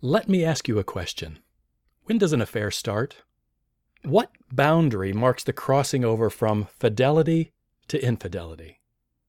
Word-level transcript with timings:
Let 0.00 0.28
me 0.28 0.44
ask 0.44 0.68
you 0.68 0.78
a 0.78 0.84
question. 0.84 1.40
When 2.04 2.18
does 2.18 2.32
an 2.32 2.40
affair 2.40 2.70
start? 2.70 3.16
What 4.04 4.30
boundary 4.52 5.12
marks 5.12 5.42
the 5.42 5.52
crossing 5.52 6.04
over 6.04 6.30
from 6.30 6.68
fidelity 6.78 7.50
to 7.88 8.00
infidelity? 8.00 8.78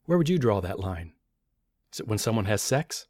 Where 0.06 0.20
would 0.20 0.30
you 0.30 0.38
draw 0.38 0.62
that 0.62 0.80
line? 0.80 1.14
Is 1.92 2.02
it 2.02 2.08
when 2.08 2.20
someone 2.20 2.46
has 2.46 2.62
sex? 2.62 3.08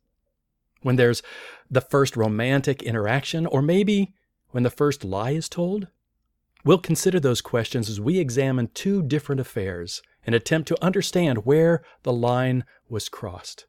When 0.84 0.96
there's 0.96 1.22
the 1.70 1.82
first 1.82 2.16
romantic 2.16 2.82
interaction? 2.82 3.46
Or 3.46 3.62
maybe 3.62 4.14
when 4.52 4.64
the 4.64 4.70
first 4.70 5.04
lie 5.04 5.32
is 5.32 5.50
told? 5.50 5.90
We'll 6.64 6.78
consider 6.78 7.20
those 7.20 7.42
questions 7.42 7.90
as 7.90 8.00
we 8.00 8.20
examine 8.20 8.70
two 8.74 9.04
different 9.04 9.42
affairs 9.42 10.02
and 10.26 10.34
attempt 10.34 10.70
to 10.70 10.82
understand 10.82 11.46
where 11.46 11.84
the 12.04 12.14
line 12.14 12.64
was 12.88 13.10
crossed. 13.10 13.66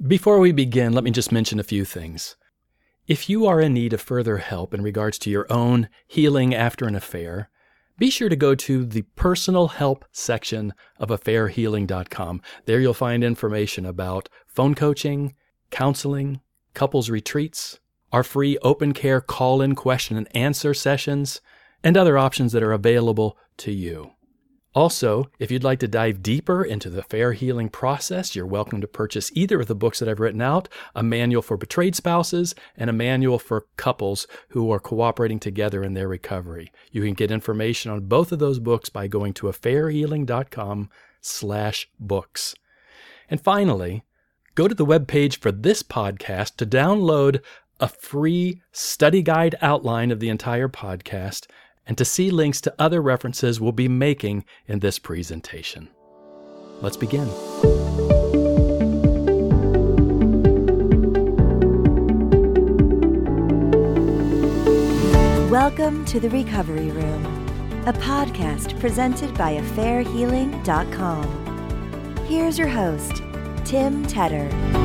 Before 0.00 0.38
we 0.38 0.52
begin, 0.52 0.92
let 0.92 1.02
me 1.02 1.10
just 1.10 1.32
mention 1.32 1.58
a 1.58 1.64
few 1.64 1.84
things. 1.84 2.36
If 3.10 3.28
you 3.28 3.44
are 3.46 3.60
in 3.60 3.74
need 3.74 3.92
of 3.92 4.00
further 4.00 4.36
help 4.36 4.72
in 4.72 4.82
regards 4.82 5.18
to 5.18 5.30
your 5.30 5.44
own 5.52 5.88
healing 6.06 6.54
after 6.54 6.86
an 6.86 6.94
affair, 6.94 7.50
be 7.98 8.08
sure 8.08 8.28
to 8.28 8.36
go 8.36 8.54
to 8.54 8.84
the 8.84 9.02
personal 9.16 9.66
help 9.66 10.04
section 10.12 10.72
of 10.96 11.08
affairhealing.com. 11.08 12.40
There 12.66 12.78
you'll 12.78 12.94
find 12.94 13.24
information 13.24 13.84
about 13.84 14.28
phone 14.46 14.76
coaching, 14.76 15.34
counseling, 15.72 16.40
couples 16.72 17.10
retreats, 17.10 17.80
our 18.12 18.22
free 18.22 18.56
open 18.58 18.94
care 18.94 19.20
call 19.20 19.60
in 19.60 19.74
question 19.74 20.16
and 20.16 20.28
answer 20.32 20.72
sessions, 20.72 21.40
and 21.82 21.96
other 21.96 22.16
options 22.16 22.52
that 22.52 22.62
are 22.62 22.72
available 22.72 23.36
to 23.56 23.72
you. 23.72 24.12
Also, 24.72 25.28
if 25.40 25.50
you'd 25.50 25.64
like 25.64 25.80
to 25.80 25.88
dive 25.88 26.22
deeper 26.22 26.62
into 26.62 26.88
the 26.88 27.02
fair 27.02 27.32
healing 27.32 27.68
process, 27.68 28.36
you're 28.36 28.46
welcome 28.46 28.80
to 28.80 28.86
purchase 28.86 29.32
either 29.34 29.60
of 29.60 29.66
the 29.66 29.74
books 29.74 29.98
that 29.98 30.08
I've 30.08 30.20
written 30.20 30.40
out 30.40 30.68
a 30.94 31.02
manual 31.02 31.42
for 31.42 31.56
betrayed 31.56 31.96
spouses 31.96 32.54
and 32.76 32.88
a 32.88 32.92
manual 32.92 33.40
for 33.40 33.66
couples 33.76 34.28
who 34.50 34.70
are 34.70 34.78
cooperating 34.78 35.40
together 35.40 35.82
in 35.82 35.94
their 35.94 36.06
recovery. 36.06 36.70
You 36.92 37.02
can 37.02 37.14
get 37.14 37.32
information 37.32 37.90
on 37.90 38.02
both 38.02 38.30
of 38.30 38.38
those 38.38 38.60
books 38.60 38.88
by 38.88 39.08
going 39.08 39.32
to 39.34 39.48
affairhealing.com 39.48 40.88
slash 41.20 41.90
books. 41.98 42.54
And 43.28 43.40
finally, 43.40 44.04
go 44.54 44.68
to 44.68 44.74
the 44.74 44.86
webpage 44.86 45.38
for 45.38 45.50
this 45.50 45.82
podcast 45.82 46.56
to 46.56 46.66
download 46.66 47.40
a 47.80 47.88
free 47.88 48.62
study 48.70 49.22
guide 49.22 49.56
outline 49.60 50.12
of 50.12 50.20
the 50.20 50.28
entire 50.28 50.68
podcast 50.68 51.46
and 51.90 51.98
to 51.98 52.04
see 52.04 52.30
links 52.30 52.60
to 52.60 52.72
other 52.78 53.02
references 53.02 53.60
we'll 53.60 53.72
be 53.72 53.88
making 53.88 54.44
in 54.68 54.78
this 54.78 55.00
presentation. 55.00 55.88
Let's 56.80 56.96
begin. 56.96 57.26
Welcome 65.50 66.04
to 66.04 66.20
the 66.20 66.30
Recovery 66.30 66.92
Room, 66.92 67.26
a 67.88 67.92
podcast 67.92 68.78
presented 68.78 69.36
by 69.36 69.56
AffairHealing.com. 69.56 72.26
Here's 72.28 72.56
your 72.56 72.68
host, 72.68 73.24
Tim 73.64 74.06
Tedder. 74.06 74.79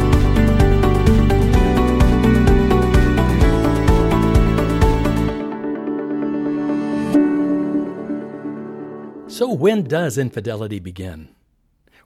So, 9.36 9.52
when 9.52 9.83
does 9.83 10.17
infidelity 10.17 10.80
begin? 10.80 11.28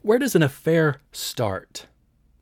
Where 0.01 0.17
does 0.17 0.33
an 0.33 0.41
affair 0.41 0.99
start? 1.11 1.85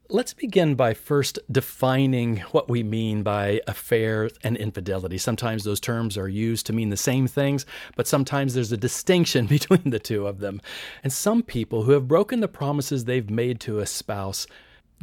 Let's 0.07 0.33
begin 0.33 0.75
by 0.75 0.93
first 0.93 1.39
defining 1.51 2.37
what 2.53 2.69
we 2.69 2.83
mean 2.83 3.21
by 3.21 3.59
affair 3.67 4.29
and 4.45 4.55
infidelity. 4.55 5.17
Sometimes 5.17 5.65
those 5.65 5.81
terms 5.81 6.17
are 6.17 6.29
used 6.29 6.65
to 6.67 6.73
mean 6.73 6.87
the 6.87 6.95
same 6.95 7.27
things, 7.27 7.65
but 7.97 8.07
sometimes 8.07 8.53
there's 8.53 8.71
a 8.71 8.77
distinction 8.77 9.45
between 9.57 9.89
the 9.89 9.99
two 9.99 10.25
of 10.25 10.39
them. 10.39 10.61
And 11.03 11.11
some 11.11 11.43
people 11.43 11.83
who 11.83 11.91
have 11.91 12.07
broken 12.07 12.39
the 12.39 12.47
promises 12.47 13.03
they've 13.03 13.29
made 13.29 13.59
to 13.59 13.79
a 13.79 13.85
spouse 13.85 14.47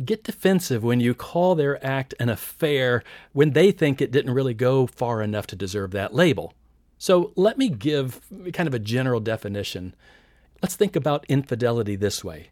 get 0.03 0.25
defensive 0.25 0.83
when 0.83 1.01
you 1.01 1.13
call 1.13 1.55
their 1.55 1.85
act 1.85 2.15
an 2.19 2.31
affair 2.31 3.03
when 3.35 3.51
they 3.51 3.71
think 3.71 4.01
it 4.01 4.11
didn't 4.11 4.33
really 4.33 4.55
go 4.55 4.87
far 4.87 5.21
enough 5.21 5.47
to 5.49 5.57
deserve 5.57 5.91
that 5.91 6.15
label. 6.15 6.55
So 6.99 7.33
let 7.37 7.59
me 7.59 7.69
give 7.69 8.21
kind 8.53 8.67
of 8.67 8.75
a 8.75 8.79
general 8.79 9.21
definition. 9.21 9.95
Let's 10.63 10.77
think 10.77 10.97
about 10.97 11.27
infidelity 11.29 11.97
this 11.97 12.25
way 12.25 12.51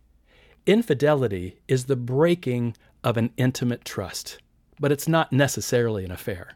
infidelity 0.64 1.58
is 1.66 1.86
the 1.86 1.97
breaking 1.97 2.76
of 3.02 3.16
an 3.16 3.32
intimate 3.36 3.84
trust, 3.84 4.38
but 4.78 4.92
it's 4.92 5.08
not 5.08 5.32
necessarily 5.32 6.04
an 6.04 6.12
affair. 6.12 6.52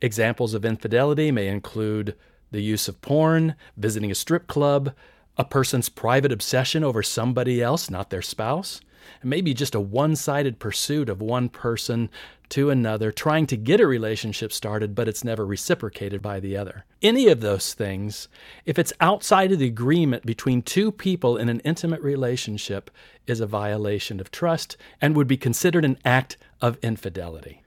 Examples 0.00 0.54
of 0.54 0.64
infidelity 0.64 1.32
may 1.32 1.48
include 1.48 2.16
the 2.52 2.62
use 2.62 2.88
of 2.88 3.00
porn, 3.00 3.54
visiting 3.76 4.10
a 4.10 4.14
strip 4.14 4.46
club, 4.46 4.94
a 5.36 5.44
person's 5.44 5.88
private 5.88 6.32
obsession 6.32 6.84
over 6.84 7.02
somebody 7.02 7.62
else, 7.62 7.90
not 7.90 8.10
their 8.10 8.22
spouse, 8.22 8.80
and 9.20 9.30
maybe 9.30 9.54
just 9.54 9.74
a 9.74 9.80
one 9.80 10.16
sided 10.16 10.58
pursuit 10.58 11.08
of 11.08 11.20
one 11.22 11.48
person 11.48 12.10
to 12.50 12.70
another, 12.70 13.10
trying 13.10 13.46
to 13.46 13.56
get 13.56 13.80
a 13.80 13.86
relationship 13.86 14.52
started, 14.52 14.94
but 14.94 15.08
it's 15.08 15.24
never 15.24 15.46
reciprocated 15.46 16.20
by 16.22 16.40
the 16.40 16.56
other. 16.56 16.84
Any 17.02 17.28
of 17.28 17.40
those 17.40 17.74
things, 17.74 18.28
if 18.66 18.78
it's 18.78 18.92
outside 19.00 19.52
of 19.52 19.58
the 19.58 19.66
agreement 19.66 20.26
between 20.26 20.62
two 20.62 20.92
people 20.92 21.36
in 21.36 21.48
an 21.48 21.60
intimate 21.60 22.02
relationship, 22.02 22.90
is 23.26 23.40
a 23.40 23.46
violation 23.46 24.20
of 24.20 24.30
trust 24.30 24.76
and 25.00 25.16
would 25.16 25.28
be 25.28 25.36
considered 25.36 25.84
an 25.84 25.98
act 26.04 26.36
of 26.60 26.78
infidelity. 26.82 27.62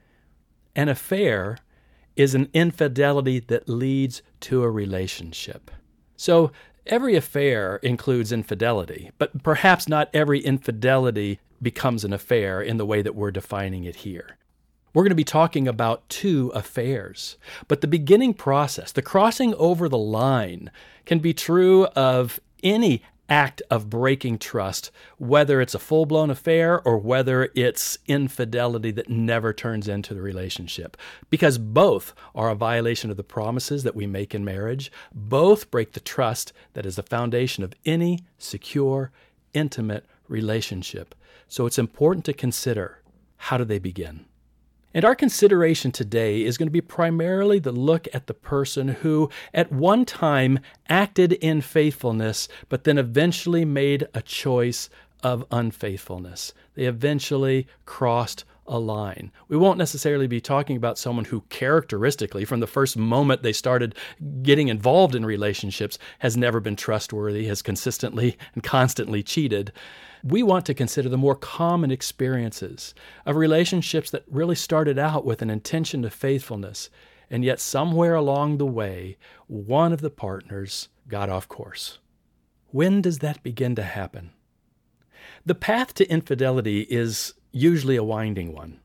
An 0.75 0.89
affair 0.89 1.57
is 2.15 2.35
an 2.35 2.49
infidelity 2.53 3.39
that 3.39 3.69
leads 3.69 4.21
to 4.41 4.63
a 4.63 4.69
relationship. 4.69 5.71
So 6.15 6.51
Every 6.85 7.15
affair 7.15 7.77
includes 7.77 8.33
infidelity, 8.33 9.11
but 9.17 9.41
perhaps 9.41 9.87
not 9.87 10.09
every 10.13 10.41
infidelity 10.41 11.39
becomes 11.61 12.03
an 12.03 12.11
affair 12.11 12.61
in 12.61 12.75
the 12.75 12.85
way 12.85 13.01
that 13.01 13.15
we're 13.15 13.31
defining 13.31 13.85
it 13.85 13.97
here. 13.97 14.37
We're 14.93 15.03
going 15.03 15.09
to 15.09 15.15
be 15.15 15.23
talking 15.23 15.67
about 15.67 16.07
two 16.07 16.51
affairs, 16.53 17.37
but 17.67 17.81
the 17.81 17.87
beginning 17.87 18.35
process, 18.35 18.91
the 18.91 19.01
crossing 19.01 19.55
over 19.55 19.89
the 19.89 19.97
line, 19.97 20.69
can 21.05 21.17
be 21.17 21.33
true 21.33 21.85
of 21.95 22.39
any 22.61 23.01
act 23.27 23.63
of 23.71 23.89
breaking 23.89 24.37
trust, 24.37 24.91
whether 25.17 25.61
it's 25.61 25.73
a 25.73 25.79
full 25.79 26.05
blown 26.05 26.29
affair 26.29 26.79
or 26.81 26.97
whether 26.97 27.49
it's 27.55 27.97
infidelity 28.07 28.91
that 28.91 29.09
never 29.09 29.51
turns 29.51 29.87
into 29.87 30.13
the 30.13 30.21
relationship. 30.21 30.95
Because 31.31 31.57
both 31.57 32.13
are 32.35 32.51
a 32.51 32.55
violation 32.55 33.09
of 33.09 33.17
the 33.17 33.23
promises 33.23 33.81
that 33.81 33.95
we 33.95 34.05
make 34.05 34.35
in 34.35 34.45
marriage, 34.45 34.91
both 35.11 35.71
break 35.71 35.93
the 35.93 35.99
trust 35.99 36.53
that 36.73 36.85
is 36.85 36.97
the 36.97 37.03
foundation 37.03 37.63
of 37.63 37.73
any 37.83 38.19
secure, 38.37 39.11
intimate 39.55 40.05
relationship. 40.27 41.15
So 41.47 41.65
it's 41.65 41.79
important 41.79 42.25
to 42.25 42.33
consider 42.33 43.01
how 43.37 43.57
do 43.57 43.65
they 43.65 43.79
begin? 43.79 44.25
And 44.93 45.03
our 45.03 45.15
consideration 45.15 45.91
today 45.91 46.43
is 46.43 46.57
going 46.57 46.67
to 46.67 46.71
be 46.71 46.81
primarily 46.81 47.59
the 47.59 47.71
look 47.71 48.07
at 48.13 48.27
the 48.27 48.33
person 48.33 48.89
who, 48.89 49.29
at 49.53 49.71
one 49.71 50.05
time, 50.05 50.59
acted 50.87 51.33
in 51.33 51.61
faithfulness, 51.61 52.47
but 52.69 52.83
then 52.83 52.97
eventually 52.97 53.65
made 53.65 54.07
a 54.13 54.21
choice 54.21 54.89
of 55.23 55.45
unfaithfulness. 55.51 56.53
They 56.75 56.85
eventually 56.85 57.67
crossed 57.85 58.45
a 58.65 58.79
line. 58.79 59.31
We 59.47 59.57
won't 59.57 59.77
necessarily 59.77 60.27
be 60.27 60.41
talking 60.41 60.77
about 60.77 60.97
someone 60.97 61.25
who 61.25 61.41
characteristically, 61.49 62.45
from 62.45 62.59
the 62.59 62.67
first 62.67 62.97
moment 62.97 63.43
they 63.43 63.53
started 63.53 63.95
getting 64.41 64.67
involved 64.67 65.15
in 65.15 65.25
relationships, 65.25 65.97
has 66.19 66.37
never 66.37 66.59
been 66.59 66.75
trustworthy, 66.75 67.45
has 67.47 67.61
consistently 67.61 68.37
and 68.53 68.63
constantly 68.63 69.23
cheated 69.23 69.71
we 70.23 70.41
want 70.41 70.65
to 70.65 70.73
consider 70.73 71.09
the 71.09 71.17
more 71.17 71.35
common 71.35 71.91
experiences 71.91 72.95
of 73.25 73.35
relationships 73.35 74.09
that 74.11 74.23
really 74.29 74.55
started 74.55 74.97
out 74.97 75.25
with 75.25 75.41
an 75.41 75.49
intention 75.49 76.05
of 76.05 76.13
faithfulness, 76.13 76.89
and 77.29 77.43
yet 77.43 77.59
somewhere 77.59 78.15
along 78.15 78.57
the 78.57 78.65
way, 78.65 79.17
one 79.47 79.91
of 79.91 79.99
the 79.99 80.09
partners 80.09 80.87
got 81.09 81.29
off 81.29 81.47
course. 81.49 81.99
When 82.67 83.01
does 83.01 83.19
that 83.19 83.43
begin 83.43 83.75
to 83.75 83.83
happen? 83.83 84.31
The 85.45 85.55
path 85.55 85.93
to 85.95 86.09
infidelity 86.09 86.81
is 86.81 87.33
usually 87.53 87.95
a 87.95 88.03
winding 88.03 88.51
one. 88.53 88.79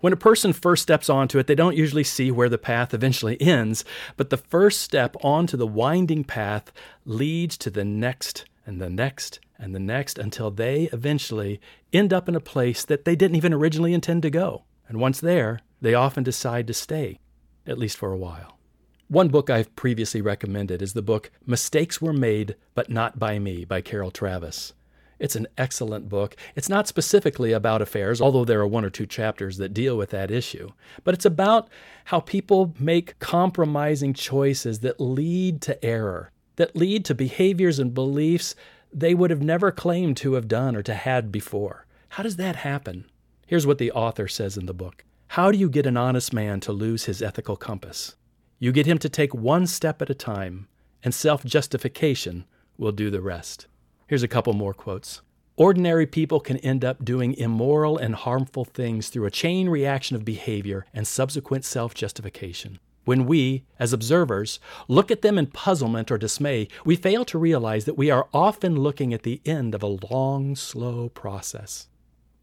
When 0.00 0.12
a 0.12 0.16
person 0.16 0.52
first 0.52 0.82
steps 0.82 1.10
onto 1.10 1.38
it, 1.38 1.46
they 1.46 1.54
don't 1.54 1.76
usually 1.76 2.04
see 2.04 2.30
where 2.30 2.48
the 2.48 2.56
path 2.56 2.94
eventually 2.94 3.38
ends, 3.40 3.84
but 4.16 4.30
the 4.30 4.36
first 4.36 4.80
step 4.80 5.16
onto 5.22 5.56
the 5.56 5.66
winding 5.66 6.24
path 6.24 6.72
leads 7.04 7.58
to 7.58 7.70
the 7.70 7.84
next 7.84 8.44
and 8.64 8.80
the 8.80 8.88
next 8.88 9.40
and 9.58 9.74
the 9.74 9.80
next 9.80 10.18
until 10.18 10.50
they 10.50 10.84
eventually 10.92 11.60
end 11.92 12.12
up 12.12 12.28
in 12.28 12.34
a 12.34 12.40
place 12.40 12.84
that 12.84 13.04
they 13.04 13.14
didn't 13.14 13.36
even 13.36 13.52
originally 13.52 13.92
intend 13.92 14.22
to 14.22 14.30
go. 14.30 14.64
And 14.88 15.00
once 15.00 15.20
there, 15.20 15.60
they 15.80 15.94
often 15.94 16.22
decide 16.22 16.66
to 16.68 16.74
stay, 16.74 17.18
at 17.66 17.78
least 17.78 17.96
for 17.96 18.12
a 18.12 18.18
while. 18.18 18.58
One 19.08 19.28
book 19.28 19.50
I've 19.50 19.74
previously 19.76 20.20
recommended 20.20 20.80
is 20.80 20.94
the 20.94 21.02
book 21.02 21.30
Mistakes 21.44 22.00
Were 22.00 22.12
Made 22.12 22.56
But 22.74 22.88
Not 22.88 23.18
By 23.18 23.38
Me 23.38 23.64
by 23.64 23.80
Carol 23.82 24.10
Tavris. 24.10 24.72
It's 25.22 25.36
an 25.36 25.46
excellent 25.56 26.08
book. 26.08 26.34
It's 26.56 26.68
not 26.68 26.88
specifically 26.88 27.52
about 27.52 27.80
affairs, 27.80 28.20
although 28.20 28.44
there 28.44 28.58
are 28.58 28.66
one 28.66 28.84
or 28.84 28.90
two 28.90 29.06
chapters 29.06 29.56
that 29.58 29.72
deal 29.72 29.96
with 29.96 30.10
that 30.10 30.32
issue, 30.32 30.72
but 31.04 31.14
it's 31.14 31.24
about 31.24 31.68
how 32.06 32.18
people 32.18 32.74
make 32.80 33.16
compromising 33.20 34.14
choices 34.14 34.80
that 34.80 35.00
lead 35.00 35.62
to 35.62 35.82
error, 35.84 36.32
that 36.56 36.74
lead 36.74 37.04
to 37.04 37.14
behaviors 37.14 37.78
and 37.78 37.94
beliefs 37.94 38.56
they 38.92 39.14
would 39.14 39.30
have 39.30 39.40
never 39.40 39.70
claimed 39.70 40.16
to 40.16 40.32
have 40.32 40.48
done 40.48 40.74
or 40.74 40.82
to 40.82 40.92
had 40.92 41.30
before. 41.30 41.86
How 42.08 42.24
does 42.24 42.34
that 42.34 42.56
happen? 42.56 43.08
Here's 43.46 43.66
what 43.66 43.78
the 43.78 43.92
author 43.92 44.26
says 44.26 44.56
in 44.56 44.66
the 44.66 44.74
book 44.74 45.04
How 45.28 45.52
do 45.52 45.56
you 45.56 45.70
get 45.70 45.86
an 45.86 45.96
honest 45.96 46.32
man 46.32 46.58
to 46.62 46.72
lose 46.72 47.04
his 47.04 47.22
ethical 47.22 47.54
compass? 47.54 48.16
You 48.58 48.72
get 48.72 48.86
him 48.86 48.98
to 48.98 49.08
take 49.08 49.32
one 49.32 49.68
step 49.68 50.02
at 50.02 50.10
a 50.10 50.14
time, 50.14 50.66
and 51.04 51.14
self 51.14 51.44
justification 51.44 52.44
will 52.76 52.90
do 52.90 53.08
the 53.08 53.22
rest. 53.22 53.68
Here's 54.12 54.22
a 54.22 54.28
couple 54.28 54.52
more 54.52 54.74
quotes. 54.74 55.22
Ordinary 55.56 56.06
people 56.06 56.38
can 56.38 56.58
end 56.58 56.84
up 56.84 57.02
doing 57.02 57.32
immoral 57.32 57.96
and 57.96 58.14
harmful 58.14 58.66
things 58.66 59.08
through 59.08 59.24
a 59.24 59.30
chain 59.30 59.70
reaction 59.70 60.14
of 60.16 60.22
behavior 60.22 60.84
and 60.92 61.06
subsequent 61.06 61.64
self 61.64 61.94
justification. 61.94 62.78
When 63.06 63.24
we, 63.24 63.64
as 63.78 63.94
observers, 63.94 64.60
look 64.86 65.10
at 65.10 65.22
them 65.22 65.38
in 65.38 65.46
puzzlement 65.46 66.10
or 66.10 66.18
dismay, 66.18 66.68
we 66.84 66.94
fail 66.94 67.24
to 67.24 67.38
realize 67.38 67.86
that 67.86 67.96
we 67.96 68.10
are 68.10 68.28
often 68.34 68.76
looking 68.76 69.14
at 69.14 69.22
the 69.22 69.40
end 69.46 69.74
of 69.74 69.82
a 69.82 69.98
long, 70.10 70.56
slow 70.56 71.08
process. 71.08 71.88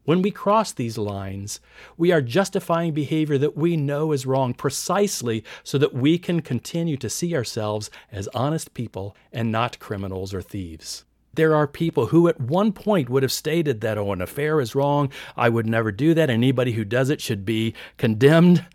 When 0.02 0.22
we 0.22 0.32
cross 0.32 0.72
these 0.72 0.98
lines, 0.98 1.60
we 1.96 2.10
are 2.10 2.20
justifying 2.20 2.94
behavior 2.94 3.38
that 3.38 3.56
we 3.56 3.76
know 3.76 4.10
is 4.10 4.26
wrong 4.26 4.54
precisely 4.54 5.44
so 5.62 5.78
that 5.78 5.94
we 5.94 6.18
can 6.18 6.42
continue 6.42 6.96
to 6.96 7.08
see 7.08 7.32
ourselves 7.36 7.92
as 8.10 8.26
honest 8.34 8.74
people 8.74 9.14
and 9.32 9.52
not 9.52 9.78
criminals 9.78 10.34
or 10.34 10.42
thieves. 10.42 11.04
There 11.40 11.56
are 11.56 11.66
people 11.66 12.08
who 12.08 12.28
at 12.28 12.38
one 12.38 12.70
point 12.70 13.08
would 13.08 13.22
have 13.22 13.32
stated 13.32 13.80
that, 13.80 13.96
oh, 13.96 14.12
an 14.12 14.20
affair 14.20 14.60
is 14.60 14.74
wrong, 14.74 15.10
I 15.38 15.48
would 15.48 15.66
never 15.66 15.90
do 15.90 16.12
that, 16.12 16.28
anybody 16.28 16.72
who 16.72 16.84
does 16.84 17.08
it 17.08 17.22
should 17.22 17.46
be 17.46 17.72
condemned, 17.96 18.66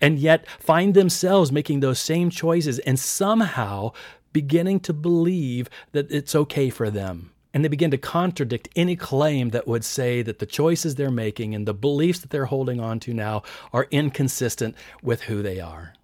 and 0.00 0.20
yet 0.20 0.48
find 0.60 0.94
themselves 0.94 1.50
making 1.50 1.80
those 1.80 1.98
same 1.98 2.30
choices 2.30 2.78
and 2.78 2.96
somehow 2.96 3.90
beginning 4.32 4.78
to 4.82 4.92
believe 4.92 5.68
that 5.90 6.12
it's 6.12 6.36
okay 6.36 6.70
for 6.70 6.90
them. 6.90 7.32
And 7.52 7.64
they 7.64 7.68
begin 7.68 7.90
to 7.90 7.98
contradict 7.98 8.68
any 8.76 8.94
claim 8.94 9.48
that 9.48 9.66
would 9.66 9.84
say 9.84 10.22
that 10.22 10.38
the 10.38 10.46
choices 10.46 10.94
they're 10.94 11.10
making 11.10 11.56
and 11.56 11.66
the 11.66 11.74
beliefs 11.74 12.20
that 12.20 12.30
they're 12.30 12.44
holding 12.44 12.78
on 12.78 13.00
to 13.00 13.12
now 13.12 13.42
are 13.72 13.88
inconsistent 13.90 14.76
with 15.02 15.22
who 15.22 15.42
they 15.42 15.58
are. 15.58 15.94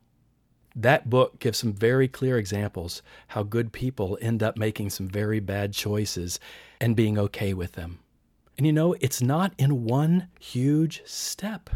That 0.80 1.10
book 1.10 1.40
gives 1.40 1.58
some 1.58 1.72
very 1.72 2.06
clear 2.06 2.38
examples 2.38 3.02
how 3.28 3.42
good 3.42 3.72
people 3.72 4.16
end 4.20 4.44
up 4.44 4.56
making 4.56 4.90
some 4.90 5.08
very 5.08 5.40
bad 5.40 5.72
choices 5.72 6.38
and 6.80 6.94
being 6.94 7.19
okay 7.19 7.52
with 7.52 7.72
them. 7.72 7.98
And 8.56 8.64
you 8.64 8.72
know, 8.72 8.94
it's 9.00 9.20
not 9.20 9.52
in 9.58 9.84
one 9.84 10.28
huge 10.38 11.02
step. 11.04 11.69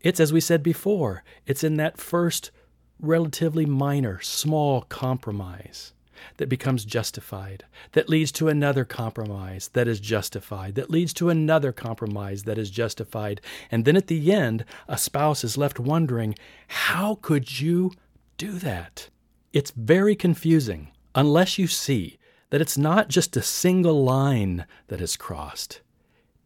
It's, 0.00 0.20
as 0.20 0.32
we 0.32 0.40
said 0.40 0.62
before, 0.62 1.24
it's 1.44 1.64
in 1.64 1.76
that 1.78 1.98
first 1.98 2.52
relatively 3.00 3.66
minor, 3.66 4.20
small 4.20 4.82
compromise 4.82 5.92
that 6.36 6.48
becomes 6.48 6.84
justified, 6.84 7.64
that 7.92 8.08
leads 8.08 8.32
to 8.32 8.48
another 8.48 8.84
compromise 8.84 9.68
that 9.74 9.88
is 9.88 10.00
justified, 10.00 10.74
that 10.74 10.90
leads 10.90 11.12
to 11.14 11.28
another 11.28 11.72
compromise 11.72 12.44
that 12.44 12.58
is 12.58 12.70
justified. 12.70 13.40
And 13.70 13.84
then 13.84 13.96
at 13.96 14.06
the 14.06 14.32
end, 14.32 14.64
a 14.88 14.98
spouse 14.98 15.44
is 15.44 15.58
left 15.58 15.78
wondering, 15.78 16.34
how 16.68 17.16
could 17.16 17.60
you 17.60 17.92
do 18.36 18.52
that? 18.52 19.08
It's 19.52 19.70
very 19.70 20.14
confusing 20.14 20.92
unless 21.14 21.58
you 21.58 21.66
see 21.66 22.18
that 22.50 22.60
it's 22.60 22.78
not 22.78 23.08
just 23.08 23.36
a 23.36 23.42
single 23.42 24.04
line 24.04 24.66
that 24.86 25.00
is 25.00 25.16
crossed, 25.16 25.80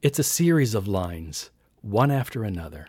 it's 0.03 0.19
a 0.19 0.25
series 0.25 0.75
of 0.75 0.89
lines, 0.89 1.51
one 1.81 2.11
after 2.11 2.43
another. 2.43 2.89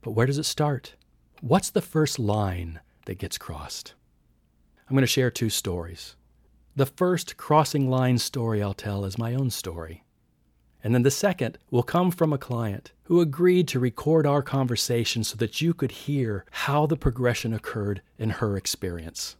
But 0.00 0.12
where 0.12 0.26
does 0.26 0.38
it 0.38 0.44
start? 0.44 0.94
What's 1.40 1.70
the 1.70 1.80
first 1.80 2.18
line 2.18 2.80
that 3.06 3.18
gets 3.18 3.38
crossed? 3.38 3.94
I'm 4.92 4.96
going 4.96 5.04
to 5.04 5.06
share 5.06 5.30
two 5.30 5.48
stories. 5.48 6.16
The 6.76 6.84
first 6.84 7.38
crossing 7.38 7.88
line 7.88 8.18
story 8.18 8.62
I'll 8.62 8.74
tell 8.74 9.06
is 9.06 9.16
my 9.16 9.34
own 9.34 9.48
story. 9.48 10.04
And 10.84 10.94
then 10.94 11.02
the 11.02 11.10
second 11.10 11.56
will 11.70 11.82
come 11.82 12.10
from 12.10 12.30
a 12.30 12.36
client 12.36 12.92
who 13.04 13.22
agreed 13.22 13.68
to 13.68 13.80
record 13.80 14.26
our 14.26 14.42
conversation 14.42 15.24
so 15.24 15.34
that 15.36 15.62
you 15.62 15.72
could 15.72 15.92
hear 15.92 16.44
how 16.50 16.84
the 16.84 16.98
progression 16.98 17.54
occurred 17.54 18.02
in 18.18 18.28
her 18.28 18.54
experience. 18.54 19.36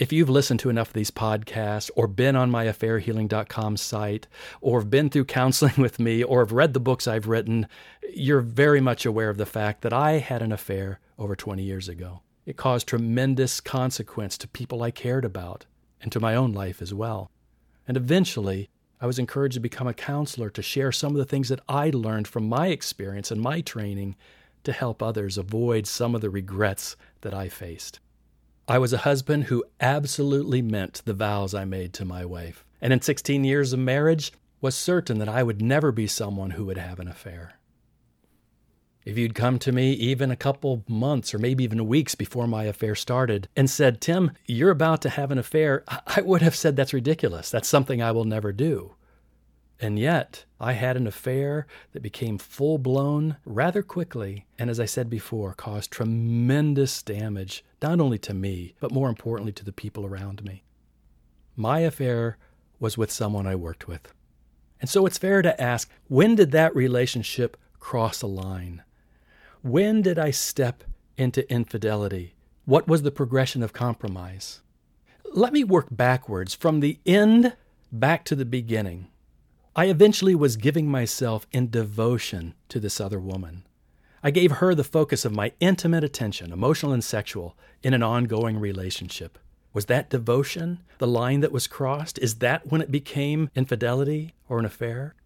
If 0.00 0.12
you've 0.12 0.28
listened 0.28 0.58
to 0.60 0.68
enough 0.68 0.88
of 0.88 0.94
these 0.94 1.12
podcasts, 1.12 1.92
or 1.94 2.08
been 2.08 2.34
on 2.34 2.50
my 2.50 2.64
affairhealing.com 2.66 3.76
site, 3.76 4.26
or 4.60 4.80
have 4.80 4.90
been 4.90 5.10
through 5.10 5.26
counseling 5.26 5.74
with 5.78 6.00
me, 6.00 6.24
or 6.24 6.40
have 6.40 6.50
read 6.50 6.72
the 6.72 6.80
books 6.80 7.06
I've 7.06 7.28
written, 7.28 7.68
you're 8.12 8.40
very 8.40 8.80
much 8.80 9.06
aware 9.06 9.30
of 9.30 9.38
the 9.38 9.46
fact 9.46 9.82
that 9.82 9.92
I 9.92 10.14
had 10.14 10.42
an 10.42 10.50
affair 10.50 10.98
over 11.16 11.36
20 11.36 11.62
years 11.62 11.88
ago. 11.88 12.22
It 12.48 12.56
caused 12.56 12.86
tremendous 12.86 13.60
consequence 13.60 14.38
to 14.38 14.48
people 14.48 14.82
I 14.82 14.90
cared 14.90 15.26
about 15.26 15.66
and 16.00 16.10
to 16.12 16.18
my 16.18 16.34
own 16.34 16.54
life 16.54 16.80
as 16.80 16.94
well. 16.94 17.30
And 17.86 17.94
eventually, 17.94 18.70
I 19.02 19.06
was 19.06 19.18
encouraged 19.18 19.52
to 19.56 19.60
become 19.60 19.86
a 19.86 19.92
counselor 19.92 20.48
to 20.48 20.62
share 20.62 20.90
some 20.90 21.12
of 21.12 21.18
the 21.18 21.26
things 21.26 21.50
that 21.50 21.60
I 21.68 21.90
learned 21.90 22.26
from 22.26 22.48
my 22.48 22.68
experience 22.68 23.30
and 23.30 23.38
my 23.38 23.60
training 23.60 24.16
to 24.64 24.72
help 24.72 25.02
others 25.02 25.36
avoid 25.36 25.86
some 25.86 26.14
of 26.14 26.22
the 26.22 26.30
regrets 26.30 26.96
that 27.20 27.34
I 27.34 27.50
faced. 27.50 28.00
I 28.66 28.78
was 28.78 28.94
a 28.94 29.04
husband 29.04 29.44
who 29.44 29.62
absolutely 29.78 30.62
meant 30.62 31.02
the 31.04 31.12
vows 31.12 31.52
I 31.52 31.66
made 31.66 31.92
to 31.94 32.06
my 32.06 32.24
wife, 32.24 32.64
and 32.80 32.94
in 32.94 33.02
16 33.02 33.44
years 33.44 33.74
of 33.74 33.80
marriage 33.80 34.32
was 34.62 34.74
certain 34.74 35.18
that 35.18 35.28
I 35.28 35.42
would 35.42 35.60
never 35.60 35.92
be 35.92 36.06
someone 36.06 36.52
who 36.52 36.64
would 36.64 36.78
have 36.78 36.98
an 36.98 37.08
affair. 37.08 37.57
If 39.04 39.16
you'd 39.16 39.34
come 39.34 39.58
to 39.60 39.72
me 39.72 39.92
even 39.92 40.30
a 40.30 40.36
couple 40.36 40.84
months 40.86 41.32
or 41.32 41.38
maybe 41.38 41.64
even 41.64 41.86
weeks 41.86 42.14
before 42.14 42.46
my 42.46 42.64
affair 42.64 42.94
started 42.94 43.48
and 43.56 43.70
said, 43.70 44.00
Tim, 44.00 44.32
you're 44.46 44.70
about 44.70 45.00
to 45.02 45.08
have 45.10 45.30
an 45.30 45.38
affair, 45.38 45.84
I 46.06 46.20
would 46.20 46.42
have 46.42 46.54
said 46.54 46.76
that's 46.76 46.92
ridiculous. 46.92 47.50
That's 47.50 47.68
something 47.68 48.02
I 48.02 48.12
will 48.12 48.24
never 48.24 48.52
do. 48.52 48.94
And 49.80 49.98
yet, 49.98 50.44
I 50.58 50.72
had 50.72 50.96
an 50.96 51.06
affair 51.06 51.66
that 51.92 52.02
became 52.02 52.36
full 52.36 52.78
blown 52.78 53.36
rather 53.44 53.82
quickly, 53.82 54.46
and 54.58 54.68
as 54.68 54.80
I 54.80 54.86
said 54.86 55.08
before, 55.08 55.54
caused 55.54 55.92
tremendous 55.92 57.00
damage, 57.02 57.64
not 57.80 58.00
only 58.00 58.18
to 58.18 58.34
me, 58.34 58.74
but 58.80 58.90
more 58.90 59.08
importantly 59.08 59.52
to 59.52 59.64
the 59.64 59.72
people 59.72 60.04
around 60.04 60.44
me. 60.44 60.64
My 61.54 61.80
affair 61.80 62.38
was 62.80 62.98
with 62.98 63.12
someone 63.12 63.46
I 63.46 63.54
worked 63.54 63.86
with. 63.86 64.12
And 64.80 64.90
so 64.90 65.06
it's 65.06 65.18
fair 65.18 65.42
to 65.42 65.60
ask 65.60 65.90
when 66.08 66.34
did 66.34 66.50
that 66.52 66.74
relationship 66.74 67.56
cross 67.78 68.22
a 68.22 68.26
line? 68.26 68.82
When 69.62 70.02
did 70.02 70.20
I 70.20 70.30
step 70.30 70.84
into 71.16 71.50
infidelity? 71.50 72.34
What 72.64 72.86
was 72.86 73.02
the 73.02 73.10
progression 73.10 73.64
of 73.64 73.72
compromise? 73.72 74.60
Let 75.32 75.52
me 75.52 75.64
work 75.64 75.88
backwards 75.90 76.54
from 76.54 76.78
the 76.78 77.00
end 77.04 77.56
back 77.90 78.24
to 78.26 78.36
the 78.36 78.44
beginning. 78.44 79.08
I 79.74 79.86
eventually 79.86 80.36
was 80.36 80.56
giving 80.56 80.88
myself 80.88 81.48
in 81.50 81.70
devotion 81.70 82.54
to 82.68 82.78
this 82.78 83.00
other 83.00 83.18
woman. 83.18 83.64
I 84.22 84.30
gave 84.30 84.52
her 84.52 84.76
the 84.76 84.84
focus 84.84 85.24
of 85.24 85.34
my 85.34 85.52
intimate 85.58 86.04
attention, 86.04 86.52
emotional 86.52 86.92
and 86.92 87.02
sexual, 87.02 87.56
in 87.82 87.94
an 87.94 88.02
ongoing 88.02 88.60
relationship. 88.60 89.40
Was 89.72 89.86
that 89.86 90.10
devotion 90.10 90.84
the 90.98 91.06
line 91.08 91.40
that 91.40 91.52
was 91.52 91.66
crossed? 91.66 92.18
Is 92.20 92.36
that 92.36 92.70
when 92.70 92.80
it 92.80 92.92
became 92.92 93.50
infidelity 93.56 94.34
or 94.48 94.60
an 94.60 94.64
affair? 94.64 95.16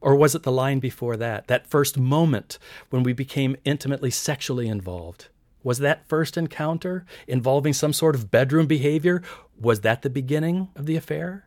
Or 0.00 0.14
was 0.14 0.34
it 0.34 0.44
the 0.44 0.52
line 0.52 0.78
before 0.78 1.16
that, 1.18 1.46
that 1.48 1.66
first 1.66 1.98
moment 1.98 2.58
when 2.88 3.02
we 3.02 3.12
became 3.12 3.56
intimately 3.64 4.10
sexually 4.10 4.66
involved? 4.66 5.28
Was 5.62 5.78
that 5.80 6.08
first 6.08 6.38
encounter 6.38 7.04
involving 7.26 7.74
some 7.74 7.92
sort 7.92 8.14
of 8.14 8.30
bedroom 8.30 8.66
behavior? 8.66 9.22
Was 9.60 9.80
that 9.80 10.00
the 10.02 10.08
beginning 10.08 10.68
of 10.74 10.86
the 10.86 10.96
affair? 10.96 11.46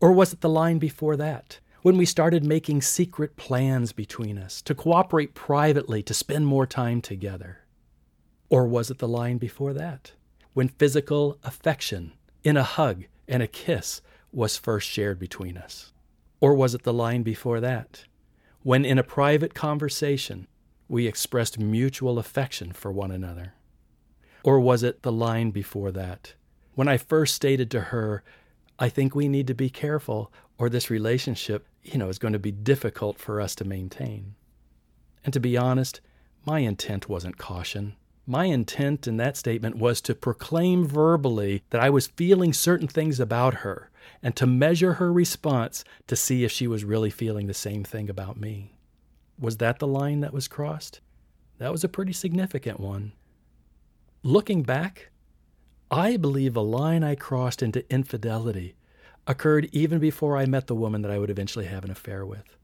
Or 0.00 0.12
was 0.12 0.32
it 0.32 0.42
the 0.42 0.48
line 0.48 0.78
before 0.78 1.16
that, 1.16 1.58
when 1.82 1.96
we 1.96 2.04
started 2.04 2.44
making 2.44 2.82
secret 2.82 3.36
plans 3.36 3.92
between 3.92 4.38
us 4.38 4.62
to 4.62 4.76
cooperate 4.76 5.34
privately 5.34 6.02
to 6.04 6.14
spend 6.14 6.46
more 6.46 6.66
time 6.66 7.00
together? 7.00 7.64
Or 8.48 8.66
was 8.66 8.92
it 8.92 8.98
the 8.98 9.08
line 9.08 9.38
before 9.38 9.72
that, 9.72 10.12
when 10.54 10.68
physical 10.68 11.38
affection 11.42 12.12
in 12.44 12.56
a 12.56 12.62
hug 12.62 13.06
and 13.26 13.42
a 13.42 13.48
kiss 13.48 14.02
was 14.32 14.56
first 14.56 14.88
shared 14.88 15.18
between 15.18 15.58
us? 15.58 15.92
Or 16.40 16.54
was 16.54 16.74
it 16.74 16.84
the 16.84 16.92
line 16.92 17.22
before 17.22 17.60
that, 17.60 18.04
when 18.62 18.84
in 18.84 18.98
a 18.98 19.02
private 19.02 19.54
conversation 19.54 20.46
we 20.88 21.06
expressed 21.06 21.58
mutual 21.58 22.18
affection 22.18 22.72
for 22.72 22.92
one 22.92 23.10
another? 23.10 23.54
Or 24.44 24.60
was 24.60 24.82
it 24.82 25.02
the 25.02 25.12
line 25.12 25.50
before 25.50 25.90
that, 25.92 26.34
when 26.74 26.86
I 26.88 26.96
first 26.96 27.34
stated 27.34 27.70
to 27.72 27.80
her, 27.80 28.22
I 28.78 28.88
think 28.88 29.14
we 29.14 29.28
need 29.28 29.48
to 29.48 29.54
be 29.54 29.68
careful, 29.68 30.32
or 30.58 30.68
this 30.68 30.90
relationship, 30.90 31.66
you 31.82 31.98
know, 31.98 32.08
is 32.08 32.20
going 32.20 32.32
to 32.34 32.38
be 32.38 32.52
difficult 32.52 33.18
for 33.18 33.40
us 33.40 33.56
to 33.56 33.64
maintain? 33.64 34.36
And 35.24 35.32
to 35.32 35.40
be 35.40 35.56
honest, 35.56 36.00
my 36.46 36.60
intent 36.60 37.08
wasn't 37.08 37.36
caution. 37.36 37.96
My 38.30 38.44
intent 38.44 39.08
in 39.08 39.16
that 39.16 39.38
statement 39.38 39.78
was 39.78 40.02
to 40.02 40.14
proclaim 40.14 40.84
verbally 40.84 41.62
that 41.70 41.80
I 41.80 41.88
was 41.88 42.08
feeling 42.08 42.52
certain 42.52 42.86
things 42.86 43.18
about 43.18 43.54
her 43.64 43.90
and 44.22 44.36
to 44.36 44.46
measure 44.46 44.94
her 44.94 45.10
response 45.10 45.82
to 46.08 46.14
see 46.14 46.44
if 46.44 46.52
she 46.52 46.66
was 46.66 46.84
really 46.84 47.08
feeling 47.08 47.46
the 47.46 47.54
same 47.54 47.84
thing 47.84 48.10
about 48.10 48.38
me. 48.38 48.74
Was 49.40 49.56
that 49.56 49.78
the 49.78 49.86
line 49.86 50.20
that 50.20 50.34
was 50.34 50.46
crossed? 50.46 51.00
That 51.56 51.72
was 51.72 51.84
a 51.84 51.88
pretty 51.88 52.12
significant 52.12 52.78
one. 52.78 53.12
Looking 54.22 54.62
back, 54.62 55.08
I 55.90 56.18
believe 56.18 56.54
a 56.54 56.60
line 56.60 57.02
I 57.02 57.14
crossed 57.14 57.62
into 57.62 57.90
infidelity 57.90 58.74
occurred 59.26 59.70
even 59.72 60.00
before 60.00 60.36
I 60.36 60.44
met 60.44 60.66
the 60.66 60.74
woman 60.74 61.00
that 61.00 61.10
I 61.10 61.18
would 61.18 61.30
eventually 61.30 61.64
have 61.64 61.82
an 61.82 61.90
affair 61.90 62.26
with. 62.26 62.58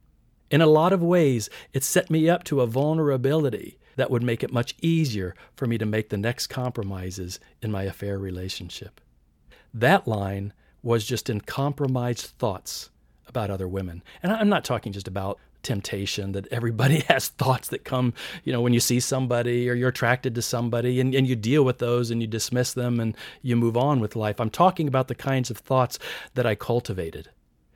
In 0.50 0.60
a 0.60 0.66
lot 0.66 0.92
of 0.92 1.02
ways, 1.02 1.48
it 1.72 1.84
set 1.84 2.10
me 2.10 2.28
up 2.28 2.44
to 2.44 2.60
a 2.60 2.66
vulnerability 2.66 3.78
that 3.96 4.10
would 4.10 4.22
make 4.22 4.42
it 4.42 4.52
much 4.52 4.74
easier 4.80 5.34
for 5.54 5.66
me 5.66 5.78
to 5.78 5.86
make 5.86 6.08
the 6.08 6.16
next 6.16 6.48
compromises 6.48 7.40
in 7.62 7.70
my 7.70 7.84
affair 7.84 8.18
relationship. 8.18 9.00
That 9.72 10.06
line 10.06 10.52
was 10.82 11.04
just 11.04 11.30
in 11.30 11.40
compromised 11.40 12.26
thoughts 12.38 12.90
about 13.26 13.50
other 13.50 13.66
women. 13.66 14.02
And 14.22 14.32
I'm 14.32 14.48
not 14.48 14.64
talking 14.64 14.92
just 14.92 15.08
about 15.08 15.38
temptation 15.64 16.32
that 16.32 16.46
everybody 16.52 17.00
has 17.08 17.28
thoughts 17.28 17.68
that 17.68 17.84
come, 17.84 18.14
you 18.44 18.52
know, 18.52 18.60
when 18.60 18.74
you 18.74 18.80
see 18.80 19.00
somebody 19.00 19.68
or 19.68 19.74
you're 19.74 19.88
attracted 19.88 20.34
to 20.36 20.42
somebody 20.42 21.00
and, 21.00 21.14
and 21.14 21.26
you 21.26 21.34
deal 21.34 21.64
with 21.64 21.78
those 21.78 22.10
and 22.10 22.20
you 22.20 22.28
dismiss 22.28 22.72
them 22.72 23.00
and 23.00 23.16
you 23.42 23.56
move 23.56 23.76
on 23.76 23.98
with 23.98 24.14
life. 24.14 24.40
I'm 24.40 24.50
talking 24.50 24.86
about 24.86 25.08
the 25.08 25.14
kinds 25.14 25.50
of 25.50 25.58
thoughts 25.58 25.98
that 26.34 26.46
I 26.46 26.54
cultivated. 26.54 27.30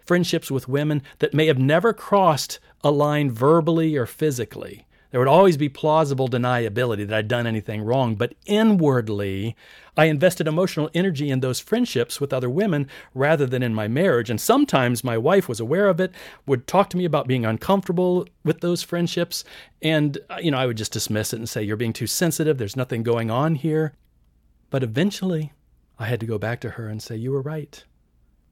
Friendships 0.06 0.50
with 0.50 0.68
women 0.68 1.02
that 1.18 1.34
may 1.34 1.46
have 1.46 1.58
never 1.58 1.92
crossed 1.92 2.60
a 2.84 2.90
line 2.90 3.30
verbally 3.30 3.96
or 3.96 4.06
physically, 4.06 4.86
there 5.10 5.20
would 5.20 5.28
always 5.28 5.56
be 5.56 5.68
plausible 5.68 6.28
deniability 6.28 7.06
that 7.06 7.16
I'd 7.16 7.28
done 7.28 7.46
anything 7.46 7.82
wrong, 7.82 8.14
but 8.14 8.34
inwardly, 8.44 9.56
I 9.96 10.04
invested 10.04 10.46
emotional 10.46 10.90
energy 10.94 11.30
in 11.30 11.40
those 11.40 11.60
friendships 11.60 12.20
with 12.20 12.32
other 12.32 12.50
women 12.50 12.88
rather 13.14 13.46
than 13.46 13.62
in 13.62 13.74
my 13.74 13.88
marriage. 13.88 14.28
And 14.30 14.40
sometimes 14.40 15.02
my 15.02 15.16
wife 15.16 15.48
was 15.48 15.60
aware 15.60 15.88
of 15.88 15.98
it, 15.98 16.12
would 16.46 16.66
talk 16.66 16.90
to 16.90 16.96
me 16.96 17.04
about 17.04 17.26
being 17.26 17.46
uncomfortable 17.46 18.26
with 18.44 18.60
those 18.60 18.82
friendships. 18.82 19.44
And, 19.82 20.18
uh, 20.28 20.38
you 20.42 20.50
know, 20.50 20.58
I 20.58 20.66
would 20.66 20.76
just 20.76 20.92
dismiss 20.92 21.32
it 21.32 21.38
and 21.38 21.48
say, 21.48 21.62
You're 21.62 21.76
being 21.76 21.92
too 21.92 22.06
sensitive. 22.06 22.58
There's 22.58 22.76
nothing 22.76 23.02
going 23.02 23.30
on 23.30 23.54
here. 23.54 23.94
But 24.70 24.82
eventually, 24.82 25.52
I 25.98 26.06
had 26.06 26.20
to 26.20 26.26
go 26.26 26.38
back 26.38 26.60
to 26.60 26.70
her 26.70 26.86
and 26.86 27.02
say, 27.02 27.16
You 27.16 27.32
were 27.32 27.42
right. 27.42 27.82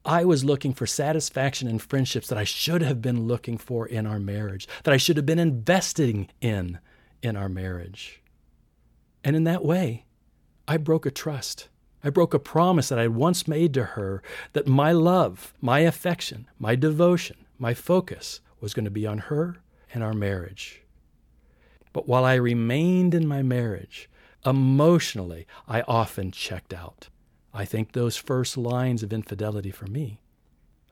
I 0.07 0.25
was 0.25 0.45
looking 0.45 0.73
for 0.73 0.87
satisfaction 0.87 1.67
in 1.67 1.81
friendships 1.81 2.29
that 2.29 2.39
I 2.39 2.45
should 2.45 2.81
have 2.81 3.03
been 3.03 3.27
looking 3.27 3.59
for 3.59 3.87
in 3.87 4.07
our 4.07 4.21
marriage, 4.21 4.69
that 4.85 4.95
I 4.95 4.99
should 4.99 5.17
have 5.17 5.27
been 5.27 5.41
investing 5.41 6.29
in 6.41 6.79
in 7.23 7.37
our 7.37 7.49
marriage. 7.49 8.23
And 9.25 9.35
in 9.35 9.43
that 9.45 9.65
way, 9.65 10.07
I 10.69 10.77
broke 10.77 11.07
a 11.07 11.11
trust. 11.11 11.69
I 12.05 12.11
broke 12.11 12.35
a 12.35 12.39
promise 12.39 12.89
that 12.89 13.01
I 13.01 13.03
had 13.03 13.17
once 13.17 13.49
made 13.49 13.75
to 13.75 13.83
her 13.83 14.23
that 14.53 14.69
my 14.69 14.93
love, 14.93 15.53
my 15.61 15.81
affection, 15.81 16.47
my 16.57 16.77
devotion, 16.77 17.45
my 17.59 17.75
focus 17.75 18.41
was 18.61 18.75
going 18.75 18.85
to 18.85 18.91
be 18.93 19.09
on 19.09 19.19
her 19.19 19.57
and 19.93 20.05
our 20.05 20.13
marriage. 20.13 20.83
But 21.93 22.07
while 22.07 22.25
I 22.25 22.35
remained 22.35 23.13
in 23.13 23.27
my 23.27 23.43
marriage, 23.43 24.09
emotionally, 24.45 25.49
I 25.67 25.81
often 25.83 26.31
checked 26.31 26.73
out. 26.73 27.09
I 27.57 27.65
think 27.65 27.93
those 27.93 28.19
first 28.19 28.59
lines 28.59 29.03
of 29.03 29.15
infidelity 29.15 29.71
for 29.71 29.87
me 29.87 30.21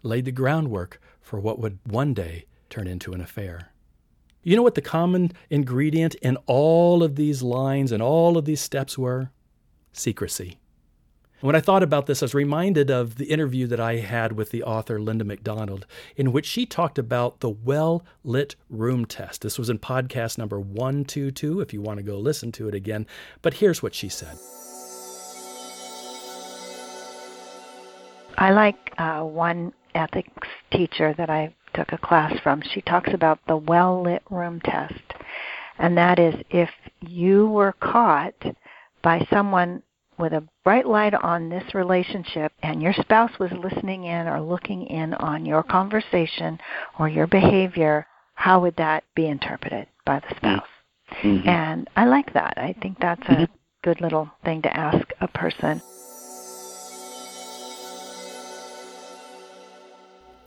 laid 0.02 0.25
the 0.25 0.33
groundwork 0.33 0.99
for 1.21 1.38
what 1.38 1.59
would 1.59 1.78
one 1.85 2.14
day 2.14 2.47
turn 2.71 2.87
into 2.87 3.12
an 3.12 3.21
affair. 3.21 3.68
You 4.42 4.56
know 4.56 4.62
what 4.62 4.75
the 4.75 4.80
common 4.80 5.33
ingredient 5.50 6.14
in 6.16 6.38
all 6.47 7.02
of 7.02 7.16
these 7.16 7.42
lines 7.42 7.92
and 7.92 8.02
all 8.02 8.38
of 8.38 8.47
these 8.47 8.62
steps 8.62 8.97
were? 8.97 9.30
Secrecy. 9.92 10.59
When 11.42 11.54
I 11.54 11.61
thought 11.61 11.83
about 11.83 12.06
this, 12.06 12.23
I 12.23 12.25
was 12.25 12.35
reminded 12.35 12.90
of 12.90 13.16
the 13.16 13.26
interview 13.26 13.66
that 13.66 13.80
I 13.80 13.97
had 13.97 14.33
with 14.33 14.50
the 14.50 14.62
author 14.62 14.99
Linda 14.99 15.25
MacDonald, 15.25 15.85
in 16.16 16.33
which 16.33 16.47
she 16.47 16.64
talked 16.64 16.99
about 16.99 17.40
the 17.40 17.50
well 17.50 18.02
lit 18.23 18.56
room 18.71 19.04
test. 19.04 19.42
This 19.42 19.59
was 19.59 19.68
in 19.68 19.78
podcast 19.78 20.38
number 20.38 20.59
122, 20.59 21.61
if 21.61 21.75
you 21.75 21.83
want 21.83 21.99
to 21.99 22.02
go 22.02 22.18
listen 22.18 22.52
to 22.52 22.68
it 22.68 22.75
again. 22.75 23.06
But 23.42 23.54
here's 23.54 23.83
what 23.83 23.94
she 23.94 24.09
said. 24.09 24.38
I 28.36 28.50
like 28.50 28.92
uh, 28.98 29.22
one 29.22 29.72
ethics 29.94 30.48
teacher 30.72 31.14
that 31.16 31.30
I 31.30 31.54
took 31.74 31.92
a 31.92 31.98
class 31.98 32.38
from. 32.40 32.62
She 32.62 32.80
talks 32.80 33.12
about 33.12 33.38
the 33.46 33.56
well 33.56 34.02
lit 34.02 34.22
room 34.30 34.60
test. 34.60 35.14
And 35.78 35.96
that 35.98 36.18
is 36.18 36.34
if 36.50 36.70
you 37.00 37.48
were 37.48 37.72
caught 37.72 38.34
by 39.02 39.26
someone 39.30 39.82
with 40.18 40.32
a 40.32 40.44
bright 40.62 40.86
light 40.86 41.14
on 41.14 41.48
this 41.48 41.74
relationship 41.74 42.52
and 42.62 42.80
your 42.80 42.92
spouse 42.92 43.32
was 43.40 43.50
listening 43.52 44.04
in 44.04 44.28
or 44.28 44.40
looking 44.40 44.86
in 44.86 45.14
on 45.14 45.44
your 45.44 45.64
conversation 45.64 46.58
or 46.98 47.08
your 47.08 47.26
behavior, 47.26 48.06
how 48.34 48.60
would 48.60 48.76
that 48.76 49.02
be 49.16 49.26
interpreted 49.26 49.88
by 50.06 50.20
the 50.20 50.36
spouse? 50.36 50.66
Mm-hmm. 51.22 51.48
And 51.48 51.90
I 51.96 52.06
like 52.06 52.32
that. 52.34 52.54
I 52.56 52.74
think 52.80 52.98
that's 53.00 53.26
a 53.28 53.32
mm-hmm. 53.32 53.44
good 53.82 54.00
little 54.00 54.30
thing 54.44 54.62
to 54.62 54.76
ask 54.76 55.08
a 55.20 55.28
person. 55.28 55.82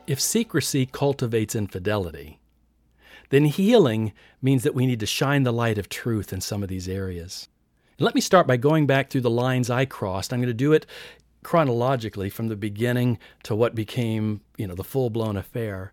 If 0.08 0.22
secrecy 0.22 0.86
cultivates 0.86 1.54
infidelity, 1.54 2.40
then 3.30 3.44
healing 3.44 4.14
means 4.42 4.64
that 4.64 4.74
we 4.74 4.86
need 4.86 5.02
to 5.02 5.06
shine 5.06 5.44
the 5.44 5.52
light 5.52 5.78
of 5.78 5.90
truth 5.90 6.32
in 6.32 6.40
some 6.40 6.64
of 6.64 6.70
these 6.70 6.88
areas. 6.88 7.50
And 7.98 8.06
let 8.06 8.16
me 8.16 8.22
start 8.22 8.48
by 8.48 8.56
going 8.56 8.88
back 8.88 9.10
through 9.10 9.22
the 9.22 9.30
lines 9.30 9.70
I 9.70 9.84
crossed. 9.84 10.32
I'm 10.32 10.40
going 10.40 10.48
to 10.48 10.54
do 10.54 10.72
it 10.72 10.86
chronologically 11.44 12.30
from 12.30 12.48
the 12.48 12.56
beginning 12.56 13.20
to 13.44 13.54
what 13.54 13.76
became, 13.76 14.40
you 14.58 14.66
know, 14.66 14.76
the 14.76 14.84
full-blown 14.84 15.36
affair. 15.36 15.92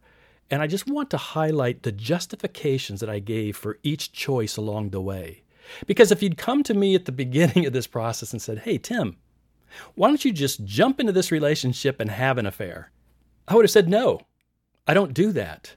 And 0.49 0.63
I 0.63 0.69
just 0.69 0.87
want 0.87 1.11
to 1.11 1.17
highlight 1.17 1.83
the 1.83 1.91
justifications 1.91 3.01
that 3.01 3.11
I 3.11 3.19
gave 3.19 3.57
for 3.57 3.81
each 3.83 4.13
choice 4.13 4.57
along 4.57 4.91
the 4.91 5.01
way. 5.01 5.43
Because 5.89 6.13
if 6.13 6.23
you'd 6.23 6.39
come 6.39 6.63
to 6.63 6.75
me 6.75 6.95
at 6.95 7.07
the 7.07 7.13
beginning 7.25 7.67
of 7.67 7.73
this 7.73 7.89
process 7.89 8.33
and 8.33 8.41
said, 8.41 8.59
"Hey 8.59 8.79
Tim, 8.79 9.17
why 9.97 10.07
don't 10.07 10.25
you 10.25 10.33
just 10.33 10.65
jump 10.65 11.01
into 11.01 11.13
this 11.13 11.33
relationship 11.33 11.99
and 11.99 12.11
have 12.13 12.39
an 12.39 12.47
affair?" 12.47 12.93
I 13.47 13.55
would 13.55 13.65
have 13.65 13.71
said, 13.71 13.89
no, 13.89 14.21
I 14.87 14.95
don't 14.95 15.15
do 15.15 15.33
that. 15.33 15.77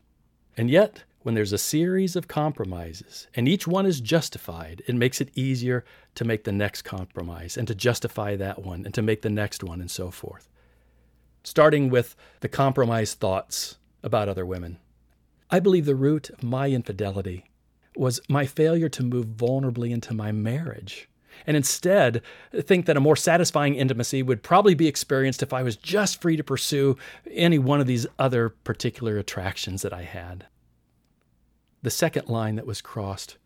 And 0.56 0.70
yet, 0.70 1.04
when 1.22 1.36
there's 1.36 1.54
a 1.54 1.58
series 1.58 2.16
of 2.16 2.28
compromises 2.28 3.28
and 3.36 3.48
each 3.48 3.68
one 3.68 3.86
is 3.86 4.00
justified, 4.00 4.82
it 4.88 4.96
makes 4.96 5.20
it 5.20 5.38
easier 5.38 5.84
to 6.16 6.24
make 6.24 6.46
the 6.46 6.52
next 6.52 6.84
compromise 6.84 7.58
and 7.58 7.68
to 7.68 7.76
justify 7.76 8.36
that 8.38 8.64
one 8.64 8.86
and 8.86 8.94
to 8.94 9.02
make 9.02 9.22
the 9.22 9.30
next 9.30 9.64
one 9.64 9.82
and 9.82 9.92
so 9.92 10.10
forth. 10.10 10.50
Starting 11.44 11.90
with 11.90 12.16
the 12.40 12.48
compromised 12.48 13.20
thoughts 13.20 13.78
about 14.04 14.30
other 14.30 14.46
women. 14.46 14.80
I 15.50 15.60
believe 15.60 15.86
the 15.86 15.96
root 15.96 16.30
of 16.30 16.44
my 16.44 16.70
infidelity 16.70 17.46
was 17.96 18.22
my 18.30 18.46
failure 18.46 18.90
to 18.90 19.04
move 19.04 19.26
vulnerably 19.28 19.92
into 19.92 20.14
my 20.14 20.32
marriage 20.32 21.10
and 21.46 21.58
instead 21.58 22.22
think 22.62 22.86
that 22.86 22.98
a 22.98 23.02
more 23.02 23.16
satisfying 23.16 23.76
intimacy 23.76 24.24
would 24.24 24.44
probably 24.44 24.74
be 24.74 24.88
experienced 24.88 25.44
if 25.44 25.54
I 25.54 25.64
was 25.64 25.76
just 25.76 26.22
free 26.22 26.38
to 26.38 26.44
pursue 26.44 26.98
any 27.32 27.60
one 27.60 27.80
of 27.80 27.88
these 27.88 28.08
other 28.18 28.50
particular 28.50 29.18
attractions 29.18 29.82
that 29.82 29.94
I 29.94 30.04
had. 30.04 30.48
The 31.84 31.92
second 31.92 32.28
line 32.28 32.56
that 32.56 32.66
was 32.66 32.82
crossed 32.82 33.38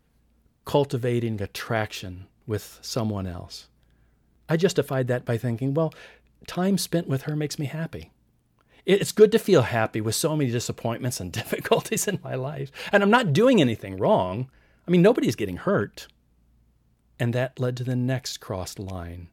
cultivating 0.64 1.40
attraction 1.42 2.26
with 2.46 2.78
someone 2.82 3.26
else. 3.26 3.68
I 4.48 4.56
justified 4.56 5.08
that 5.08 5.24
by 5.24 5.38
thinking, 5.38 5.74
well, 5.74 5.92
time 6.46 6.78
spent 6.78 7.08
with 7.08 7.22
her 7.22 7.36
makes 7.36 7.58
me 7.58 7.66
happy. 7.66 8.12
It's 8.84 9.12
good 9.12 9.30
to 9.32 9.38
feel 9.38 9.62
happy 9.62 10.00
with 10.00 10.14
so 10.14 10.36
many 10.36 10.50
disappointments 10.50 11.20
and 11.20 11.32
difficulties 11.32 12.08
in 12.08 12.18
my 12.22 12.34
life. 12.34 12.70
And 12.92 13.02
I'm 13.02 13.10
not 13.10 13.32
doing 13.32 13.60
anything 13.60 13.96
wrong. 13.96 14.50
I 14.86 14.90
mean, 14.90 15.02
nobody's 15.02 15.36
getting 15.36 15.56
hurt. 15.56 16.08
And 17.22 17.32
that 17.34 17.60
led 17.60 17.76
to 17.76 17.84
the 17.84 17.94
next 17.94 18.38
crossed 18.38 18.80
line 18.80 19.28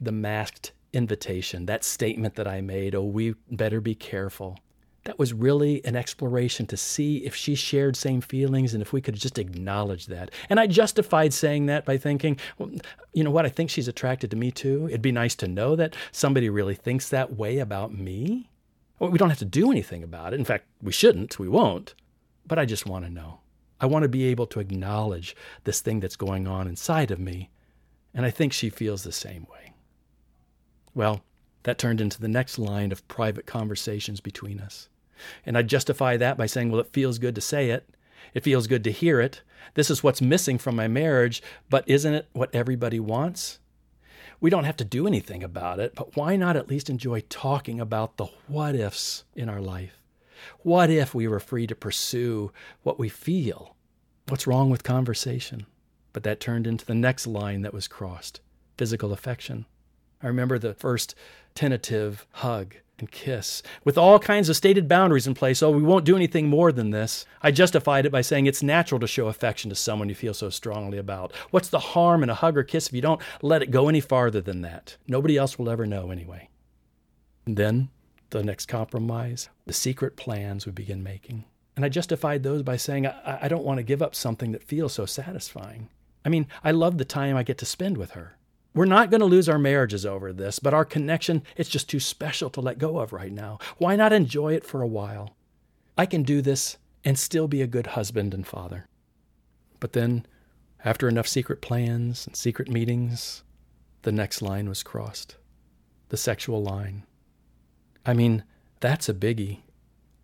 the 0.00 0.12
masked 0.12 0.72
invitation, 0.94 1.66
that 1.66 1.84
statement 1.84 2.36
that 2.36 2.48
I 2.48 2.62
made, 2.62 2.94
oh, 2.94 3.04
we 3.04 3.34
better 3.50 3.82
be 3.82 3.94
careful. 3.94 4.58
That 5.04 5.18
was 5.18 5.34
really 5.34 5.84
an 5.84 5.94
exploration 5.94 6.64
to 6.68 6.78
see 6.78 7.18
if 7.18 7.36
she 7.36 7.54
shared 7.54 7.96
same 7.96 8.22
feelings 8.22 8.72
and 8.72 8.80
if 8.80 8.94
we 8.94 9.02
could 9.02 9.14
just 9.14 9.38
acknowledge 9.38 10.06
that. 10.06 10.30
And 10.48 10.58
I 10.58 10.66
justified 10.66 11.34
saying 11.34 11.66
that 11.66 11.84
by 11.84 11.98
thinking, 11.98 12.38
well, 12.56 12.70
you 13.12 13.24
know 13.24 13.30
what, 13.30 13.44
I 13.44 13.50
think 13.50 13.68
she's 13.68 13.86
attracted 13.86 14.30
to 14.30 14.38
me 14.38 14.50
too. 14.50 14.86
It'd 14.88 15.02
be 15.02 15.12
nice 15.12 15.34
to 15.34 15.48
know 15.48 15.76
that 15.76 15.94
somebody 16.12 16.48
really 16.48 16.76
thinks 16.76 17.10
that 17.10 17.36
way 17.36 17.58
about 17.58 17.92
me. 17.92 18.48
Well, 18.98 19.10
we 19.10 19.18
don't 19.18 19.28
have 19.28 19.38
to 19.40 19.44
do 19.44 19.70
anything 19.70 20.02
about 20.02 20.32
it. 20.32 20.38
In 20.38 20.46
fact, 20.46 20.64
we 20.80 20.92
shouldn't, 20.92 21.38
we 21.38 21.46
won't. 21.46 21.94
But 22.46 22.58
I 22.58 22.64
just 22.64 22.86
want 22.86 23.04
to 23.04 23.10
know. 23.10 23.39
I 23.80 23.86
want 23.86 24.02
to 24.02 24.08
be 24.08 24.24
able 24.24 24.46
to 24.48 24.60
acknowledge 24.60 25.34
this 25.64 25.80
thing 25.80 26.00
that's 26.00 26.16
going 26.16 26.46
on 26.46 26.68
inside 26.68 27.10
of 27.10 27.18
me. 27.18 27.50
And 28.12 28.26
I 28.26 28.30
think 28.30 28.52
she 28.52 28.70
feels 28.70 29.02
the 29.02 29.12
same 29.12 29.46
way. 29.50 29.72
Well, 30.94 31.22
that 31.62 31.78
turned 31.78 32.00
into 32.00 32.20
the 32.20 32.28
next 32.28 32.58
line 32.58 32.92
of 32.92 33.06
private 33.08 33.46
conversations 33.46 34.20
between 34.20 34.60
us. 34.60 34.88
And 35.44 35.56
I 35.56 35.62
justify 35.62 36.16
that 36.16 36.36
by 36.36 36.46
saying, 36.46 36.70
well, 36.70 36.80
it 36.80 36.92
feels 36.92 37.18
good 37.18 37.34
to 37.34 37.40
say 37.40 37.70
it. 37.70 37.88
It 38.34 38.44
feels 38.44 38.66
good 38.66 38.84
to 38.84 38.92
hear 38.92 39.20
it. 39.20 39.42
This 39.74 39.90
is 39.90 40.02
what's 40.02 40.22
missing 40.22 40.58
from 40.58 40.76
my 40.76 40.88
marriage, 40.88 41.42
but 41.68 41.88
isn't 41.88 42.14
it 42.14 42.28
what 42.32 42.54
everybody 42.54 42.98
wants? 42.98 43.58
We 44.40 44.50
don't 44.50 44.64
have 44.64 44.76
to 44.78 44.84
do 44.84 45.06
anything 45.06 45.42
about 45.42 45.80
it, 45.80 45.94
but 45.94 46.16
why 46.16 46.36
not 46.36 46.56
at 46.56 46.68
least 46.68 46.88
enjoy 46.88 47.20
talking 47.28 47.78
about 47.78 48.16
the 48.16 48.26
what 48.46 48.74
ifs 48.74 49.24
in 49.34 49.48
our 49.48 49.60
life? 49.60 49.99
What 50.60 50.90
if 50.90 51.14
we 51.14 51.28
were 51.28 51.40
free 51.40 51.66
to 51.66 51.74
pursue 51.74 52.52
what 52.82 52.98
we 52.98 53.08
feel? 53.08 53.76
What's 54.28 54.46
wrong 54.46 54.70
with 54.70 54.82
conversation? 54.82 55.66
But 56.12 56.22
that 56.24 56.40
turned 56.40 56.66
into 56.66 56.84
the 56.84 56.94
next 56.94 57.26
line 57.26 57.62
that 57.62 57.74
was 57.74 57.88
crossed 57.88 58.40
physical 58.76 59.12
affection. 59.12 59.66
I 60.22 60.26
remember 60.26 60.58
the 60.58 60.72
first 60.72 61.14
tentative 61.54 62.26
hug 62.32 62.76
and 62.98 63.10
kiss 63.10 63.62
with 63.84 63.98
all 63.98 64.18
kinds 64.18 64.48
of 64.48 64.56
stated 64.56 64.88
boundaries 64.88 65.26
in 65.26 65.34
place. 65.34 65.62
Oh, 65.62 65.70
we 65.70 65.82
won't 65.82 66.04
do 66.04 66.16
anything 66.16 66.48
more 66.48 66.72
than 66.72 66.90
this. 66.90 67.26
I 67.42 67.50
justified 67.50 68.06
it 68.06 68.12
by 68.12 68.20
saying 68.20 68.46
it's 68.46 68.62
natural 68.62 69.00
to 69.00 69.06
show 69.06 69.28
affection 69.28 69.68
to 69.70 69.76
someone 69.76 70.08
you 70.08 70.14
feel 70.14 70.34
so 70.34 70.50
strongly 70.50 70.98
about. 70.98 71.34
What's 71.50 71.68
the 71.68 71.78
harm 71.78 72.22
in 72.22 72.30
a 72.30 72.34
hug 72.34 72.56
or 72.56 72.62
kiss 72.62 72.86
if 72.86 72.94
you 72.94 73.00
don't 73.02 73.20
let 73.42 73.62
it 73.62 73.70
go 73.70 73.88
any 73.88 74.00
farther 74.00 74.40
than 74.40 74.62
that? 74.62 74.96
Nobody 75.06 75.36
else 75.36 75.58
will 75.58 75.68
ever 75.68 75.86
know 75.86 76.10
anyway. 76.10 76.48
And 77.46 77.56
then 77.56 77.88
the 78.30 78.42
next 78.42 78.66
compromise, 78.66 79.48
the 79.66 79.72
secret 79.72 80.16
plans 80.16 80.66
we 80.66 80.72
begin 80.72 81.02
making. 81.02 81.44
And 81.76 81.84
I 81.84 81.88
justified 81.88 82.42
those 82.42 82.62
by 82.62 82.76
saying, 82.76 83.06
I, 83.06 83.40
I 83.42 83.48
don't 83.48 83.64
want 83.64 83.78
to 83.78 83.84
give 83.84 84.02
up 84.02 84.14
something 84.14 84.52
that 84.52 84.62
feels 84.62 84.92
so 84.92 85.06
satisfying. 85.06 85.88
I 86.24 86.28
mean, 86.28 86.46
I 86.62 86.70
love 86.70 86.98
the 86.98 87.04
time 87.04 87.36
I 87.36 87.42
get 87.42 87.58
to 87.58 87.66
spend 87.66 87.96
with 87.96 88.12
her. 88.12 88.36
We're 88.74 88.84
not 88.84 89.10
going 89.10 89.20
to 89.20 89.26
lose 89.26 89.48
our 89.48 89.58
marriages 89.58 90.06
over 90.06 90.32
this, 90.32 90.58
but 90.58 90.74
our 90.74 90.84
connection, 90.84 91.42
it's 91.56 91.68
just 91.68 91.88
too 91.88 91.98
special 91.98 92.50
to 92.50 92.60
let 92.60 92.78
go 92.78 92.98
of 92.98 93.12
right 93.12 93.32
now. 93.32 93.58
Why 93.78 93.96
not 93.96 94.12
enjoy 94.12 94.54
it 94.54 94.64
for 94.64 94.80
a 94.82 94.86
while? 94.86 95.34
I 95.98 96.06
can 96.06 96.22
do 96.22 96.40
this 96.40 96.76
and 97.04 97.18
still 97.18 97.48
be 97.48 97.62
a 97.62 97.66
good 97.66 97.88
husband 97.88 98.32
and 98.32 98.46
father. 98.46 98.86
But 99.80 99.92
then, 99.92 100.26
after 100.84 101.08
enough 101.08 101.26
secret 101.26 101.60
plans 101.60 102.26
and 102.26 102.36
secret 102.36 102.68
meetings, 102.68 103.42
the 104.02 104.12
next 104.12 104.40
line 104.40 104.68
was 104.68 104.82
crossed 104.82 105.36
the 106.10 106.16
sexual 106.16 106.60
line. 106.60 107.04
I 108.10 108.12
mean, 108.12 108.42
that's 108.80 109.08
a 109.08 109.14
biggie. 109.14 109.60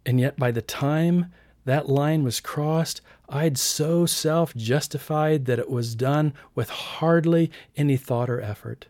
And 0.04 0.18
yet, 0.18 0.36
by 0.36 0.50
the 0.50 0.60
time 0.60 1.32
that 1.66 1.88
line 1.88 2.24
was 2.24 2.40
crossed, 2.40 3.00
I'd 3.28 3.56
so 3.56 4.06
self 4.06 4.52
justified 4.56 5.44
that 5.44 5.60
it 5.60 5.70
was 5.70 5.94
done 5.94 6.34
with 6.56 6.68
hardly 6.68 7.48
any 7.76 7.96
thought 7.96 8.28
or 8.28 8.40
effort. 8.40 8.88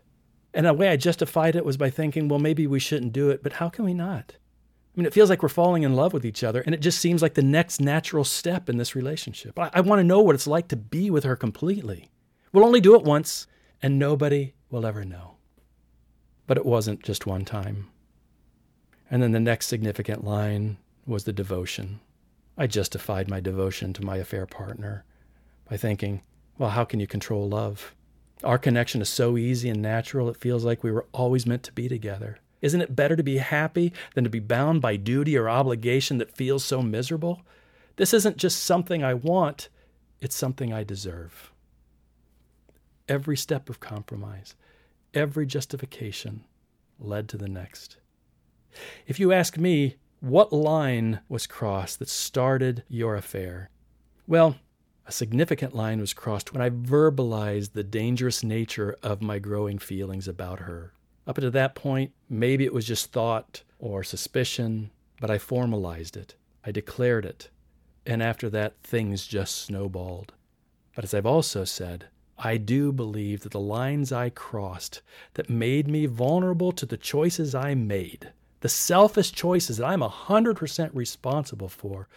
And 0.51 0.65
the 0.65 0.73
way 0.73 0.89
I 0.89 0.97
justified 0.97 1.55
it 1.55 1.63
was 1.63 1.77
by 1.77 1.91
thinking, 1.91 2.27
well, 2.27 2.39
maybe 2.39 2.65
we 2.65 2.79
shouldn't 2.79 3.13
do 3.13 3.29
it, 3.29 3.43
but 3.43 3.53
how 3.53 3.69
can 3.69 3.85
we 3.85 3.93
not? 3.93 4.33
I 4.35 4.93
mean, 4.99 5.05
it 5.05 5.13
feels 5.13 5.29
like 5.29 5.43
we're 5.43 5.49
falling 5.49 5.83
in 5.83 5.95
love 5.95 6.11
with 6.11 6.25
each 6.25 6.43
other, 6.43 6.61
and 6.61 6.73
it 6.73 6.81
just 6.81 6.97
seems 6.97 7.21
like 7.21 7.35
the 7.35 7.43
next 7.43 7.79
natural 7.79 8.23
step 8.23 8.67
in 8.67 8.77
this 8.77 8.95
relationship. 8.95 9.59
I, 9.59 9.69
I 9.75 9.81
want 9.81 9.99
to 9.99 10.03
know 10.03 10.21
what 10.21 10.33
it's 10.33 10.47
like 10.47 10.69
to 10.69 10.75
be 10.75 11.11
with 11.11 11.23
her 11.23 11.35
completely. 11.35 12.09
We'll 12.51 12.65
only 12.65 12.81
do 12.81 12.95
it 12.95 13.03
once, 13.03 13.45
and 13.79 13.99
nobody 13.99 14.55
will 14.71 14.87
ever 14.87 15.05
know. 15.05 15.35
But 16.47 16.57
it 16.57 16.65
wasn't 16.65 17.03
just 17.03 17.27
one 17.27 17.45
time. 17.45 17.89
And 19.09 19.23
then 19.23 19.31
the 19.31 19.39
next 19.39 19.67
significant 19.67 20.23
line 20.23 20.77
was 21.05 21.23
the 21.23 21.33
devotion. 21.33 21.99
I 22.57 22.67
justified 22.67 23.29
my 23.29 23.39
devotion 23.39 23.93
to 23.93 24.05
my 24.05 24.17
affair 24.17 24.45
partner 24.45 25.05
by 25.69 25.77
thinking, 25.77 26.21
well, 26.57 26.71
how 26.71 26.83
can 26.85 26.99
you 26.99 27.07
control 27.07 27.47
love? 27.47 27.93
Our 28.43 28.57
connection 28.57 29.01
is 29.01 29.09
so 29.09 29.37
easy 29.37 29.69
and 29.69 29.81
natural, 29.81 30.29
it 30.29 30.37
feels 30.37 30.63
like 30.63 30.83
we 30.83 30.91
were 30.91 31.07
always 31.11 31.45
meant 31.45 31.63
to 31.63 31.71
be 31.71 31.87
together. 31.87 32.39
Isn't 32.61 32.81
it 32.81 32.95
better 32.95 33.15
to 33.15 33.23
be 33.23 33.37
happy 33.37 33.93
than 34.15 34.23
to 34.23 34.29
be 34.29 34.39
bound 34.39 34.81
by 34.81 34.95
duty 34.95 35.37
or 35.37 35.49
obligation 35.49 36.17
that 36.17 36.35
feels 36.35 36.63
so 36.63 36.81
miserable? 36.81 37.41
This 37.95 38.13
isn't 38.13 38.37
just 38.37 38.63
something 38.63 39.03
I 39.03 39.13
want, 39.13 39.69
it's 40.19 40.35
something 40.35 40.73
I 40.73 40.83
deserve. 40.83 41.51
Every 43.07 43.37
step 43.37 43.69
of 43.69 43.79
compromise, 43.79 44.55
every 45.13 45.45
justification 45.45 46.43
led 46.99 47.29
to 47.29 47.37
the 47.37 47.47
next. 47.47 47.97
If 49.05 49.19
you 49.19 49.31
ask 49.31 49.57
me, 49.57 49.95
what 50.19 50.51
line 50.51 51.19
was 51.29 51.45
crossed 51.45 51.99
that 51.99 52.09
started 52.09 52.83
your 52.87 53.15
affair? 53.15 53.69
Well, 54.25 54.57
a 55.05 55.11
significant 55.11 55.75
line 55.75 55.99
was 55.99 56.13
crossed 56.13 56.51
when 56.51 56.61
I 56.61 56.69
verbalized 56.69 57.73
the 57.73 57.83
dangerous 57.83 58.43
nature 58.43 58.97
of 59.03 59.21
my 59.21 59.39
growing 59.39 59.77
feelings 59.77 60.27
about 60.27 60.61
her. 60.61 60.93
Up 61.25 61.35
to 61.37 61.51
that 61.51 61.75
point, 61.75 62.11
maybe 62.29 62.65
it 62.65 62.73
was 62.73 62.85
just 62.85 63.11
thought 63.11 63.63
or 63.79 64.03
suspicion, 64.03 64.91
but 65.21 65.29
I 65.29 65.37
formalized 65.37 66.17
it. 66.17 66.35
I 66.65 66.71
declared 66.71 67.25
it. 67.25 67.49
And 68.05 68.23
after 68.23 68.49
that, 68.49 68.75
things 68.81 69.27
just 69.27 69.55
snowballed. 69.55 70.33
But 70.95 71.03
as 71.03 71.13
I've 71.13 71.25
also 71.25 71.63
said, 71.63 72.07
I 72.37 72.57
do 72.57 72.91
believe 72.91 73.41
that 73.41 73.51
the 73.51 73.59
lines 73.59 74.11
I 74.11 74.29
crossed 74.29 75.01
that 75.35 75.49
made 75.49 75.87
me 75.87 76.05
vulnerable 76.05 76.71
to 76.71 76.85
the 76.85 76.97
choices 76.97 77.53
I 77.53 77.75
made 77.75 78.31
the 78.61 78.69
selfish 78.69 79.31
choices 79.31 79.77
that 79.77 79.85
I'm 79.85 80.01
100% 80.01 80.89
responsible 80.93 81.69
for 81.69 82.07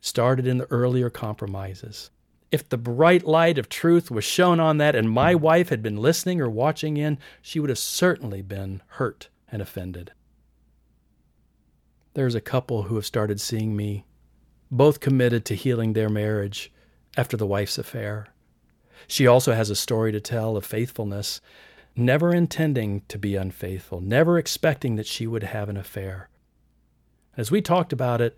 started 0.00 0.46
in 0.46 0.58
the 0.58 0.70
earlier 0.70 1.10
compromises. 1.10 2.10
If 2.52 2.68
the 2.68 2.78
bright 2.78 3.24
light 3.24 3.58
of 3.58 3.68
truth 3.68 4.10
was 4.10 4.24
shown 4.24 4.60
on 4.60 4.78
that 4.78 4.94
and 4.94 5.10
my 5.10 5.34
wife 5.34 5.68
had 5.68 5.82
been 5.82 5.96
listening 5.96 6.40
or 6.40 6.48
watching 6.48 6.96
in, 6.96 7.18
she 7.42 7.58
would 7.58 7.70
have 7.70 7.78
certainly 7.78 8.40
been 8.42 8.82
hurt 8.86 9.28
and 9.50 9.60
offended. 9.60 10.12
There's 12.14 12.34
a 12.34 12.40
couple 12.40 12.84
who 12.84 12.94
have 12.94 13.06
started 13.06 13.40
seeing 13.40 13.76
me, 13.76 14.06
both 14.70 15.00
committed 15.00 15.44
to 15.46 15.54
healing 15.54 15.92
their 15.92 16.08
marriage 16.08 16.72
after 17.16 17.36
the 17.36 17.46
wife's 17.46 17.78
affair. 17.78 18.28
She 19.06 19.26
also 19.26 19.52
has 19.52 19.70
a 19.70 19.76
story 19.76 20.12
to 20.12 20.20
tell 20.20 20.56
of 20.56 20.64
faithfulness 20.64 21.40
never 21.96 22.32
intending 22.32 23.02
to 23.08 23.18
be 23.18 23.36
unfaithful, 23.36 24.00
never 24.00 24.38
expecting 24.38 24.96
that 24.96 25.06
she 25.06 25.26
would 25.26 25.42
have 25.42 25.68
an 25.68 25.76
affair. 25.76 26.28
As 27.36 27.50
we 27.50 27.62
talked 27.62 27.92
about 27.92 28.20
it, 28.20 28.36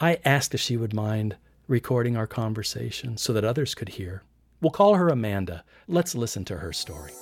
I 0.00 0.18
asked 0.24 0.54
if 0.54 0.60
she 0.60 0.76
would 0.76 0.92
mind 0.92 1.36
recording 1.68 2.16
our 2.16 2.26
conversation 2.26 3.16
so 3.16 3.32
that 3.32 3.44
others 3.44 3.74
could 3.74 3.90
hear. 3.90 4.22
We'll 4.60 4.70
call 4.70 4.96
her 4.96 5.08
Amanda. 5.08 5.64
Let's 5.86 6.14
listen 6.14 6.44
to 6.46 6.58
her 6.58 6.72
story. 6.72 7.12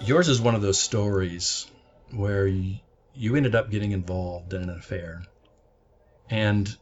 Yours 0.00 0.28
is 0.28 0.40
one 0.40 0.54
of 0.54 0.62
those 0.62 0.78
stories 0.78 1.66
where 2.12 2.46
you 2.46 3.36
ended 3.36 3.54
up 3.54 3.70
getting 3.70 3.92
involved 3.92 4.52
in 4.52 4.62
an 4.62 4.70
affair. 4.70 5.22
And 6.30 6.76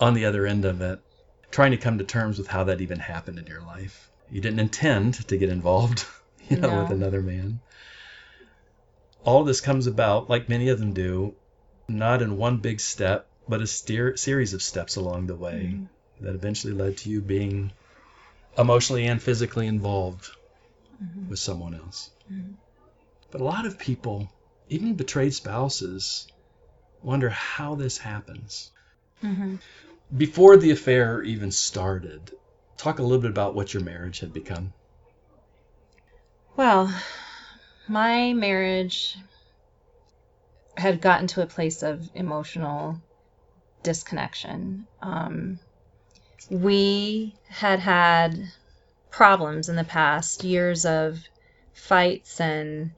on 0.00 0.14
the 0.14 0.24
other 0.24 0.46
end 0.46 0.64
of 0.64 0.80
it, 0.80 1.00
trying 1.50 1.70
to 1.72 1.76
come 1.76 1.98
to 1.98 2.04
terms 2.04 2.38
with 2.38 2.48
how 2.48 2.64
that 2.64 2.80
even 2.80 2.98
happened 2.98 3.38
in 3.38 3.46
your 3.46 3.62
life 3.62 4.07
you 4.30 4.40
didn't 4.40 4.60
intend 4.60 5.14
to 5.28 5.36
get 5.36 5.48
involved, 5.48 6.04
you 6.48 6.56
know, 6.56 6.70
no. 6.70 6.82
with 6.82 6.92
another 6.92 7.22
man. 7.22 7.60
All 9.24 9.44
this 9.44 9.60
comes 9.60 9.86
about, 9.86 10.30
like 10.30 10.48
many 10.48 10.68
of 10.68 10.78
them 10.78 10.92
do, 10.92 11.34
not 11.88 12.22
in 12.22 12.36
one 12.36 12.58
big 12.58 12.80
step, 12.80 13.26
but 13.48 13.62
a 13.62 13.66
steer, 13.66 14.16
series 14.16 14.54
of 14.54 14.62
steps 14.62 14.96
along 14.96 15.26
the 15.26 15.34
way 15.34 15.72
mm-hmm. 15.74 16.24
that 16.24 16.34
eventually 16.34 16.72
led 16.72 16.98
to 16.98 17.10
you 17.10 17.20
being 17.20 17.72
emotionally 18.56 19.06
and 19.06 19.22
physically 19.22 19.66
involved 19.66 20.30
mm-hmm. 21.02 21.30
with 21.30 21.38
someone 21.38 21.74
else. 21.74 22.10
Mm-hmm. 22.30 22.52
But 23.30 23.40
a 23.40 23.44
lot 23.44 23.66
of 23.66 23.78
people, 23.78 24.30
even 24.68 24.94
betrayed 24.94 25.34
spouses, 25.34 26.26
wonder 27.02 27.28
how 27.28 27.74
this 27.74 27.98
happens. 27.98 28.70
Mm-hmm. 29.22 29.56
Before 30.16 30.56
the 30.56 30.70
affair 30.70 31.22
even 31.22 31.50
started, 31.50 32.32
talk 32.78 33.00
a 33.00 33.02
little 33.02 33.20
bit 33.20 33.30
about 33.30 33.54
what 33.54 33.74
your 33.74 33.82
marriage 33.82 34.20
had 34.20 34.32
become. 34.32 34.72
Well, 36.56 36.92
my 37.86 38.32
marriage 38.32 39.16
had 40.76 41.00
gotten 41.00 41.26
to 41.28 41.42
a 41.42 41.46
place 41.46 41.82
of 41.82 42.08
emotional 42.14 43.00
disconnection. 43.82 44.86
Um, 45.02 45.58
we 46.48 47.34
had 47.48 47.80
had 47.80 48.40
problems 49.10 49.68
in 49.68 49.76
the 49.76 49.84
past, 49.84 50.44
years 50.44 50.86
of 50.86 51.18
fights 51.74 52.40
and 52.40 52.92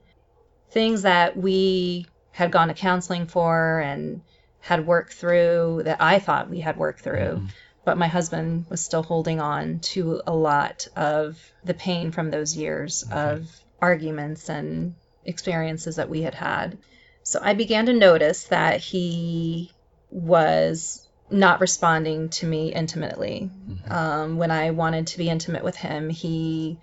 things 0.69 1.01
that 1.01 1.35
we 1.35 2.05
had 2.31 2.51
gone 2.51 2.69
to 2.69 2.73
counseling 2.73 3.25
for 3.27 3.79
and 3.79 4.21
had 4.59 4.85
worked 4.85 5.13
through 5.13 5.81
that 5.85 6.01
I 6.01 6.19
thought 6.19 6.49
we 6.49 6.59
had 6.59 6.77
worked 6.77 7.01
through. 7.01 7.19
Mm-hmm 7.19 7.45
but 7.83 7.97
my 7.97 8.07
husband 8.07 8.65
was 8.69 8.81
still 8.81 9.03
holding 9.03 9.39
on 9.39 9.79
to 9.79 10.21
a 10.27 10.33
lot 10.33 10.87
of 10.95 11.39
the 11.63 11.73
pain 11.73 12.11
from 12.11 12.29
those 12.29 12.55
years 12.55 13.03
okay. 13.07 13.15
of 13.15 13.47
arguments 13.81 14.49
and 14.49 14.95
experiences 15.25 15.95
that 15.95 16.09
we 16.09 16.21
had 16.21 16.35
had. 16.35 16.77
So 17.23 17.39
I 17.41 17.53
began 17.53 17.87
to 17.87 17.93
notice 17.93 18.45
that 18.45 18.79
he 18.79 19.71
was 20.09 21.07
not 21.29 21.61
responding 21.61 22.29
to 22.29 22.45
me 22.45 22.73
intimately. 22.73 23.49
Mm-hmm. 23.51 23.91
Um, 23.91 24.37
when 24.37 24.51
I 24.51 24.71
wanted 24.71 25.07
to 25.07 25.17
be 25.17 25.29
intimate 25.29 25.63
with 25.63 25.75
him, 25.75 26.09
he 26.09 26.77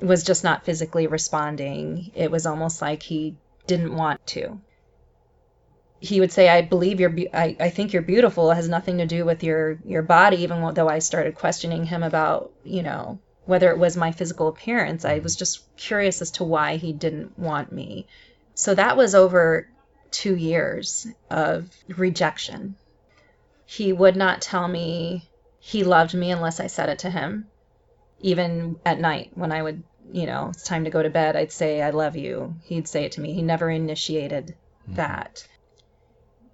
was 0.00 0.24
just 0.24 0.44
not 0.44 0.64
physically 0.64 1.06
responding. 1.06 2.10
It 2.14 2.30
was 2.30 2.46
almost 2.46 2.80
like 2.80 3.02
he 3.02 3.36
didn't 3.66 3.94
want 3.94 4.26
to. 4.28 4.60
He 6.02 6.18
would 6.18 6.32
say, 6.32 6.48
"I 6.48 6.62
believe 6.62 6.98
you're, 6.98 7.10
be- 7.10 7.32
I, 7.32 7.56
I 7.60 7.70
think 7.70 7.92
you're 7.92 8.02
beautiful. 8.02 8.50
It 8.50 8.56
has 8.56 8.68
nothing 8.68 8.98
to 8.98 9.06
do 9.06 9.24
with 9.24 9.44
your 9.44 9.78
your 9.84 10.02
body." 10.02 10.42
Even 10.42 10.74
though 10.74 10.88
I 10.88 10.98
started 10.98 11.36
questioning 11.36 11.84
him 11.84 12.02
about, 12.02 12.50
you 12.64 12.82
know, 12.82 13.20
whether 13.46 13.70
it 13.70 13.78
was 13.78 13.96
my 13.96 14.10
physical 14.10 14.48
appearance, 14.48 15.04
I 15.04 15.20
was 15.20 15.36
just 15.36 15.60
curious 15.76 16.20
as 16.20 16.32
to 16.32 16.44
why 16.44 16.76
he 16.76 16.92
didn't 16.92 17.38
want 17.38 17.70
me. 17.70 18.06
So 18.54 18.74
that 18.74 18.96
was 18.96 19.14
over 19.14 19.68
two 20.10 20.34
years 20.34 21.06
of 21.30 21.70
rejection. 21.88 22.74
He 23.64 23.92
would 23.92 24.16
not 24.16 24.42
tell 24.42 24.66
me 24.66 25.28
he 25.60 25.84
loved 25.84 26.14
me 26.14 26.32
unless 26.32 26.58
I 26.58 26.66
said 26.66 26.88
it 26.88 26.98
to 27.00 27.10
him. 27.10 27.46
Even 28.20 28.76
at 28.84 28.98
night 28.98 29.30
when 29.34 29.52
I 29.52 29.62
would, 29.62 29.84
you 30.12 30.26
know, 30.26 30.48
it's 30.48 30.64
time 30.64 30.84
to 30.84 30.90
go 30.90 31.02
to 31.02 31.10
bed, 31.10 31.36
I'd 31.36 31.52
say, 31.52 31.80
I 31.80 31.90
love 31.90 32.16
you. 32.16 32.56
He'd 32.64 32.88
say 32.88 33.04
it 33.04 33.12
to 33.12 33.20
me. 33.20 33.32
He 33.34 33.42
never 33.42 33.70
initiated 33.70 34.56
hmm. 34.86 34.94
that 34.94 35.46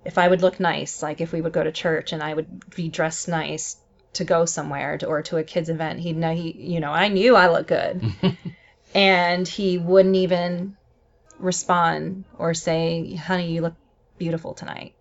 if 0.05 0.19
I 0.19 0.29
would 0.29 0.43
look 0.43 0.61
nice, 0.61 1.03
like 1.03 1.21
if 1.21 1.33
we 1.33 1.41
would 1.41 1.53
go 1.53 1.63
to 1.63 1.73
church 1.73 2.13
and 2.13 2.23
I 2.23 2.35
would 2.35 2.75
be 2.75 2.89
dressed 2.89 3.29
nice 3.29 3.77
to 4.15 4.25
go 4.25 4.45
somewhere 4.45 4.99
to, 4.99 5.07
or 5.07 5.23
to 5.23 5.37
a 5.37 5.45
kid's 5.45 5.69
event, 5.69 6.01
he'd 6.01 6.17
know 6.17 6.35
he, 6.35 6.53
you 6.53 6.81
know, 6.81 6.91
I 6.91 7.09
knew 7.09 7.37
I 7.37 7.49
looked 7.49 7.69
good. 7.69 8.03
and 8.95 9.47
he 9.47 9.79
wouldn't 9.79 10.17
even 10.17 10.77
respond 11.39 12.25
or 12.37 12.55
say, 12.55 13.15
honey, 13.15 13.53
you 13.53 13.63
look 13.63 13.75
beautiful 14.19 14.55
tonight. 14.55 14.95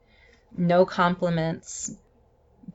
No 0.55 0.85
compliments, 0.85 1.91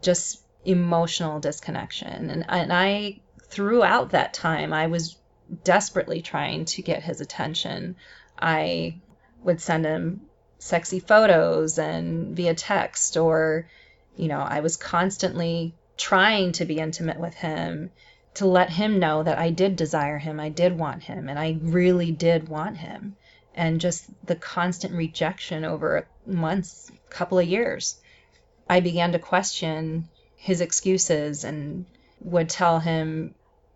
just 0.00 0.42
emotional 0.64 1.40
disconnection. 1.40 2.30
And, 2.30 2.44
and 2.48 2.72
I, 2.72 3.20
throughout 3.48 4.10
that 4.10 4.34
time, 4.34 4.72
I 4.72 4.86
was 4.86 5.16
desperately 5.64 6.22
trying 6.22 6.64
to 6.64 6.82
get 6.82 7.02
his 7.02 7.20
attention. 7.20 7.96
I 8.38 9.00
would 9.42 9.60
send 9.60 9.84
him 9.84 10.22
sexy 10.62 11.00
photos 11.00 11.76
and 11.76 12.36
via 12.36 12.54
text 12.54 13.16
or 13.16 13.68
you 14.16 14.28
know 14.28 14.38
i 14.38 14.60
was 14.60 14.76
constantly 14.76 15.74
trying 15.96 16.52
to 16.52 16.64
be 16.64 16.78
intimate 16.78 17.18
with 17.18 17.34
him 17.34 17.90
to 18.32 18.46
let 18.46 18.70
him 18.70 19.00
know 19.00 19.24
that 19.24 19.38
i 19.38 19.50
did 19.50 19.74
desire 19.74 20.18
him 20.18 20.38
i 20.38 20.48
did 20.48 20.78
want 20.78 21.02
him 21.02 21.28
and 21.28 21.36
i 21.36 21.58
really 21.62 22.12
did 22.12 22.48
want 22.48 22.76
him. 22.76 23.16
And 23.54 23.80
just 23.80 24.06
the 24.24 24.36
constant 24.36 24.94
rejection 24.94 25.64
over 25.64 26.06
months 26.26 26.92
couple 27.10 27.40
of 27.40 27.48
years 27.48 27.96
i 28.70 28.78
began 28.78 29.12
to 29.12 29.18
question 29.18 30.08
his 30.36 30.60
excuses 30.60 31.42
and 31.42 31.86
would 32.20 32.48
tell 32.48 32.78
him 32.78 33.34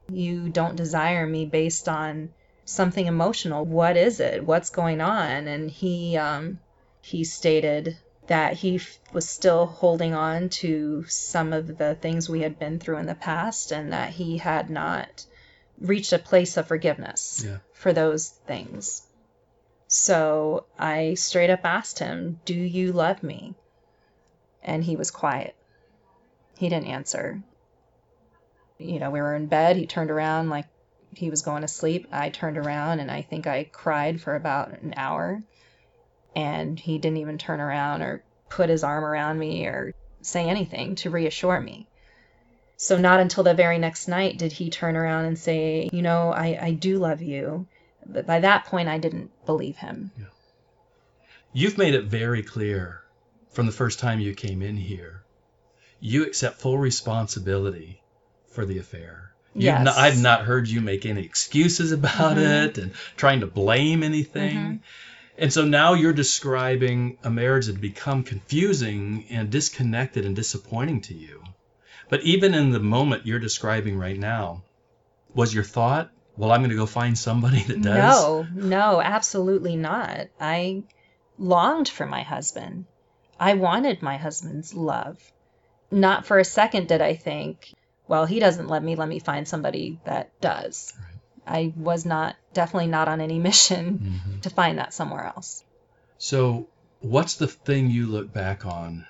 you 0.08 0.48
don't 0.48 0.76
desire 0.76 1.26
me 1.26 1.46
based 1.46 1.88
on 1.88 2.30
something 2.64 3.06
emotional. 3.06 3.64
What 3.64 3.96
is 3.96 4.20
it? 4.20 4.44
What's 4.44 4.70
going 4.70 5.00
on? 5.00 5.48
And 5.48 5.68
he 5.68 6.16
um 6.16 6.60
he 7.06 7.22
stated 7.22 7.96
that 8.26 8.54
he 8.54 8.74
f- 8.76 8.98
was 9.12 9.28
still 9.28 9.66
holding 9.66 10.12
on 10.12 10.48
to 10.48 11.04
some 11.06 11.52
of 11.52 11.78
the 11.78 11.94
things 11.94 12.28
we 12.28 12.40
had 12.40 12.58
been 12.58 12.80
through 12.80 12.96
in 12.96 13.06
the 13.06 13.14
past 13.14 13.70
and 13.70 13.92
that 13.92 14.10
he 14.10 14.38
had 14.38 14.68
not 14.68 15.24
reached 15.78 16.12
a 16.12 16.18
place 16.18 16.56
of 16.56 16.66
forgiveness 16.66 17.44
Yeah. 17.46 17.58
for 17.72 17.92
those 17.92 18.30
things. 18.48 19.02
So 19.86 20.66
I 20.76 21.14
straight 21.14 21.50
up 21.50 21.64
asked 21.64 22.00
him, 22.00 22.40
Do 22.44 22.54
you 22.54 22.92
love 22.92 23.22
me? 23.22 23.54
And 24.64 24.82
he 24.82 24.96
was 24.96 25.12
quiet. 25.12 25.54
He 26.58 26.68
didn't 26.68 26.88
answer. 26.88 27.40
You 28.78 28.98
know, 28.98 29.10
we 29.12 29.20
were 29.20 29.36
in 29.36 29.46
bed. 29.46 29.76
He 29.76 29.86
turned 29.86 30.10
around 30.10 30.50
like 30.50 30.66
he 31.14 31.30
was 31.30 31.42
going 31.42 31.62
to 31.62 31.68
sleep. 31.68 32.08
I 32.10 32.30
turned 32.30 32.58
around 32.58 32.98
and 32.98 33.12
I 33.12 33.22
think 33.22 33.46
I 33.46 33.62
cried 33.62 34.20
for 34.20 34.34
about 34.34 34.80
an 34.82 34.94
hour 34.96 35.44
and 36.36 36.78
he 36.78 36.98
didn't 36.98 37.16
even 37.16 37.38
turn 37.38 37.60
around 37.60 38.02
or 38.02 38.22
put 38.50 38.68
his 38.68 38.84
arm 38.84 39.04
around 39.04 39.38
me 39.38 39.66
or 39.66 39.94
say 40.20 40.48
anything 40.48 40.94
to 40.96 41.10
reassure 41.10 41.60
me. 41.60 41.88
So, 42.76 42.98
not 42.98 43.20
until 43.20 43.42
the 43.42 43.54
very 43.54 43.78
next 43.78 44.06
night 44.06 44.36
did 44.38 44.52
he 44.52 44.68
turn 44.68 44.96
around 44.96 45.24
and 45.24 45.38
say, 45.38 45.88
You 45.92 46.02
know, 46.02 46.30
I, 46.30 46.58
I 46.60 46.70
do 46.72 46.98
love 46.98 47.22
you. 47.22 47.66
But 48.04 48.26
by 48.26 48.40
that 48.40 48.66
point, 48.66 48.88
I 48.88 48.98
didn't 48.98 49.30
believe 49.46 49.78
him. 49.78 50.12
You've 51.52 51.78
made 51.78 51.94
it 51.94 52.04
very 52.04 52.42
clear 52.42 53.00
from 53.50 53.66
the 53.66 53.72
first 53.72 53.98
time 53.98 54.20
you 54.20 54.34
came 54.34 54.60
in 54.62 54.76
here. 54.76 55.22
You 56.00 56.24
accept 56.24 56.60
full 56.60 56.76
responsibility 56.78 58.02
for 58.50 58.66
the 58.66 58.78
affair. 58.78 59.32
You've 59.54 59.64
Yes. 59.64 59.84
not- 59.86 59.96
I've 59.96 60.20
not 60.20 60.42
heard 60.42 60.68
you 60.68 60.82
make 60.82 61.06
any 61.06 61.24
excuses 61.24 61.90
about 61.92 62.36
Mhm. 62.36 62.66
it 62.66 62.78
and 62.78 62.92
trying 63.16 63.40
to 63.40 63.46
blame 63.46 64.02
anything. 64.02 64.56
Mhm. 64.56 64.80
And 65.38 65.52
so 65.52 65.64
now 65.64 65.94
you're 65.94 66.12
describing 66.12 67.18
a 67.22 67.30
marriage 67.30 67.66
that 67.66 67.72
had 67.72 67.80
become 67.80 68.22
confusing 68.22 69.26
and 69.30 69.50
disconnected 69.50 70.24
and 70.24 70.34
disappointing 70.34 71.02
to 71.02 71.14
you. 71.14 71.42
But 72.08 72.22
even 72.22 72.54
in 72.54 72.70
the 72.70 72.80
moment 72.80 73.26
you're 73.26 73.38
describing 73.38 73.98
right 73.98 74.18
now, 74.18 74.62
was 75.34 75.52
your 75.52 75.64
thought, 75.64 76.10
well, 76.36 76.52
I'm 76.52 76.60
going 76.60 76.70
to 76.70 76.76
go 76.76 76.86
find 76.86 77.18
somebody 77.18 77.62
that 77.68 77.82
does? 77.82 77.84
No, 77.84 78.46
no, 78.54 79.00
absolutely 79.00 79.76
not. 79.76 80.28
I 80.40 80.84
longed 81.38 81.88
for 81.88 82.06
my 82.06 82.22
husband. 82.22 82.86
I 83.38 83.54
wanted 83.54 84.02
my 84.02 84.16
husband's 84.16 84.72
love. 84.72 85.20
Not 85.90 86.26
for 86.26 86.38
a 86.38 86.44
second 86.44 86.88
did 86.88 87.02
I 87.02 87.14
think, 87.14 87.72
well, 88.08 88.24
he 88.24 88.40
doesn't 88.40 88.68
love 88.68 88.82
me, 88.82 88.96
let 88.96 89.08
me 89.08 89.18
find 89.18 89.46
somebody 89.46 90.00
that 90.04 90.40
does. 90.40 90.94
I 91.46 91.72
was 91.76 92.04
not, 92.04 92.36
definitely 92.52 92.88
not 92.88 93.08
on 93.08 93.20
any 93.20 93.38
mission 93.50 93.98
Mhm. 93.98 94.42
to 94.42 94.50
find 94.50 94.78
that 94.78 94.92
somewhere 94.94 95.24
else. 95.24 95.62
So, 96.18 96.68
what's 97.00 97.34
the 97.36 97.46
thing 97.46 97.90
you 97.90 98.06
look 98.06 98.32
back 98.32 98.64
on 98.66 99.06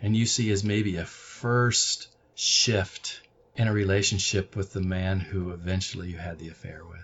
and 0.00 0.16
you 0.16 0.26
see 0.26 0.50
as 0.50 0.64
maybe 0.64 0.96
a 0.96 1.04
first 1.04 2.08
shift 2.34 3.20
in 3.56 3.68
a 3.68 3.72
relationship 3.72 4.56
with 4.56 4.72
the 4.72 4.80
man 4.80 5.20
who 5.20 5.50
eventually 5.50 6.10
you 6.10 6.18
had 6.18 6.38
the 6.38 6.48
affair 6.48 6.82
with? 6.88 7.00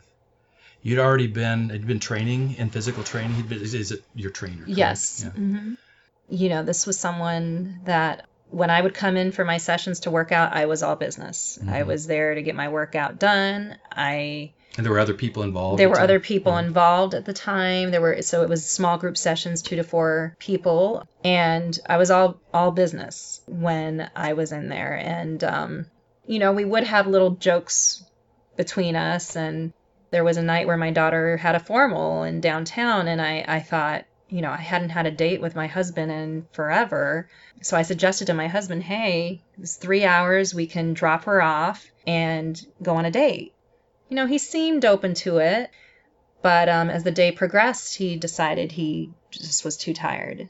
You'd 0.82 0.98
already 0.98 1.26
been 1.26 1.68
had 1.68 1.86
been 1.86 2.00
training 2.00 2.54
in 2.56 2.70
physical 2.70 3.02
training. 3.04 3.32
He'd 3.34 3.48
been, 3.48 3.60
is, 3.60 3.92
it 3.92 4.02
your 4.14 4.30
trainer? 4.30 4.64
correct? 4.64 4.78
Yes. 4.78 5.22
Yeah. 5.24 5.30
hmm 5.30 5.74
You 6.28 6.48
know, 6.48 6.62
this 6.62 6.86
was 6.86 6.98
someone 6.98 7.80
that 7.84 8.26
when 8.50 8.70
I 8.70 8.80
would 8.80 8.94
come 8.94 9.16
in 9.16 9.30
for 9.32 9.44
my 9.44 9.58
sessions 9.58 10.00
to 10.00 10.10
work 10.10 10.32
out, 10.32 10.52
I 10.52 10.66
was 10.66 10.82
all 10.82 10.96
business. 10.96 11.58
I 11.60 11.82
Mhm. 11.82 11.86
was 11.86 12.06
there 12.06 12.34
to 12.34 12.42
get 12.42 12.54
my 12.54 12.68
workout 12.68 13.18
done. 13.18 13.76
I 13.92 14.52
And 14.76 14.86
there 14.86 14.92
were 14.92 14.98
other 15.00 15.14
people 15.14 15.42
involved. 15.42 15.78
there 15.80 15.88
were 15.88 16.00
other 16.00 16.20
people 16.20 16.52
Yeah. 16.52 16.60
involved 16.60 17.14
at 17.14 17.24
the 17.24 17.32
time. 17.32 17.90
There 17.90 18.00
were 18.00 18.22
so 18.22 18.42
it 18.42 18.48
was 18.48 18.66
small 18.66 18.98
group 18.98 19.16
sessions 19.16 19.62
two 19.62 19.76
to 19.76 19.84
four 19.84 20.34
people. 20.38 21.02
And 21.24 21.78
i 21.86 21.96
was 21.96 22.10
all 22.10 22.40
all 22.54 22.70
business 22.70 23.40
when 23.46 24.08
i 24.14 24.32
was 24.34 24.52
in 24.52 24.68
there. 24.68 24.94
And 24.94 25.42
um 25.44 25.86
you 26.26 26.38
know 26.38 26.52
we 26.52 26.64
would 26.64 26.84
have 26.84 27.06
little 27.06 27.30
jokes 27.32 28.02
between 28.56 28.94
us. 28.96 29.36
And 29.36 29.72
there 30.12 30.24
was 30.24 30.36
a 30.36 30.42
night 30.42 30.66
where 30.66 30.76
my 30.76 30.90
daughter 30.92 31.36
had 31.36 31.54
a 31.56 31.60
formal 31.60 32.22
in 32.22 32.40
downtown. 32.40 33.08
And 33.08 33.20
i 33.20 33.44
i 33.46 33.60
thought 33.60 34.04
you 34.28 34.40
know 34.40 34.50
i 34.52 34.56
hadn't 34.56 34.90
had 34.90 35.06
a 35.06 35.10
date 35.10 35.40
with 35.40 35.56
my 35.56 35.66
husband 35.66 36.12
in 36.12 36.46
forever. 36.52 37.28
So 37.62 37.76
i 37.76 37.82
suggested 37.82 38.26
to 38.26 38.34
my 38.34 38.46
husband 38.46 38.84
hey 38.84 39.42
it's 39.58 39.76
three 39.76 40.04
hours. 40.04 40.54
We 40.54 40.66
can 40.68 40.94
drop 40.94 41.24
her 41.24 41.42
off 41.42 41.84
and 42.06 42.58
go 42.82 42.94
on 42.96 43.04
a 43.04 43.10
date 43.10 43.52
you 44.10 44.16
know, 44.16 44.26
he 44.26 44.38
seemed 44.38 44.84
open 44.84 45.14
to 45.14 45.38
it, 45.38 45.70
but 46.42 46.68
um, 46.68 46.90
as 46.90 47.04
the 47.04 47.10
day 47.10 47.32
progressed, 47.32 47.96
he 47.96 48.16
decided 48.16 48.72
he 48.72 49.10
just 49.30 49.64
was 49.64 49.76
too 49.76 49.94
tired. 49.94 50.48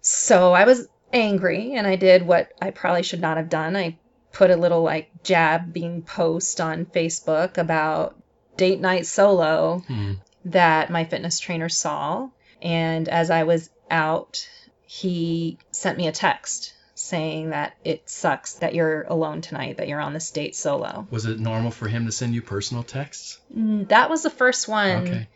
So 0.00 0.52
I 0.52 0.64
was 0.64 0.88
angry, 1.12 1.74
and 1.74 1.86
I 1.86 1.96
did 1.96 2.26
what 2.26 2.50
I 2.60 2.70
probably 2.70 3.02
should 3.02 3.20
not 3.20 3.36
have 3.36 3.48
done. 3.48 3.76
I 3.76 3.98
put 4.32 4.50
a 4.50 4.56
little 4.56 4.82
like 4.82 5.10
jab 5.22 5.72
being 5.72 6.02
post 6.02 6.60
on 6.60 6.86
Facebook 6.86 7.58
about 7.58 8.16
date 8.56 8.80
night 8.80 9.06
solo 9.06 9.82
Hmm. 9.86 10.12
that 10.46 10.90
my 10.90 11.04
fitness 11.04 11.38
trainer 11.38 11.68
saw. 11.68 12.28
And 12.62 13.08
as 13.08 13.30
I 13.30 13.44
was 13.44 13.70
out, 13.90 14.48
he 14.86 15.58
sent 15.70 15.98
me 15.98 16.08
a 16.08 16.12
text 16.12 16.72
saying 17.04 17.50
that 17.50 17.74
it 17.84 18.08
sucks 18.08 18.54
that 18.54 18.74
you're 18.74 19.02
alone 19.02 19.40
tonight, 19.42 19.76
that 19.76 19.88
you're 19.88 20.00
on 20.00 20.14
this 20.14 20.30
date 20.30 20.56
solo. 20.56 21.06
Was 21.10 21.26
it 21.26 21.38
normal 21.38 21.70
for 21.70 21.86
him 21.86 22.06
to 22.06 22.12
send 22.12 22.34
you 22.34 22.42
personal 22.42 22.82
texts? 22.82 23.38
Mm, 23.56 23.88
That 23.88 24.08
was 24.10 24.22
the 24.22 24.30
first 24.30 24.68
one 24.68 25.02
Okay. 25.02 25.28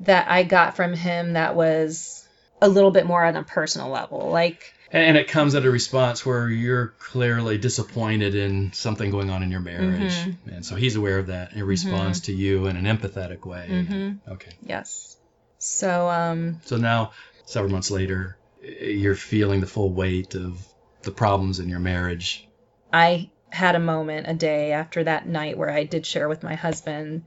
that 0.00 0.28
I 0.30 0.44
got 0.44 0.76
from 0.76 0.92
him 0.94 1.32
that 1.34 1.56
was 1.56 2.24
a 2.62 2.68
little 2.68 2.90
bit 2.90 3.06
more 3.06 3.24
on 3.24 3.36
a 3.36 3.42
personal 3.42 3.88
level. 3.90 4.30
Like, 4.30 4.72
And 4.92 5.16
it 5.16 5.26
comes 5.26 5.54
at 5.56 5.64
a 5.64 5.70
response 5.70 6.24
where 6.24 6.48
you're 6.48 6.94
clearly 7.00 7.58
disappointed 7.58 8.34
in 8.36 8.72
something 8.72 9.10
going 9.10 9.30
on 9.30 9.42
in 9.42 9.50
your 9.50 9.60
marriage. 9.60 10.14
Mhm. 10.14 10.36
And 10.52 10.64
so 10.64 10.76
he's 10.76 10.94
aware 10.94 11.18
of 11.18 11.26
that 11.26 11.52
and 11.54 11.64
responds 11.64 12.20
to 12.22 12.32
you 12.32 12.66
in 12.66 12.76
an 12.76 12.84
empathetic 12.84 13.44
way. 13.44 13.66
Mhm. 13.68 14.20
Okay. 14.28 14.52
yes. 14.62 15.16
So, 15.58 16.08
um, 16.08 16.60
So 16.64 16.76
now, 16.76 17.10
several 17.46 17.72
months 17.72 17.90
later, 17.90 18.36
you're 18.62 19.16
feeling 19.16 19.60
the 19.60 19.66
full 19.66 19.92
weight 19.92 20.34
of 20.34 20.64
the 21.06 21.10
problems 21.10 21.58
in 21.58 21.70
your 21.70 21.80
marriage. 21.80 22.46
I 22.92 23.30
had 23.48 23.74
a 23.74 23.80
moment 23.80 24.26
a 24.28 24.34
day 24.34 24.72
after 24.72 25.04
that 25.04 25.26
night 25.26 25.56
where 25.56 25.70
I 25.70 25.84
did 25.84 26.04
share 26.04 26.28
with 26.28 26.42
my 26.42 26.54
husband 26.54 27.24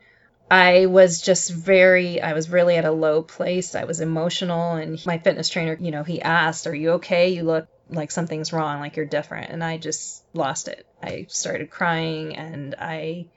I 0.52 0.88
was 0.88 1.22
just 1.22 1.52
very, 1.52 2.22
I 2.22 2.34
was 2.34 2.50
really 2.50 2.76
at 2.78 2.86
a 2.86 2.92
low 2.92 3.22
place. 3.22 3.76
I 3.76 3.84
was 3.84 4.02
emotional, 4.02 4.74
and 4.74 5.04
my 5.06 5.20
fitness 5.20 5.50
trainer, 5.50 5.78
you 5.80 5.92
know, 5.92 6.04
he 6.04 6.22
asked, 6.22 6.66
Are 6.66 6.74
you 6.74 6.92
okay? 6.94 7.30
You 7.30 7.44
look 7.44 7.68
like 7.90 8.10
something's 8.12 8.52
wrong, 8.52 8.80
like 8.80 8.96
you're 8.96 9.06
different. 9.06 9.52
And 9.52 9.64
I 9.64 9.78
just 9.78 10.24
lost 10.34 10.68
it. 10.68 10.88
I 11.04 11.28
started 11.30 11.70
crying, 11.70 12.36
and 12.36 12.76
I 12.80 13.28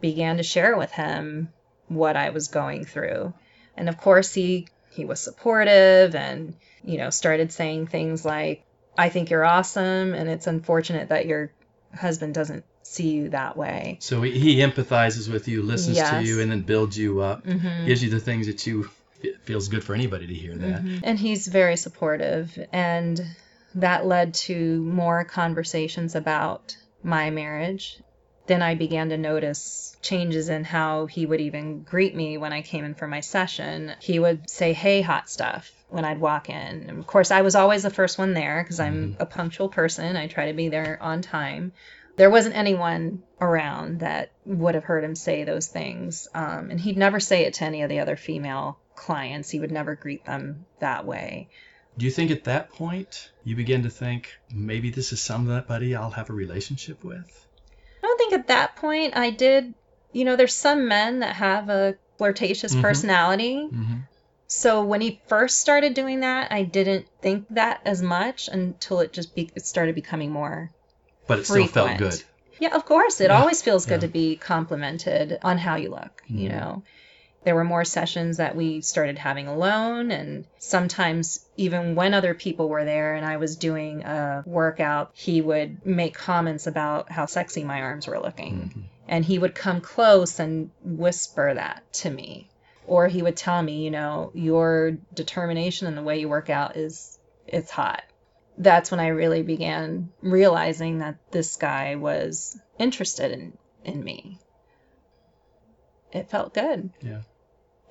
began 0.00 0.38
to 0.38 0.42
share 0.42 0.76
with 0.76 0.90
him 0.90 1.50
what 1.86 2.16
I 2.16 2.30
was 2.30 2.48
going 2.48 2.84
through. 2.84 3.32
And 3.76 3.88
of 3.88 3.98
course, 3.98 4.34
he 4.34 4.66
he 4.90 5.04
was 5.04 5.20
supportive 5.20 6.16
and 6.16 6.56
you 6.82 6.98
know 6.98 7.10
started 7.10 7.52
saying 7.52 7.86
things 7.86 8.24
like 8.24 8.64
I 9.00 9.08
think 9.08 9.30
you're 9.30 9.44
awesome 9.44 10.14
and 10.14 10.28
it's 10.28 10.46
unfortunate 10.46 11.08
that 11.08 11.26
your 11.26 11.50
husband 11.94 12.34
doesn't 12.34 12.64
see 12.82 13.08
you 13.10 13.30
that 13.30 13.56
way. 13.56 13.98
So 14.00 14.22
he, 14.22 14.38
he 14.38 14.56
empathizes 14.56 15.30
with 15.32 15.48
you, 15.48 15.62
listens 15.62 15.96
Yes. 15.96 16.10
to 16.10 16.22
you, 16.28 16.40
and 16.40 16.50
then 16.50 16.62
builds 16.62 16.96
you 16.98 17.20
up, 17.20 17.46
Mhm. 17.46 17.86
gives 17.86 18.02
you 18.02 18.10
the 18.10 18.20
things 18.20 18.46
that 18.46 18.66
you 18.66 18.90
it 19.22 19.36
feels 19.42 19.68
good 19.68 19.84
for 19.84 19.94
anybody 19.94 20.26
to 20.26 20.34
hear 20.34 20.56
that. 20.56 20.82
And 21.02 21.18
he's 21.18 21.46
very 21.46 21.76
supportive. 21.76 22.58
And 22.72 23.20
that 23.74 24.06
led 24.06 24.32
to 24.48 24.80
more 24.82 25.24
conversations 25.24 26.14
about 26.14 26.74
my 27.02 27.28
marriage. 27.30 28.00
Then 28.46 28.62
I 28.62 28.74
began 28.74 29.10
to 29.10 29.18
notice 29.18 29.94
changes 30.00 30.48
in 30.48 30.64
how 30.64 31.06
he 31.06 31.26
would 31.26 31.40
even 31.42 31.82
greet 31.82 32.14
me 32.16 32.38
when 32.38 32.52
I 32.54 32.62
came 32.62 32.84
in 32.86 32.94
for 32.94 33.06
my 33.06 33.20
session. 33.20 33.92
He 34.00 34.18
would 34.18 34.48
say, 34.48 34.72
Hey, 34.72 35.02
hot 35.02 35.28
stuff, 35.28 35.70
when 35.90 36.04
I'd 36.04 36.20
walk 36.20 36.48
in. 36.48 36.56
And 36.88 36.98
of 36.98 37.06
course, 37.06 37.30
I 37.30 37.42
was 37.42 37.54
always 37.54 37.82
the 37.82 37.90
first 37.90 38.18
one 38.18 38.32
there 38.34 38.62
because 38.62 38.80
I'm 38.80 39.16
a 39.20 39.26
punctual 39.26 39.68
person. 39.68 40.16
I 40.16 40.26
try 40.26 40.46
to 40.46 40.52
be 40.52 40.68
there 40.68 40.98
on 41.00 41.22
time. 41.22 41.72
There 42.16 42.30
wasn't 42.30 42.56
anyone 42.56 43.22
around 43.40 44.00
that 44.00 44.32
would 44.44 44.74
have 44.74 44.84
heard 44.84 45.04
him 45.04 45.14
say 45.14 45.44
those 45.44 45.68
things. 45.68 46.28
Um, 46.34 46.70
and 46.70 46.80
he'd 46.80 46.98
never 46.98 47.18
say 47.20 47.42
it 47.46 47.54
to 47.54 47.64
any 47.64 47.82
of 47.82 47.88
the 47.88 48.00
other 48.00 48.16
female 48.16 48.78
clients. 48.94 49.50
He 49.50 49.60
would 49.60 49.70
never 49.72 49.94
greet 49.94 50.24
them 50.24 50.66
that 50.80 51.06
way. 51.06 51.48
Do 51.96 52.04
you 52.04 52.10
think 52.10 52.30
at 52.30 52.44
that 52.44 52.70
point 52.70 53.30
you 53.44 53.56
begin 53.56 53.82
to 53.82 53.90
think 53.90 54.32
maybe 54.52 54.90
this 54.90 55.12
is 55.12 55.20
somebody 55.20 55.94
I'll 55.96 56.10
have 56.10 56.30
a 56.30 56.34
relationship 56.34 57.02
with? 57.04 57.46
I 58.02 58.06
don't 58.06 58.18
think 58.18 58.32
at 58.34 58.48
that 58.48 58.76
point 58.76 59.16
I 59.16 59.30
did. 59.30 59.74
You 60.12 60.24
know, 60.24 60.36
there's 60.36 60.54
some 60.54 60.88
men 60.88 61.20
that 61.20 61.36
have 61.36 61.68
a 61.68 61.96
flirtatious 62.18 62.74
Mhm. 62.74 62.82
personality. 62.82 63.68
Mm-hmm. 63.72 63.96
So 64.52 64.82
when 64.82 65.00
he 65.00 65.20
first 65.28 65.60
started 65.60 65.94
doing 65.94 66.20
that, 66.20 66.50
I 66.50 66.64
didn't 66.64 67.06
think 67.22 67.46
that 67.50 67.82
as 67.84 68.02
much 68.02 68.48
until 68.48 68.98
it 68.98 69.12
just 69.12 69.32
be, 69.32 69.48
it 69.54 69.64
started 69.64 69.94
becoming 69.94 70.32
more. 70.32 70.72
But 71.28 71.38
it 71.38 71.44
still 71.46 71.68
felt 71.68 71.98
good. 71.98 72.20
Yeah, 72.58 72.74
of 72.74 72.84
course, 72.84 73.20
it 73.20 73.30
Yeah, 73.30 73.38
always 73.38 73.62
feels 73.62 73.86
good 73.86 74.02
yeah. 74.02 74.08
to 74.08 74.12
be 74.12 74.34
complimented 74.34 75.38
on 75.42 75.56
how 75.56 75.76
you 75.76 75.90
look. 75.90 76.22
You 76.26 76.48
Mhm. 76.48 76.52
know, 76.52 76.82
there 77.44 77.54
were 77.54 77.62
more 77.64 77.84
sessions 77.84 78.38
that 78.38 78.56
we 78.56 78.80
started 78.80 79.18
having 79.18 79.46
alone, 79.46 80.10
and 80.10 80.44
sometimes 80.58 81.46
even 81.56 81.94
when 81.94 82.12
other 82.12 82.34
people 82.34 82.68
were 82.68 82.84
there 82.84 83.14
and 83.14 83.24
I 83.24 83.36
was 83.36 83.54
doing 83.54 84.02
a 84.02 84.42
workout, 84.44 85.12
he 85.14 85.40
would 85.40 85.86
make 85.86 86.14
comments 86.14 86.66
about 86.66 87.12
how 87.12 87.26
sexy 87.26 87.62
my 87.62 87.82
arms 87.82 88.08
were 88.08 88.18
looking 88.18 88.72
Mhm. 88.74 88.82
and 89.08 89.24
he 89.24 89.38
would 89.38 89.54
come 89.54 89.80
close 89.80 90.40
and 90.40 90.70
whisper 90.82 91.54
that 91.54 91.84
to 92.02 92.10
me 92.10 92.49
or 92.90 93.06
he 93.08 93.22
would 93.22 93.36
tell 93.36 93.62
me 93.62 93.84
you 93.84 93.90
know 93.90 94.30
your 94.34 94.92
determination 95.14 95.86
and 95.86 95.96
the 95.96 96.02
way 96.02 96.18
you 96.20 96.28
work 96.28 96.50
out 96.50 96.76
is 96.76 97.18
it's 97.46 97.70
hot 97.70 98.02
that's 98.58 98.90
when 98.90 99.00
i 99.00 99.08
really 99.08 99.42
began 99.42 100.10
realizing 100.20 100.98
that 100.98 101.16
this 101.30 101.56
guy 101.56 101.94
was 101.96 102.58
interested 102.78 103.30
in 103.30 103.52
in 103.84 104.02
me 104.04 104.38
it 106.12 106.28
felt 106.30 106.52
good 106.54 106.90
Yeah. 107.00 107.22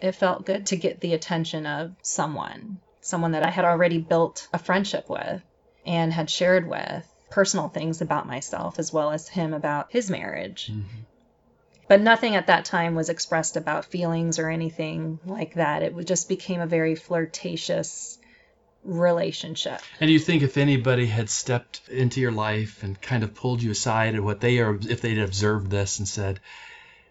it 0.02 0.12
felt 0.14 0.46
good 0.46 0.68
to 0.68 0.76
get 0.76 1.00
the 1.00 1.14
attention 1.14 1.66
of 1.66 1.96
someone 2.02 2.80
someone 3.02 3.32
that 3.32 3.44
i 3.46 3.50
had 3.50 3.66
already 3.66 4.00
built 4.00 4.48
a 4.54 4.60
friendship 4.60 5.10
with 5.10 5.42
and 5.86 6.12
had 6.12 6.30
shared 6.30 6.68
with 6.68 7.06
personal 7.32 7.70
things 7.70 8.02
about 8.02 8.28
myself 8.28 8.80
as 8.80 8.92
well 8.92 9.12
as 9.12 9.28
him 9.30 9.54
about 9.54 9.88
his 9.92 10.10
marriage 10.10 10.70
Mhm. 10.72 10.84
But 11.90 12.00
nothing 12.00 12.36
at 12.36 12.48
that 12.48 12.66
time 12.66 12.94
was 12.94 13.10
expressed 13.10 13.58
about 13.58 13.84
feelings 13.84 14.38
or 14.38 14.48
anything 14.48 15.20
like 15.26 15.56
that. 15.56 15.82
It 15.82 15.96
just 16.06 16.30
became 16.30 16.62
a 16.62 16.68
very 16.68 16.94
flirtatious 16.94 18.20
relationship. 18.84 19.82
And 20.00 20.10
you 20.10 20.20
think 20.20 20.44
if 20.44 20.58
anybody 20.58 21.08
had 21.08 21.32
stepped 21.32 21.82
into 21.90 22.22
your 22.22 22.32
life 22.32 22.84
and 22.84 23.02
kind 23.02 23.24
of 23.24 23.34
pulled 23.34 23.64
you 23.64 23.72
aside 23.72 24.14
and 24.14 24.24
what 24.24 24.40
they 24.40 24.60
are, 24.60 24.76
if 24.88 25.02
they'd 25.02 25.20
observed 25.20 25.72
this 25.72 25.98
and 25.98 26.08
said, 26.08 26.40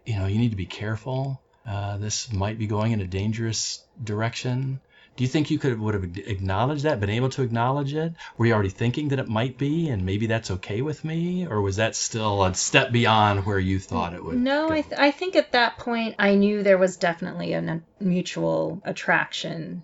you 0.06 0.16
know, 0.16 0.26
you 0.26 0.38
need 0.38 0.50
to 0.50 0.56
be 0.56 0.66
careful, 0.66 1.42
uh, 1.66 1.98
this 1.98 2.32
might 2.32 2.56
be 2.56 2.68
going 2.68 2.92
in 2.92 3.00
a 3.00 3.06
dangerous 3.06 3.82
direction. 4.02 4.80
Do 5.18 5.24
you 5.24 5.28
think 5.28 5.50
you 5.50 5.58
could 5.58 5.80
would 5.80 5.94
have 5.94 6.04
acknowledged 6.16 6.84
that, 6.84 7.00
been 7.00 7.10
able 7.10 7.28
to 7.30 7.42
acknowledge 7.42 7.92
it? 7.92 8.12
Were 8.36 8.46
you 8.46 8.52
already 8.52 8.68
thinking 8.68 9.08
that 9.08 9.18
it 9.18 9.26
might 9.26 9.58
be, 9.58 9.88
and 9.88 10.06
maybe 10.06 10.28
that's 10.28 10.52
okay 10.52 10.80
with 10.80 11.04
me, 11.04 11.44
or 11.44 11.60
was 11.60 11.74
that 11.74 11.96
still 11.96 12.44
a 12.44 12.54
step 12.54 12.92
beyond 12.92 13.44
where 13.44 13.58
you 13.58 13.80
thought 13.80 14.14
it 14.14 14.24
would? 14.24 14.36
No? 14.38 14.70
I, 14.70 14.82
th- 14.82 14.94
I 14.96 15.10
think 15.10 15.34
at 15.34 15.50
that 15.52 15.76
point 15.76 16.14
I 16.20 16.36
knew 16.36 16.62
there 16.62 16.78
was 16.78 16.98
definitely 16.98 17.52
a 17.54 17.82
mutual 17.98 18.80
attraction. 18.84 19.82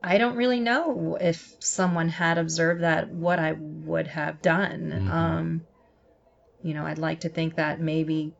I 0.00 0.18
don't 0.18 0.36
really 0.36 0.60
know 0.60 1.18
if 1.20 1.56
someone 1.58 2.08
had 2.08 2.38
observed 2.38 2.84
that, 2.84 3.10
what 3.10 3.40
I 3.40 3.56
would 3.58 4.06
have 4.06 4.40
done. 4.40 4.92
Mhm. 4.94 5.10
Um, 5.12 5.60
you 6.62 6.74
know, 6.74 6.86
I'd 6.86 6.98
like 6.98 7.22
to 7.22 7.28
think 7.28 7.56
that 7.56 7.80
maybe 7.80 8.32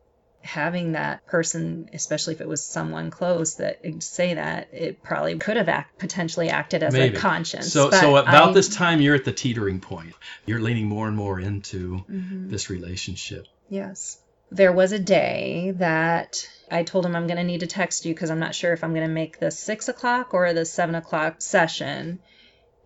having 0.49 0.93
that 0.93 1.27
person, 1.27 1.91
especially 1.93 2.33
if 2.35 2.41
it 2.41 2.49
was 2.49 2.65
someone 2.65 3.11
close 3.11 3.57
that 3.57 3.81
say 4.03 4.33
that, 4.35 4.69
it 4.73 5.03
probably 5.03 5.37
could 5.39 5.59
have 5.59 5.69
act, 5.69 5.99
potentially 5.99 6.49
acted 6.49 6.83
as 6.83 6.95
Maybe. 6.95 7.17
a 7.17 7.21
conscience. 7.21 7.71
So, 7.71 7.91
but 7.91 8.01
so 8.01 8.17
about 8.17 8.51
I- 8.51 8.53
this 8.55 8.75
time, 8.75 9.03
you're 9.03 9.15
at 9.15 9.27
the 9.27 9.33
teetering 9.33 9.81
point. 9.81 10.15
You're 10.47 10.61
leaning 10.61 10.87
more 10.87 11.07
and 11.07 11.17
more 11.17 11.39
into 11.39 12.05
Mhm. 12.11 12.51
this 12.51 12.71
relationship. 12.71 13.45
Yes. 13.69 14.19
There 14.51 14.73
was 14.73 14.93
a 14.93 14.99
day 14.99 15.75
that 15.77 16.49
I 16.71 16.83
told 16.83 17.05
him 17.05 17.15
I'm 17.15 17.27
going 17.27 17.37
to 17.37 17.45
need 17.45 17.61
to 17.61 17.67
text 17.67 18.07
you 18.07 18.15
because 18.15 18.31
I'm 18.31 18.39
not 18.41 18.55
sure 18.55 18.73
if 18.73 18.83
I'm 18.83 18.95
going 18.95 19.07
to 19.07 19.13
make 19.13 19.39
the 19.39 19.51
six 19.51 19.89
o'clock 19.91 20.33
or 20.33 20.55
the 20.55 20.65
seven 20.65 20.95
o'clock 20.95 21.43
session. 21.43 22.21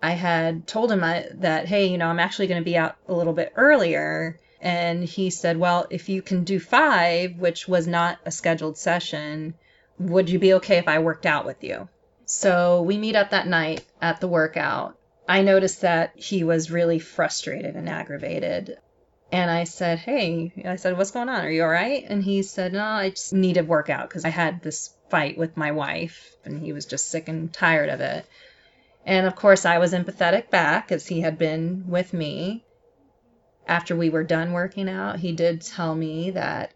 I 0.03 0.11
had 0.11 0.67
told 0.67 0.91
him 0.91 1.05
I, 1.05 1.27
that, 1.35 1.67
hey, 1.67 1.87
you 1.87 1.97
know, 1.99 2.07
I'm 2.07 2.19
actually 2.19 2.49
going 2.49 2.61
to 2.61 2.65
be 2.65 2.77
out 2.77 2.97
a 3.07 3.15
little 3.15 3.33
bit 3.35 3.53
earlier. 3.55 4.41
And 4.63 5.03
he 5.03 5.31
said, 5.31 5.57
well, 5.57 5.87
if 5.91 6.09
you 6.09 6.23
can 6.23 6.45
do 6.45 6.61
five, 6.61 7.37
which 7.37 7.67
was 7.67 7.89
not 7.89 8.21
a 8.25 8.31
scheduled 8.31 8.79
session, 8.79 9.55
would 9.99 10.31
you 10.31 10.39
be 10.39 10.55
okay 10.55 10.79
if 10.79 10.87
I 10.87 11.01
worked 11.01 11.27
out 11.27 11.45
with 11.45 11.65
you? 11.65 11.89
So 12.27 12.83
we 12.83 12.97
meet 12.97 13.17
up 13.17 13.31
that 13.31 13.49
night 13.49 13.85
at 14.01 14.21
the 14.21 14.29
workout. 14.29 14.97
I 15.29 15.43
noticed 15.43 15.81
that 15.81 16.13
he 16.15 16.45
was 16.45 16.71
really 16.71 17.01
frustrated 17.01 17.75
and 17.75 17.89
aggravated. 17.89 18.79
And 19.33 19.51
I 19.51 19.65
said, 19.65 19.99
Hey, 19.99 20.53
I 20.65 20.77
said, 20.77 20.97
what's 20.97 21.11
going 21.11 21.29
on? 21.29 21.45
Are 21.45 21.51
you 21.51 21.65
all 21.65 21.69
right? 21.69 22.05
And 22.09 22.23
he 22.23 22.43
said, 22.43 22.73
No, 22.73 22.85
I 22.85 23.11
just 23.11 23.33
need 23.33 23.55
to 23.55 23.63
work 23.63 23.91
out 23.91 24.09
because 24.09 24.25
I 24.25 24.29
had 24.29 24.63
this 24.63 24.95
fight 25.11 25.37
with 25.37 25.57
my 25.57 25.73
wife 25.73 26.37
and 26.45 26.63
he 26.63 26.73
was 26.73 26.87
just 26.87 27.11
sick 27.11 27.29
and 27.29 27.53
tired 27.53 27.89
of 27.89 28.01
it. 28.01 28.27
And 29.05 29.27
of 29.27 29.35
course, 29.35 29.65
I 29.65 29.79
was 29.79 29.93
empathetic 29.93 30.51
back 30.51 30.93
as 30.93 31.07
he 31.09 31.21
had 31.21 31.37
been 31.37 31.85
with 31.89 32.13
me. 32.13 32.65
After 33.67 33.95
we 33.97 34.11
were 34.11 34.25
done 34.25 34.53
working 34.53 34.89
out, 34.89 35.21
he 35.21 35.33
did 35.33 35.63
tell 35.63 35.95
me 35.95 36.31
that 36.33 36.73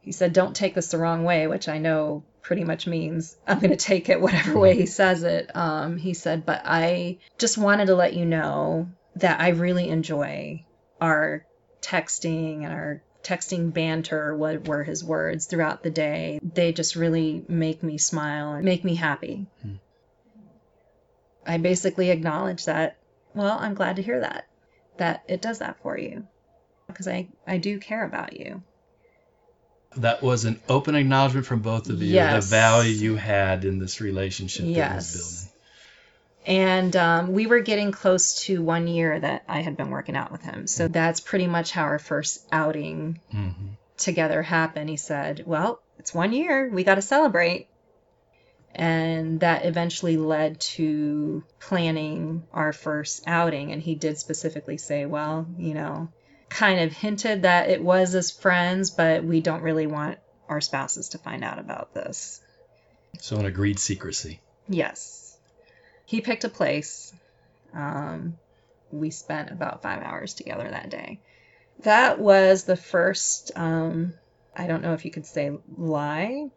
he 0.00 0.12
said, 0.12 0.32
Don't 0.32 0.54
take 0.54 0.74
this 0.74 0.88
the 0.88 0.98
wrong 0.98 1.24
way, 1.24 1.46
which 1.46 1.68
I 1.68 1.78
know 1.78 2.24
pretty 2.42 2.64
much 2.64 2.86
means 2.86 3.36
I'm 3.46 3.58
going 3.58 3.70
to 3.70 3.76
take 3.76 4.08
it 4.08 4.20
whatever 4.20 4.58
way 4.58 4.76
he 4.76 4.86
says 4.86 5.22
it. 5.22 5.54
Um, 5.54 5.96
he 5.96 6.14
said, 6.14 6.44
But 6.44 6.62
I 6.64 7.18
just 7.38 7.58
wanted 7.58 7.86
to 7.86 7.94
let 7.94 8.14
you 8.14 8.24
know 8.24 8.88
that 9.16 9.40
I 9.40 9.50
really 9.50 9.88
enjoy 9.88 10.64
our 11.00 11.46
texting 11.80 12.64
and 12.64 12.72
our 12.72 13.02
texting 13.22 13.72
banter 13.72 14.36
what 14.36 14.68
were 14.68 14.84
his 14.84 15.02
words 15.02 15.46
throughout 15.46 15.82
the 15.82 15.90
day. 15.90 16.38
They 16.42 16.72
just 16.72 16.96
really 16.96 17.44
make 17.48 17.82
me 17.82 17.96
smile 17.96 18.52
and 18.52 18.64
make 18.64 18.84
me 18.84 18.94
happy. 18.94 19.46
Hmm. 19.62 19.74
i 21.46 21.56
basically 21.58 22.10
acknowledge 22.10 22.66
that. 22.66 22.98
Well 23.34 23.58
i'm 23.58 23.74
glad 23.74 23.96
to 23.96 24.02
hear 24.02 24.20
that 24.20 24.46
that 24.98 25.22
it 25.28 25.42
does 25.42 25.58
that 25.58 25.80
for 25.82 25.98
you 25.98 26.26
because 26.86 27.08
i 27.08 27.28
i 27.46 27.58
do 27.58 27.78
care 27.78 28.04
about 28.04 28.38
you 28.38 28.62
That 29.96 30.22
was 30.22 30.44
an 30.44 30.60
open 30.68 30.94
acknowledgement 30.94 31.46
from 31.46 31.60
both 31.60 31.88
of 31.88 32.02
you, 32.02 32.14
Yes. 32.14 32.44
the 32.44 32.50
value 32.56 32.90
you 32.92 33.14
had 33.16 33.64
in 33.64 33.78
this 33.78 34.00
relationship 34.00 34.64
that 34.64 34.68
was 34.68 34.76
Yes. 34.76 35.14
building. 35.16 35.50
and 36.46 36.96
um, 36.96 37.32
we 37.32 37.46
were 37.46 37.60
getting 37.60 37.92
close 37.92 38.44
to 38.46 38.62
one 38.62 38.86
year 38.86 39.18
that 39.20 39.44
i 39.48 39.60
had 39.60 39.76
been 39.76 39.90
working 39.90 40.16
out 40.16 40.30
with 40.32 40.42
him 40.42 40.66
so 40.66 40.88
that's 40.88 41.20
pretty 41.20 41.46
much 41.46 41.70
how 41.72 41.82
our 41.82 41.98
first 41.98 42.44
outing 42.52 43.20
hmm 43.30 43.50
together 43.96 44.42
happened, 44.42 44.90
he 44.90 44.96
said, 44.96 45.44
Well, 45.46 45.80
it's 46.00 46.12
one 46.12 46.32
year. 46.32 46.68
We 46.68 46.82
got 46.82 46.96
to 46.96 47.02
celebrate. 47.02 47.68
And 48.74 49.40
that 49.40 49.64
eventually 49.66 50.16
led 50.16 50.60
to 50.60 51.44
planning 51.60 52.42
our 52.52 52.72
first 52.72 53.22
outing. 53.26 53.72
And 53.72 53.80
he 53.80 53.94
did 53.94 54.18
specifically 54.18 54.78
say, 54.78 55.06
Well, 55.06 55.46
you 55.56 55.74
know, 55.74 56.08
kind 56.48 56.80
of 56.80 56.92
hinted 56.92 57.42
that 57.42 57.70
it 57.70 57.82
was 57.82 58.14
as 58.14 58.30
friends, 58.30 58.90
but 58.90 59.24
we 59.24 59.40
don't 59.40 59.62
really 59.62 59.86
want 59.86 60.18
our 60.48 60.60
spouses 60.60 61.10
to 61.10 61.18
find 61.18 61.44
out 61.44 61.58
about 61.58 61.94
this. 61.94 62.40
So, 63.20 63.36
an 63.36 63.46
agreed 63.46 63.78
secrecy. 63.78 64.40
Yes. 64.68 65.36
He 66.04 66.20
picked 66.20 66.44
a 66.44 66.48
place. 66.48 67.12
Um, 67.72 68.38
we 68.90 69.10
spent 69.10 69.50
about 69.50 69.82
five 69.82 70.02
hours 70.02 70.34
together 70.34 70.68
that 70.68 70.90
day. 70.90 71.20
That 71.80 72.18
was 72.18 72.64
the 72.64 72.76
first, 72.76 73.50
um, 73.56 74.14
I 74.56 74.66
don't 74.66 74.82
know 74.82 74.94
if 74.94 75.04
you 75.04 75.10
could 75.10 75.26
say 75.26 75.52
lie. 75.76 76.50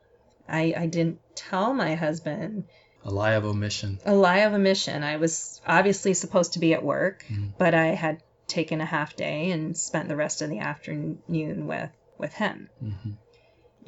I, 0.47 0.73
I 0.77 0.85
didn't 0.87 1.19
tell 1.35 1.73
my 1.73 1.95
husband. 1.95 2.65
A 3.03 3.11
lie 3.11 3.33
of 3.33 3.45
omission. 3.45 3.99
A 4.05 4.13
lie 4.13 4.39
of 4.39 4.53
omission. 4.53 5.03
I 5.03 5.17
was 5.17 5.61
obviously 5.65 6.13
supposed 6.13 6.53
to 6.53 6.59
be 6.59 6.73
at 6.73 6.83
work, 6.83 7.23
Mhm. 7.29 7.53
but 7.57 7.73
I 7.73 7.87
had 7.87 8.23
taken 8.47 8.79
a 8.81 8.85
half 8.85 9.15
day 9.15 9.51
and 9.51 9.77
spent 9.77 10.07
the 10.07 10.15
rest 10.15 10.41
of 10.41 10.49
the 10.49 10.59
afternoon 10.59 11.67
with, 11.67 11.91
with 12.17 12.33
him. 12.33 12.69
hmm 12.79 13.11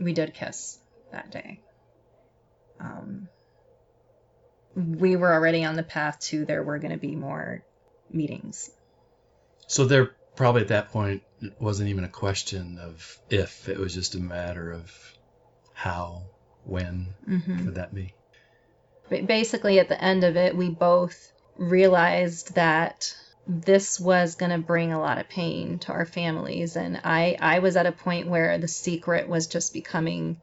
we 0.01 0.13
did 0.13 0.33
kiss 0.33 0.79
that 1.11 1.29
day. 1.29 1.59
Um, 2.79 3.27
we 4.75 5.17
were 5.17 5.33
already 5.33 5.65
on 5.65 5.75
the 5.75 5.83
path 5.83 6.19
to 6.21 6.45
there 6.45 6.63
were 6.63 6.77
going 6.79 6.91
to 6.93 6.97
be 6.97 7.15
more 7.15 7.65
meetings. 8.09 8.69
So, 9.67 9.83
there 9.85 10.11
probably 10.37 10.61
at 10.61 10.69
that 10.69 10.91
point 10.91 11.23
it 11.41 11.53
wasn't 11.59 11.89
even 11.89 12.05
a 12.05 12.09
question 12.09 12.79
of 12.79 13.19
if, 13.29 13.67
it 13.67 13.77
was 13.77 13.93
just 13.93 14.15
a 14.15 14.19
matter 14.19 14.71
of 14.71 14.89
how, 15.73 16.23
when 16.65 17.07
hmm 17.25 17.65
would 17.65 17.75
that 17.75 17.93
be? 17.93 18.13
But 19.09 19.25
basically, 19.25 19.79
at 19.79 19.89
the 19.89 20.01
end 20.01 20.23
of 20.23 20.35
it, 20.35 20.55
we 20.55 20.69
both 20.69 21.31
realized 21.57 22.55
that 22.55 23.13
this 23.47 23.99
was 23.99 24.35
going 24.35 24.51
to 24.51 24.59
bring 24.59 24.93
a 24.93 24.99
lot 24.99 25.17
of 25.17 25.27
pain 25.27 25.79
to 25.79 25.91
our 25.91 26.05
families, 26.05 26.75
and 26.75 27.01
I 27.03 27.35
I 27.39 27.59
was 27.59 27.75
at 27.75 27.87
a 27.87 27.91
point 27.91 28.27
where 28.27 28.57
the 28.59 28.67
secret 28.67 29.27
was 29.27 29.47
just 29.47 29.73
becoming 29.73 30.41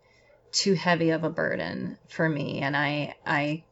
too 0.52 0.74
heavy 0.74 1.10
of 1.10 1.22
a 1.22 1.30
burden 1.30 1.98
for 2.08 2.28
me, 2.28 2.60
and 2.60 2.76
I 2.76 3.14
I 3.24 3.62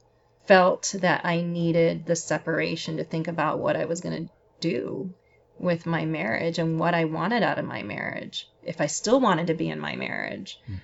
felt 0.47 0.95
that 1.01 1.25
I 1.25 1.41
needed 1.41 2.07
the 2.07 2.17
separation 2.17 2.99
to 2.99 3.05
think 3.05 3.29
about 3.29 3.59
what 3.59 3.77
I 3.77 3.87
was 3.87 4.01
going 4.01 4.27
to 4.27 4.33
do 4.61 5.13
with 5.59 5.87
my 5.87 6.05
marriage 6.05 6.59
and 6.59 6.79
what 6.79 6.95
I 6.95 7.07
wanted 7.07 7.43
out 7.43 7.59
of 7.59 7.65
my 7.65 7.83
marriage, 7.83 8.49
if 8.63 8.81
I 8.81 8.87
still 8.87 9.21
wanted 9.21 9.47
to 9.49 9.55
be 9.55 9.71
in 9.71 9.81
my 9.81 9.97
marriage. 9.97 10.61
Mhm. 10.69 10.81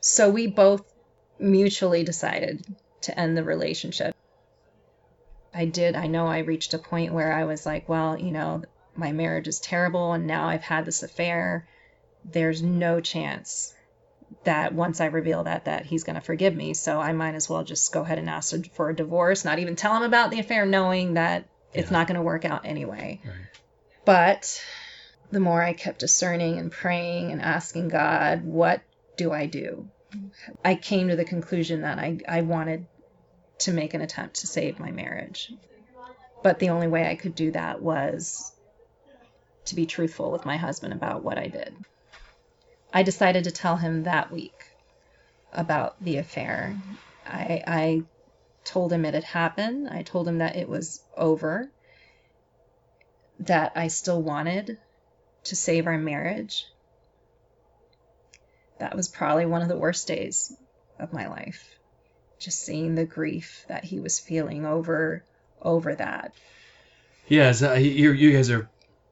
So 0.00 0.30
we 0.30 0.46
both 0.46 0.91
mutually 1.38 2.04
decided 2.04 2.64
to 3.02 3.18
end 3.18 3.36
the 3.36 3.44
relationship. 3.44 4.14
I 5.54 5.66
did, 5.66 5.96
I 5.96 6.06
know 6.06 6.26
I 6.26 6.38
reached 6.38 6.74
a 6.74 6.78
point 6.78 7.12
where 7.12 7.32
I 7.32 7.44
was 7.44 7.66
like, 7.66 7.88
well, 7.88 8.18
you 8.18 8.32
know, 8.32 8.62
my 8.94 9.12
marriage 9.12 9.48
is 9.48 9.60
terrible 9.60 10.12
and 10.12 10.26
now 10.26 10.48
I've 10.48 10.62
had 10.62 10.84
this 10.84 11.02
affair. 11.02 11.68
There's 12.24 12.62
no 12.62 13.00
chance 13.00 13.74
that 14.44 14.74
once 14.74 15.00
I 15.00 15.06
reveal 15.06 15.44
that 15.44 15.66
that 15.66 15.86
he's 15.86 16.04
going 16.04 16.14
to 16.14 16.22
forgive 16.22 16.54
me, 16.54 16.74
so 16.74 17.00
I 17.00 17.12
might 17.12 17.34
as 17.34 17.48
well 17.48 17.64
just 17.64 17.92
go 17.92 18.02
ahead 18.02 18.18
and 18.18 18.30
ask 18.30 18.54
for 18.72 18.88
a 18.88 18.96
divorce, 18.96 19.44
not 19.44 19.58
even 19.58 19.76
tell 19.76 19.96
him 19.96 20.02
about 20.02 20.30
the 20.30 20.40
affair 20.40 20.64
knowing 20.64 21.14
that 21.14 21.46
it's 21.74 21.90
not 21.90 22.06
going 22.06 22.16
to 22.16 22.22
work 22.22 22.44
out 22.44 22.64
anyway. 22.64 23.20
Right. 23.24 23.34
But 24.04 24.62
the 25.30 25.40
more 25.40 25.62
I 25.62 25.72
kept 25.72 26.00
discerning 26.00 26.58
and 26.58 26.70
praying 26.70 27.30
and 27.32 27.40
asking 27.40 27.88
God, 27.88 28.44
what 28.44 28.82
do 29.16 29.32
I 29.32 29.46
do? 29.46 29.88
I 30.64 30.74
came 30.74 31.08
to 31.08 31.16
the 31.16 31.24
conclusion 31.24 31.82
that 31.82 31.98
I, 31.98 32.18
I 32.28 32.42
wanted 32.42 32.86
to 33.60 33.72
make 33.72 33.94
an 33.94 34.00
attempt 34.00 34.40
to 34.40 34.46
save 34.46 34.78
my 34.78 34.90
marriage. 34.90 35.52
But 36.42 36.58
the 36.58 36.70
only 36.70 36.88
way 36.88 37.08
I 37.08 37.16
could 37.16 37.34
do 37.34 37.52
that 37.52 37.80
was 37.80 38.52
to 39.66 39.74
be 39.74 39.86
truthful 39.86 40.30
with 40.32 40.44
my 40.44 40.56
husband 40.56 40.92
about 40.92 41.22
what 41.22 41.38
I 41.38 41.46
did. 41.46 41.74
I 42.92 43.02
decided 43.02 43.44
to 43.44 43.50
tell 43.50 43.76
him 43.76 44.04
that 44.04 44.32
week 44.32 44.64
about 45.52 46.02
the 46.02 46.18
affair. 46.18 46.76
I, 47.26 47.62
I 47.66 48.02
told 48.64 48.92
him 48.92 49.04
it 49.04 49.14
had 49.14 49.24
happened. 49.24 49.88
I 49.88 50.02
told 50.02 50.26
him 50.26 50.38
that 50.38 50.56
it 50.56 50.68
was 50.68 51.02
over, 51.16 51.68
that 53.40 53.72
I 53.76 53.88
still 53.88 54.20
wanted 54.20 54.78
to 55.44 55.56
save 55.56 55.86
our 55.86 55.98
marriage. 55.98 56.66
That 58.82 58.96
was 58.96 59.06
probably 59.06 59.46
one 59.46 59.62
of 59.62 59.68
the 59.68 59.76
worst 59.76 60.08
days 60.08 60.52
of 60.98 61.12
my 61.12 61.28
life. 61.28 61.78
Just 62.40 62.64
seeing 62.64 62.96
the 62.96 63.04
grief 63.04 63.64
that 63.68 63.84
he 63.84 64.00
was 64.00 64.18
feeling 64.18 64.66
over 64.66 65.22
over 65.62 65.94
that. 65.94 66.32
Yeah, 67.28 67.52
so 67.52 67.70
uh, 67.70 67.74
you, 67.74 68.10
you 68.10 68.32
guys 68.32 68.50
are 68.50 68.68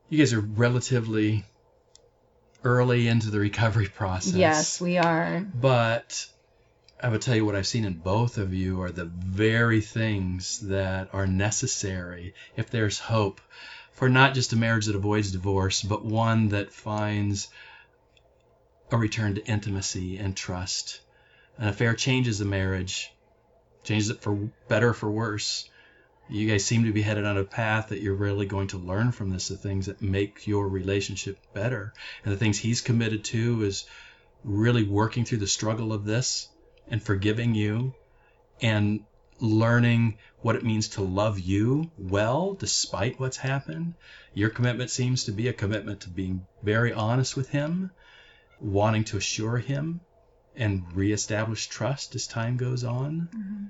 you 0.09 0.19
guys 0.19 0.33
are 0.33 0.41
relatively 0.41 1.45
early 2.65 3.07
into 3.07 3.31
the 3.31 3.39
recovery 3.39 3.87
process. 3.87 4.35
Yes, 4.35 4.81
we 4.81 4.99
are. 4.99 5.47
But 5.55 6.27
I 7.01 7.09
would 7.09 7.23
tell 7.23 7.37
you 7.37 7.47
what 7.47 7.55
I've 7.55 7.69
seen 7.69 7.85
in 7.85 7.95
both 7.95 8.39
of 8.39 8.53
you 8.53 8.83
are 8.83 8.91
the 8.91 9.05
very 9.05 9.81
things 9.81 10.59
that 10.67 11.11
are 11.13 11.29
necessary 11.29 12.35
if 12.57 12.71
there's 12.71 12.99
hope 12.99 13.41
for 13.93 14.09
not 14.09 14.35
just 14.35 14.53
a 14.53 14.57
marriage 14.57 14.87
that 14.87 14.97
avoids 14.97 15.31
divorce, 15.31 15.81
but 15.81 16.05
one 16.05 16.49
that 16.49 16.73
finds 16.73 17.47
a 18.91 18.97
return 18.97 19.35
to 19.37 19.47
intimacy 19.47 20.19
and 20.19 20.37
trust. 20.37 21.01
An 21.59 21.69
affair 21.69 21.95
changes 21.95 22.41
a 22.41 22.45
marriage, 22.45 23.13
changes 23.85 24.11
it 24.11 24.23
for 24.23 24.51
better 24.69 24.91
or 24.91 24.95
for 24.95 25.11
worse. 25.11 25.69
You 26.29 26.49
guys 26.49 26.65
seem 26.65 26.85
to 26.85 26.93
be 26.93 27.03
headed 27.03 27.25
on 27.25 27.37
a 27.37 27.45
path 27.45 27.89
that 27.89 28.01
you're 28.01 28.15
really 28.15 28.47
going 28.47 28.69
to 28.69 28.79
learn 28.79 29.13
from 29.13 29.31
this, 29.31 29.49
the 29.49 29.57
things 29.57 29.87
that 29.87 30.01
make 30.01 30.47
your 30.47 30.69
relationship 30.69 31.39
better. 31.53 31.93
And 32.25 32.33
the 32.33 32.39
things 32.39 32.59
he's 32.59 32.81
committed 32.81 33.25
to 33.25 33.63
is 33.63 33.87
really 34.45 34.85
working 34.85 35.25
through 35.25 35.39
the 35.39 35.47
struggle 35.47 35.93
of 35.93 36.05
this 36.05 36.49
and 36.89 37.03
forgiving 37.03 37.55
you 37.55 37.95
and 38.63 39.05
learning 39.41 40.19
what 40.43 40.57
it 40.57 40.65
means 40.65 40.89
to 40.89 41.03
love 41.03 41.39
you 41.39 41.91
well 41.99 42.55
despite 42.55 43.19
what's 43.19 43.37
happened. 43.37 43.95
Your 44.35 44.51
commitment 44.51 44.91
seems 44.91 45.25
to 45.25 45.33
be 45.33 45.49
a 45.49 45.53
commitment 45.53 46.03
to 46.03 46.11
being 46.11 46.47
very 46.63 46.93
honest 46.93 47.37
with 47.37 47.49
him, 47.49 47.91
wanting 48.61 49.05
to 49.05 49.17
assure 49.17 49.59
him 49.59 50.01
and 50.57 50.85
reestablish 50.95 51.69
trust 51.69 52.15
as 52.15 52.27
time 52.27 52.57
goes 52.57 52.85
on. 52.85 53.29
Mm-hmm. 53.35 53.65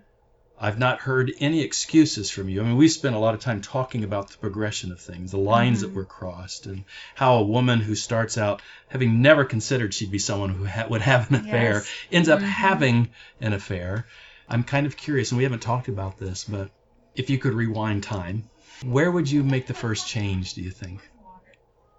I've 0.63 0.79
not 0.79 1.01
heard 1.01 1.33
any 1.41 1.63
excuses 1.63 2.31
from 2.31 2.51
you. 2.51 2.61
I 2.61 2.65
mean, 2.65 2.77
we 2.77 2.89
spent 2.89 3.15
a 3.15 3.19
lot 3.19 3.33
of 3.33 3.41
time 3.41 3.63
talking 3.63 4.05
about 4.05 4.29
the 4.29 4.37
progression 4.37 4.93
of 4.93 5.01
things, 5.01 5.31
the 5.31 5.39
lines 5.39 5.81
that 5.81 5.89
mm-hmm. 5.89 5.97
were 5.97 6.05
crossed, 6.05 6.67
and 6.67 6.85
how 7.15 7.37
a 7.37 7.43
woman 7.43 7.81
who 7.81 7.95
starts 7.95 8.37
out 8.37 8.61
having 8.89 9.23
never 9.23 9.47
considered 9.47 9.95
she'd 9.95 10.11
be 10.11 10.19
someone 10.19 10.51
who 10.51 10.67
ha- 10.67 10.87
would 10.91 11.01
have 11.01 11.31
an 11.31 11.37
affair 11.37 11.73
Yes. 11.75 11.91
ends 12.13 12.29
up 12.29 12.41
mm-hmm. 12.41 12.49
having 12.49 13.09
an 13.41 13.55
affair. 13.55 14.07
I'm 14.51 14.65
kind 14.65 14.87
of 14.87 14.99
curious, 14.99 15.31
and 15.31 15.39
we 15.39 15.45
haven't 15.45 15.63
talked 15.63 15.89
about 15.89 16.19
this, 16.19 16.45
but 16.45 16.71
if 17.15 17.31
you 17.31 17.39
could 17.39 17.55
rewind 17.55 18.03
time, 18.03 18.51
where 18.85 19.11
would 19.11 19.31
you 19.31 19.43
make 19.43 19.67
the 19.67 19.75
first 19.75 20.09
change, 20.09 20.55
do 20.55 20.61
you 20.61 20.71
think? 20.71 21.01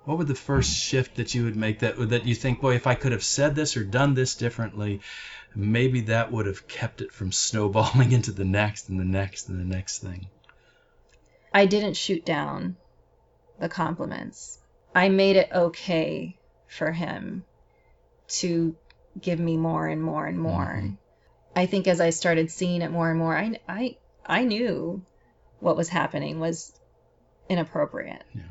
What 0.03 0.17
would 0.17 0.27
the 0.27 0.35
first 0.35 0.73
shift 0.73 1.15
that 1.15 1.35
you 1.35 1.43
would 1.43 1.55
make 1.55 1.79
that 1.79 2.09
that 2.09 2.25
you 2.25 2.33
think, 2.33 2.61
boy, 2.61 2.75
if 2.75 2.87
I 2.87 2.95
could 2.95 3.11
have 3.11 3.23
said 3.23 3.55
this 3.55 3.77
or 3.77 3.83
done 3.83 4.15
this 4.15 4.35
differently, 4.35 5.01
maybe 5.55 6.01
that 6.01 6.31
would 6.31 6.47
have 6.47 6.67
kept 6.67 7.01
it 7.01 7.11
from 7.11 7.31
snowballing 7.47 8.11
into 8.11 8.31
the 8.31 8.45
next 8.45 8.89
and 8.89 8.99
the 8.99 9.05
next 9.05 9.49
and 9.49 9.59
the 9.59 9.75
next 9.75 9.99
thing. 9.99 10.27
I 11.53 11.65
didn't 11.65 11.95
shoot 11.97 12.25
down 12.25 12.77
the 13.59 13.69
compliments. 13.69 14.57
I 14.95 15.09
made 15.09 15.35
it 15.35 15.49
okay 15.53 16.37
for 16.67 16.91
him 16.91 17.45
to 18.39 18.75
give 19.19 19.39
me 19.39 19.57
more 19.57 19.87
and 19.87 20.01
more 20.01 20.25
and 20.25 20.39
more. 20.39 20.79
Mhm. 20.81 20.97
I 21.55 21.65
think 21.65 21.87
as 21.87 21.99
I 21.99 22.11
started 22.11 22.49
seeing 22.49 22.81
it 22.81 22.91
more 22.91 23.09
and 23.09 23.19
more, 23.19 23.37
I 23.37 23.59
I 23.67 23.97
I 24.25 24.45
knew 24.45 25.03
what 25.59 25.77
was 25.77 25.89
happening 25.89 26.39
was 26.39 26.73
inappropriate. 27.49 28.23
Yeah. 28.33 28.43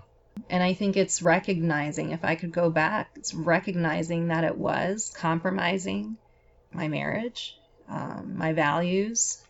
And 0.51 0.65
I 0.65 0.75
think 0.75 0.97
it's 0.97 1.23
recognizing, 1.23 2.11
if 2.11 2.25
I 2.25 2.35
could 2.35 2.51
go 2.51 2.71
back, 2.71 3.11
it's 3.15 3.33
recognizing 3.33 4.29
that 4.29 4.43
it 4.43 4.57
was 4.57 5.13
compromising 5.17 6.17
my 6.73 6.89
marriage, 6.89 7.57
um, 7.89 8.35
my 8.37 8.53
values, 8.53 9.41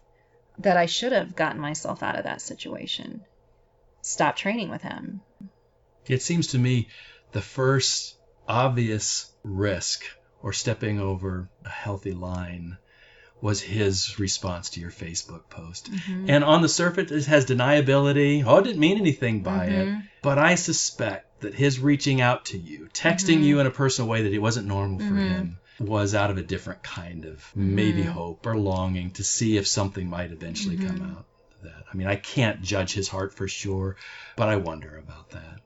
that 0.59 0.77
I 0.77 0.85
should 0.85 1.13
have 1.13 1.35
gotten 1.35 1.59
myself 1.59 2.03
out 2.03 2.19
of 2.19 2.25
that 2.25 2.43
situation. 2.43 3.23
Stop 4.03 4.37
training 4.37 4.69
with 4.69 4.83
him. 4.83 5.23
It 6.07 6.21
seems 6.21 6.49
to 6.49 6.59
me 6.59 6.89
the 7.33 7.41
first 7.41 8.17
obvious 8.47 9.33
risk 9.43 10.05
or 10.43 10.53
stepping 10.53 11.01
over 11.01 11.49
a 11.65 11.71
healthy 11.71 12.13
line 12.13 12.77
was 13.41 13.61
his 13.61 14.19
response 14.19 14.71
to 14.71 14.81
your 14.81 14.91
Facebook 14.91 15.49
post. 15.49 15.91
And 16.27 16.45
on 16.45 16.63
the 16.63 16.69
surface, 16.69 17.11
it 17.11 17.27
has 17.27 17.47
deniability. 17.47 18.45
Oh, 18.47 18.59
it 18.59 18.65
didn't 18.65 18.81
mean 18.81 18.99
anything 18.99 19.43
by 19.43 19.67
it. 19.67 19.89
Mhm. 19.89 20.03
But 20.23 20.39
I 20.39 20.55
suspect 20.57 21.41
that 21.41 21.55
his 21.55 21.79
reaching 21.79 22.21
out 22.21 22.47
to 22.47 22.59
you, 22.59 22.89
texting 22.93 23.39
Mhm. 23.39 23.45
you 23.45 23.61
in 23.61 23.67
a 23.67 23.71
personal 23.71 24.11
way 24.11 24.23
that 24.23 24.33
it 24.33 24.39
wasn't 24.39 24.67
normal 24.67 24.99
for 24.99 25.15
Mhm. 25.15 25.29
him, 25.29 25.59
was 25.79 26.15
out 26.15 26.31
of 26.31 26.37
a 26.37 26.43
different 26.43 26.83
kind 26.83 27.25
of 27.25 27.51
maybe 27.55 28.03
Mhm. 28.03 28.13
hope 28.13 28.45
or 28.47 28.57
longing 28.59 29.13
to 29.13 29.25
see 29.25 29.57
if 29.57 29.67
something 29.67 30.09
might 30.11 30.31
eventually 30.31 30.77
come 30.77 30.99
Mhm. 30.99 31.11
out 31.13 31.25
of 31.57 31.63
that. 31.63 31.85
I 31.91 31.97
mean, 31.97 32.07
I 32.07 32.17
can't 32.17 32.61
judge 32.61 32.93
his 32.93 33.09
heart 33.09 33.35
for 33.35 33.49
sure, 33.49 33.97
but 34.37 34.49
I 34.51 34.57
wonder 34.57 34.99
about 34.99 35.31
that. 35.31 35.61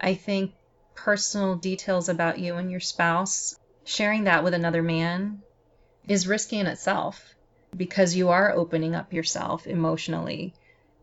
I 0.00 0.14
think 0.14 0.52
personal 0.94 1.56
details 1.56 2.08
about 2.08 2.38
you 2.38 2.54
and 2.56 2.70
your 2.70 2.80
spouse 2.80 3.56
sharing 3.84 4.24
that 4.24 4.44
with 4.44 4.54
another 4.54 4.82
man 4.82 5.42
is 6.10 6.26
risky 6.26 6.58
in 6.58 6.66
itself 6.66 7.36
because 7.76 8.16
you 8.16 8.30
are 8.30 8.50
opening 8.50 8.96
up 8.96 9.12
yourself 9.12 9.64
emotionally 9.64 10.52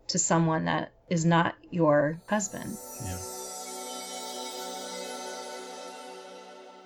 to 0.08 0.20
someone 0.20 0.66
that 0.66 0.92
is 1.10 1.24
not 1.24 1.56
your 1.72 2.20
husband. 2.28 2.78
Yeah. 3.06 3.18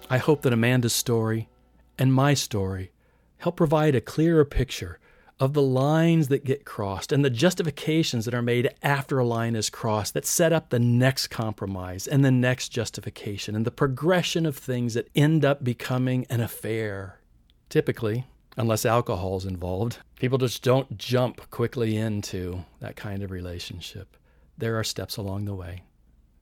I 0.07 0.19
hope 0.19 0.43
that 0.43 0.53
Amanda's 0.53 0.93
story 0.93 1.49
and 1.97 2.13
my 2.13 2.35
story 2.35 2.91
help 3.37 3.55
provide 3.55 3.95
a 3.95 4.01
clearer 4.01 4.45
picture 4.45 4.99
of 5.39 5.53
the 5.53 5.61
lines 5.63 6.27
that 6.27 6.43
get 6.43 6.63
crossed 6.63 7.11
and 7.11 7.25
the 7.25 7.29
justifications 7.31 8.25
that 8.25 8.35
are 8.35 8.43
made 8.43 8.71
after 8.83 9.17
a 9.17 9.25
line 9.25 9.55
is 9.55 9.71
crossed 9.71 10.13
that 10.13 10.27
set 10.27 10.53
up 10.53 10.69
the 10.69 10.77
next 10.77 11.29
compromise 11.29 12.05
and 12.05 12.23
the 12.23 12.29
next 12.29 12.69
justification 12.69 13.55
and 13.55 13.65
the 13.65 13.71
progression 13.71 14.45
of 14.45 14.55
things 14.55 14.93
that 14.93 15.09
end 15.15 15.43
up 15.43 15.63
becoming 15.63 16.27
an 16.29 16.39
affair. 16.39 17.17
Typically, 17.71 18.25
unless 18.57 18.85
alcohol 18.85 19.37
is 19.37 19.45
involved, 19.45 19.99
people 20.19 20.37
just 20.37 20.61
don't 20.61 20.97
jump 20.97 21.49
quickly 21.51 21.95
into 21.95 22.65
that 22.81 22.97
kind 22.97 23.23
of 23.23 23.31
relationship. 23.31 24.17
There 24.57 24.77
are 24.77 24.83
steps 24.83 25.15
along 25.15 25.45
the 25.45 25.55
way. 25.55 25.83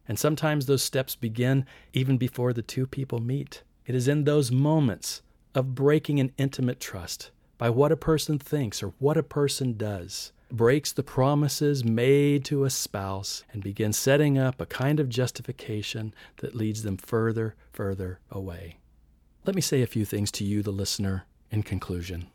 And 0.07 0.17
sometimes 0.17 0.65
those 0.65 0.81
steps 0.81 1.15
begin 1.15 1.67
even 1.93 2.17
before 2.17 2.51
the 2.51 2.63
two 2.63 2.87
people 2.87 3.19
meet. 3.19 3.61
It 3.85 3.93
is 3.93 4.07
in 4.07 4.23
those 4.23 4.51
moments 4.51 5.21
of 5.53 5.75
breaking 5.75 6.19
an 6.19 6.31
intimate 6.39 6.79
trust 6.79 7.29
by 7.59 7.69
what 7.69 7.91
a 7.91 7.95
person 7.95 8.39
thinks 8.39 8.81
or 8.81 8.93
what 8.97 9.15
a 9.15 9.21
person 9.21 9.77
does, 9.77 10.31
breaks 10.51 10.91
the 10.91 11.03
promises 11.03 11.85
made 11.85 12.43
to 12.45 12.63
a 12.63 12.71
spouse, 12.71 13.43
and 13.53 13.61
begins 13.61 13.99
setting 13.99 14.39
up 14.39 14.59
a 14.59 14.65
kind 14.65 14.99
of 14.99 15.09
justification 15.09 16.11
that 16.37 16.55
leads 16.55 16.81
them 16.81 16.97
further, 16.97 17.53
further 17.71 18.19
away. 18.31 18.78
Let 19.49 19.55
me 19.55 19.61
say 19.61 19.81
a 19.81 19.87
few 19.87 20.05
things 20.05 20.29
to 20.33 20.43
you, 20.43 20.61
the 20.61 20.69
listener, 20.69 21.25
in 21.49 21.63
conclusion. 21.63 22.27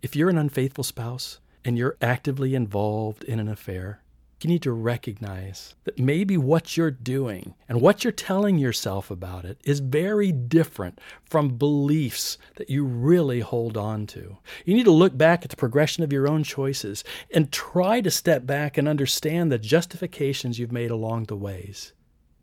If 0.00 0.16
you're 0.16 0.30
an 0.30 0.38
unfaithful 0.38 0.82
spouse 0.82 1.40
and 1.62 1.76
you're 1.76 1.98
actively 2.00 2.54
involved 2.54 3.22
in 3.22 3.38
an 3.38 3.48
affair, 3.48 4.00
you 4.40 4.48
need 4.48 4.62
to 4.62 4.72
recognize 4.72 5.74
that 5.84 5.98
maybe 5.98 6.38
what 6.38 6.74
you're 6.74 6.90
doing 6.90 7.54
and 7.68 7.82
what 7.82 8.02
you're 8.02 8.14
telling 8.14 8.56
yourself 8.56 9.10
about 9.10 9.44
it 9.44 9.60
is 9.62 9.80
very 9.80 10.32
different 10.32 10.98
from 11.22 11.58
beliefs 11.58 12.38
that 12.56 12.70
you 12.70 12.82
really 12.82 13.40
hold 13.40 13.76
on 13.76 14.06
to. 14.06 14.38
You 14.64 14.74
need 14.74 14.84
to 14.84 14.90
look 14.90 15.18
back 15.18 15.44
at 15.44 15.50
the 15.50 15.56
progression 15.56 16.02
of 16.02 16.14
your 16.14 16.26
own 16.26 16.44
choices 16.44 17.04
and 17.34 17.52
try 17.52 18.00
to 18.00 18.10
step 18.10 18.46
back 18.46 18.78
and 18.78 18.88
understand 18.88 19.52
the 19.52 19.58
justifications 19.58 20.58
you've 20.58 20.72
made 20.72 20.90
along 20.90 21.24
the 21.24 21.36
ways. 21.36 21.92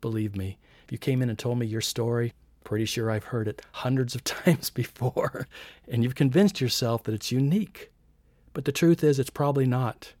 Believe 0.00 0.36
me, 0.36 0.58
if 0.84 0.92
you 0.92 0.98
came 0.98 1.22
in 1.22 1.28
and 1.28 1.36
told 1.36 1.58
me 1.58 1.66
your 1.66 1.80
story, 1.80 2.34
pretty 2.68 2.84
sure 2.84 3.10
I've 3.10 3.24
heard 3.24 3.48
it 3.48 3.62
hundreds 3.72 4.14
of 4.14 4.22
times 4.24 4.68
before, 4.68 5.48
and 5.88 6.04
you've 6.04 6.14
convinced 6.14 6.60
yourself 6.60 7.02
that 7.04 7.14
it's 7.14 7.32
unique. 7.32 7.90
But 8.52 8.66
the 8.66 8.72
truth 8.72 9.02
is, 9.02 9.18
it's 9.18 9.30
probably 9.30 9.64
not. 9.64 10.12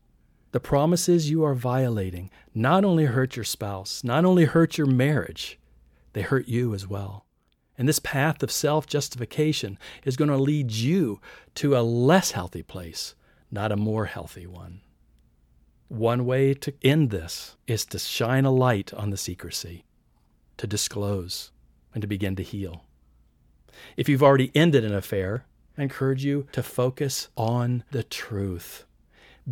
The 0.52 0.58
promises 0.58 1.28
you 1.28 1.44
are 1.44 1.54
violating 1.54 2.30
not 2.54 2.86
only 2.86 3.04
hurt 3.04 3.36
your 3.36 3.44
spouse, 3.44 4.02
not 4.02 4.24
only 4.24 4.46
hurt 4.46 4.78
your 4.78 4.86
marriage, 4.86 5.58
they 6.14 6.22
hurt 6.22 6.48
you 6.48 6.72
as 6.72 6.86
well. 6.86 7.26
And 7.76 7.86
this 7.86 7.98
path 7.98 8.42
of 8.42 8.50
self 8.50 8.86
justification 8.86 9.78
is 10.06 10.16
going 10.16 10.30
to 10.30 10.38
lead 10.38 10.70
you 10.70 11.20
to 11.56 11.76
a 11.76 11.82
less 11.82 12.30
healthy 12.30 12.62
place, 12.62 13.14
not 13.50 13.72
a 13.72 13.76
more 13.76 14.06
healthy 14.06 14.46
one. 14.46 14.80
One 15.88 16.24
way 16.24 16.54
to 16.54 16.72
end 16.80 17.10
this 17.10 17.58
is 17.66 17.84
to 17.86 17.98
shine 17.98 18.46
a 18.46 18.50
light 18.50 18.94
on 18.94 19.10
the 19.10 19.18
secrecy, 19.18 19.84
to 20.56 20.66
disclose, 20.66 21.50
and 21.94 22.02
to 22.02 22.08
begin 22.08 22.36
to 22.36 22.42
heal. 22.42 22.84
If 23.96 24.08
you've 24.08 24.22
already 24.22 24.50
ended 24.54 24.84
an 24.84 24.94
affair, 24.94 25.44
I 25.76 25.82
encourage 25.82 26.24
you 26.24 26.46
to 26.52 26.62
focus 26.62 27.28
on 27.36 27.84
the 27.90 28.02
truth. 28.02 28.84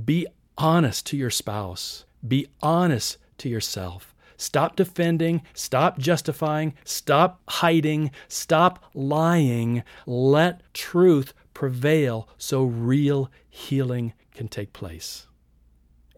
Be 0.04 0.26
honest 0.58 1.06
to 1.06 1.16
your 1.16 1.30
spouse. 1.30 2.04
Be 2.26 2.48
honest 2.62 3.18
to 3.38 3.48
yourself. 3.48 4.14
Stop 4.36 4.76
defending, 4.76 5.42
stop 5.54 5.98
justifying, 5.98 6.74
stop 6.84 7.40
hiding, 7.48 8.10
stop 8.28 8.84
lying. 8.92 9.82
Let 10.06 10.62
truth 10.74 11.32
prevail 11.54 12.28
so 12.36 12.64
real 12.64 13.30
healing 13.48 14.12
can 14.34 14.48
take 14.48 14.74
place. 14.74 15.26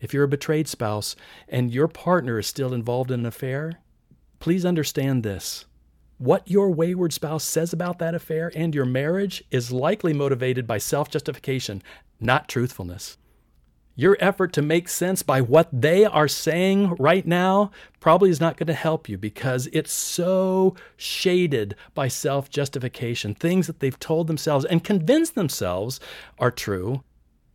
If 0.00 0.12
you're 0.12 0.24
a 0.24 0.28
betrayed 0.28 0.68
spouse 0.68 1.14
and 1.48 1.72
your 1.72 1.88
partner 1.88 2.38
is 2.38 2.46
still 2.46 2.74
involved 2.74 3.10
in 3.10 3.20
an 3.20 3.26
affair, 3.26 3.80
please 4.40 4.64
understand 4.64 5.22
this. 5.22 5.64
What 6.18 6.50
your 6.50 6.70
wayward 6.70 7.12
spouse 7.12 7.44
says 7.44 7.72
about 7.72 8.00
that 8.00 8.14
affair 8.14 8.50
and 8.56 8.74
your 8.74 8.84
marriage 8.84 9.44
is 9.52 9.70
likely 9.70 10.12
motivated 10.12 10.66
by 10.66 10.78
self 10.78 11.08
justification, 11.10 11.80
not 12.20 12.48
truthfulness. 12.48 13.18
Your 13.94 14.16
effort 14.20 14.52
to 14.52 14.62
make 14.62 14.88
sense 14.88 15.22
by 15.22 15.40
what 15.40 15.68
they 15.72 16.04
are 16.04 16.28
saying 16.28 16.94
right 16.98 17.26
now 17.26 17.70
probably 18.00 18.30
is 18.30 18.40
not 18.40 18.56
going 18.56 18.68
to 18.68 18.74
help 18.74 19.08
you 19.08 19.16
because 19.18 19.68
it's 19.72 19.92
so 19.92 20.74
shaded 20.96 21.76
by 21.94 22.08
self 22.08 22.50
justification. 22.50 23.34
Things 23.34 23.68
that 23.68 23.78
they've 23.78 23.98
told 23.98 24.26
themselves 24.26 24.64
and 24.64 24.82
convinced 24.82 25.36
themselves 25.36 26.00
are 26.38 26.50
true 26.50 27.04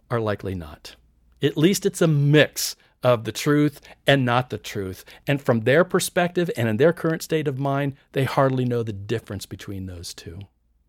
are 0.09 0.21
likely 0.21 0.55
not. 0.55 0.95
At 1.41 1.57
least 1.57 1.85
it's 1.85 2.01
a 2.01 2.07
mix 2.07 2.77
of 3.03 3.25
the 3.25 3.31
truth 3.31 3.81
and 4.07 4.25
not 4.25 4.49
the 4.49 4.57
truth. 4.57 5.03
And 5.27 5.41
from 5.41 5.61
their 5.61 5.83
perspective 5.83 6.49
and 6.57 6.67
in 6.67 6.77
their 6.77 6.93
current 6.93 7.21
state 7.21 7.47
of 7.47 7.59
mind, 7.59 7.95
they 8.13 8.23
hardly 8.23 8.65
know 8.65 8.81
the 8.81 8.93
difference 8.93 9.45
between 9.45 9.85
those 9.85 10.13
two. 10.13 10.39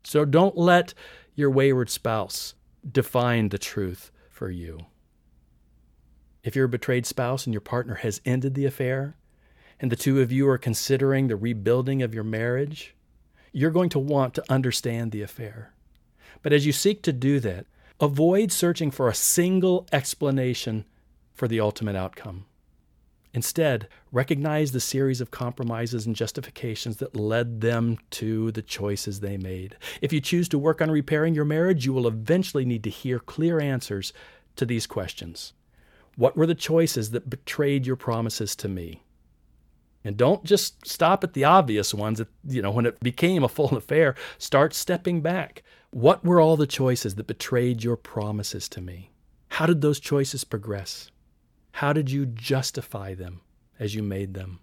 So 0.04 0.24
don't 0.24 0.56
let 0.56 0.94
your 1.34 1.50
wayward 1.50 1.90
spouse 1.90 2.54
define 2.90 3.48
the 3.48 3.58
truth 3.58 4.12
for 4.30 4.50
you. 4.50 4.86
If 6.42 6.54
you're 6.54 6.66
a 6.66 6.68
betrayed 6.68 7.06
spouse 7.06 7.46
and 7.46 7.54
your 7.54 7.60
partner 7.60 7.96
has 7.96 8.20
ended 8.24 8.54
the 8.54 8.66
affair, 8.66 9.16
and 9.80 9.90
the 9.90 9.96
two 9.96 10.20
of 10.20 10.30
you 10.30 10.48
are 10.48 10.58
considering 10.58 11.26
the 11.26 11.36
rebuilding 11.36 12.02
of 12.02 12.14
your 12.14 12.24
marriage, 12.24 12.94
you're 13.52 13.70
going 13.70 13.88
to 13.90 13.98
want 13.98 14.34
to 14.34 14.44
understand 14.48 15.10
the 15.10 15.22
affair. 15.22 15.72
But 16.42 16.52
as 16.52 16.66
you 16.66 16.72
seek 16.72 17.02
to 17.02 17.12
do 17.12 17.40
that, 17.40 17.66
avoid 18.00 18.52
searching 18.52 18.90
for 18.90 19.08
a 19.08 19.14
single 19.14 19.86
explanation 19.90 20.84
for 21.34 21.48
the 21.48 21.60
ultimate 21.60 21.96
outcome. 21.96 22.46
Instead, 23.34 23.88
recognize 24.12 24.70
the 24.70 24.80
series 24.80 25.20
of 25.20 25.32
compromises 25.32 26.06
and 26.06 26.14
justifications 26.14 26.98
that 26.98 27.16
led 27.16 27.60
them 27.60 27.98
to 28.10 28.52
the 28.52 28.62
choices 28.62 29.18
they 29.18 29.36
made. 29.36 29.76
If 30.00 30.12
you 30.12 30.20
choose 30.20 30.48
to 30.50 30.58
work 30.58 30.80
on 30.80 30.90
repairing 30.90 31.34
your 31.34 31.44
marriage, 31.44 31.84
you 31.84 31.92
will 31.92 32.06
eventually 32.06 32.64
need 32.64 32.84
to 32.84 32.90
hear 32.90 33.18
clear 33.18 33.60
answers 33.60 34.12
to 34.54 34.64
these 34.64 34.86
questions. 34.86 35.52
What 36.16 36.36
were 36.36 36.46
the 36.46 36.54
choices 36.54 37.10
that 37.10 37.28
betrayed 37.28 37.86
your 37.86 37.96
promises 37.96 38.54
to 38.56 38.68
me? 38.68 39.02
And 40.04 40.16
don't 40.16 40.44
just 40.44 40.86
stop 40.86 41.24
at 41.24 41.32
the 41.32 41.44
obvious 41.44 41.92
ones. 41.92 42.18
That, 42.18 42.28
you 42.46 42.62
know, 42.62 42.70
when 42.70 42.86
it 42.86 43.00
became 43.00 43.42
a 43.42 43.48
full 43.48 43.76
affair, 43.76 44.14
start 44.38 44.74
stepping 44.74 45.22
back. 45.22 45.64
What 45.90 46.24
were 46.24 46.40
all 46.40 46.56
the 46.56 46.68
choices 46.68 47.16
that 47.16 47.26
betrayed 47.26 47.82
your 47.82 47.96
promises 47.96 48.68
to 48.70 48.80
me? 48.80 49.10
How 49.48 49.66
did 49.66 49.80
those 49.80 49.98
choices 49.98 50.44
progress? 50.44 51.10
How 51.78 51.92
did 51.92 52.08
you 52.08 52.24
justify 52.24 53.14
them 53.14 53.40
as 53.80 53.96
you 53.96 54.02
made 54.04 54.34
them? 54.34 54.60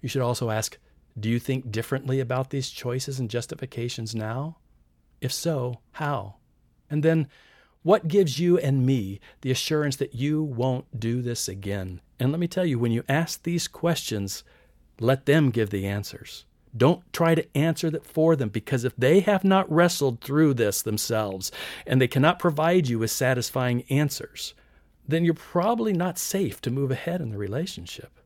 You 0.00 0.08
should 0.08 0.22
also 0.22 0.48
ask 0.48 0.78
Do 1.18 1.28
you 1.28 1.40
think 1.40 1.72
differently 1.72 2.20
about 2.20 2.50
these 2.50 2.70
choices 2.70 3.18
and 3.18 3.28
justifications 3.28 4.14
now? 4.14 4.58
If 5.20 5.32
so, 5.32 5.80
how? 5.92 6.36
And 6.88 7.02
then 7.02 7.26
what 7.82 8.06
gives 8.06 8.38
you 8.38 8.56
and 8.58 8.86
me 8.86 9.18
the 9.40 9.50
assurance 9.50 9.96
that 9.96 10.14
you 10.14 10.40
won't 10.40 11.00
do 11.00 11.20
this 11.20 11.48
again? 11.48 12.00
And 12.20 12.30
let 12.30 12.38
me 12.38 12.46
tell 12.46 12.64
you, 12.64 12.78
when 12.78 12.92
you 12.92 13.02
ask 13.08 13.42
these 13.42 13.66
questions, 13.66 14.44
let 15.00 15.26
them 15.26 15.50
give 15.50 15.70
the 15.70 15.84
answers. 15.84 16.44
Don't 16.76 17.02
try 17.12 17.34
to 17.34 17.56
answer 17.56 17.90
that 17.90 18.06
for 18.06 18.36
them 18.36 18.50
because 18.50 18.84
if 18.84 18.94
they 18.94 19.18
have 19.18 19.42
not 19.42 19.70
wrestled 19.70 20.20
through 20.20 20.54
this 20.54 20.80
themselves 20.80 21.50
and 21.88 22.00
they 22.00 22.08
cannot 22.08 22.38
provide 22.38 22.86
you 22.86 23.00
with 23.00 23.10
satisfying 23.10 23.82
answers, 23.90 24.54
then 25.06 25.24
you're 25.24 25.34
probably 25.34 25.92
not 25.92 26.18
safe 26.18 26.60
to 26.62 26.70
move 26.70 26.90
ahead 26.90 27.20
in 27.20 27.30
the 27.30 27.38
relationship. 27.38 28.18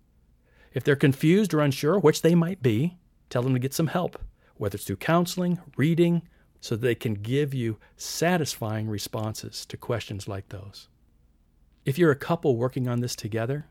If 0.72 0.84
they're 0.84 0.96
confused 0.96 1.54
or 1.54 1.60
unsure, 1.60 1.98
which 1.98 2.22
they 2.22 2.34
might 2.34 2.62
be, 2.62 2.98
tell 3.30 3.42
them 3.42 3.54
to 3.54 3.58
get 3.58 3.74
some 3.74 3.88
help, 3.88 4.20
whether 4.56 4.76
it's 4.76 4.84
through 4.84 4.96
counseling, 4.96 5.58
reading, 5.76 6.22
so 6.60 6.76
that 6.76 6.82
they 6.82 6.94
can 6.94 7.14
give 7.14 7.54
you 7.54 7.78
satisfying 7.96 8.88
responses 8.88 9.64
to 9.66 9.76
questions 9.76 10.28
like 10.28 10.48
those. 10.48 10.88
If 11.84 11.98
you're 11.98 12.10
a 12.10 12.16
couple 12.16 12.56
working 12.56 12.88
on 12.88 13.00
this 13.00 13.16
together, 13.16 13.66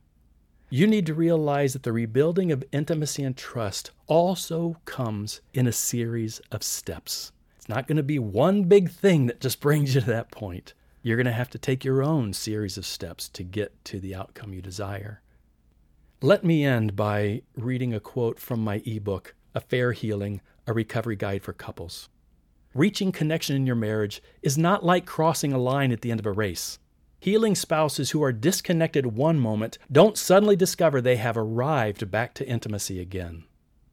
you 0.69 0.87
need 0.87 1.05
to 1.05 1.13
realize 1.13 1.73
that 1.73 1.83
the 1.83 1.93
rebuilding 1.93 2.51
of 2.51 2.63
intimacy 2.71 3.23
and 3.23 3.37
trust 3.37 3.91
also 4.07 4.77
comes 4.85 5.39
in 5.53 5.67
a 5.67 5.71
series 5.71 6.41
of 6.51 6.63
steps. 6.63 7.31
It's 7.55 7.69
not 7.69 7.87
going 7.87 7.97
to 7.97 8.03
be 8.03 8.19
one 8.19 8.63
big 8.63 8.89
thing 8.89 9.27
that 9.27 9.39
just 9.39 9.61
brings 9.61 9.95
you 9.95 10.01
to 10.01 10.07
that 10.07 10.31
point. 10.31 10.73
You're 11.07 11.15
going 11.15 11.25
to 11.25 11.31
have 11.31 11.51
to 11.51 11.57
take 11.57 11.85
your 11.85 12.03
own 12.03 12.33
series 12.33 12.77
of 12.77 12.85
steps 12.85 13.29
to 13.29 13.41
get 13.41 13.85
to 13.85 13.97
the 13.97 14.13
outcome 14.13 14.51
you 14.51 14.61
desire. 14.61 15.21
Let 16.21 16.43
me 16.43 16.65
end 16.65 16.97
by 16.97 17.43
reading 17.55 17.93
a 17.93 18.01
quote 18.01 18.41
from 18.41 18.61
my 18.61 18.81
ebook, 18.85 19.33
Affair 19.55 19.93
Healing 19.93 20.41
a 20.67 20.73
recovery 20.73 21.15
guide 21.15 21.43
for 21.43 21.53
couples. 21.53 22.09
Reaching 22.73 23.13
connection 23.13 23.55
in 23.55 23.65
your 23.65 23.77
marriage 23.77 24.21
is 24.41 24.57
not 24.57 24.83
like 24.83 25.05
crossing 25.05 25.53
a 25.53 25.57
line 25.57 25.93
at 25.93 26.01
the 26.01 26.11
end 26.11 26.19
of 26.19 26.25
a 26.25 26.31
race. 26.33 26.77
Healing 27.21 27.55
spouses 27.55 28.11
who 28.11 28.21
are 28.21 28.33
disconnected 28.33 29.05
one 29.05 29.39
moment 29.39 29.77
don't 29.89 30.17
suddenly 30.17 30.57
discover 30.57 30.99
they 30.99 31.15
have 31.15 31.37
arrived 31.37 32.11
back 32.11 32.33
to 32.33 32.45
intimacy 32.45 32.99
again. 32.99 33.45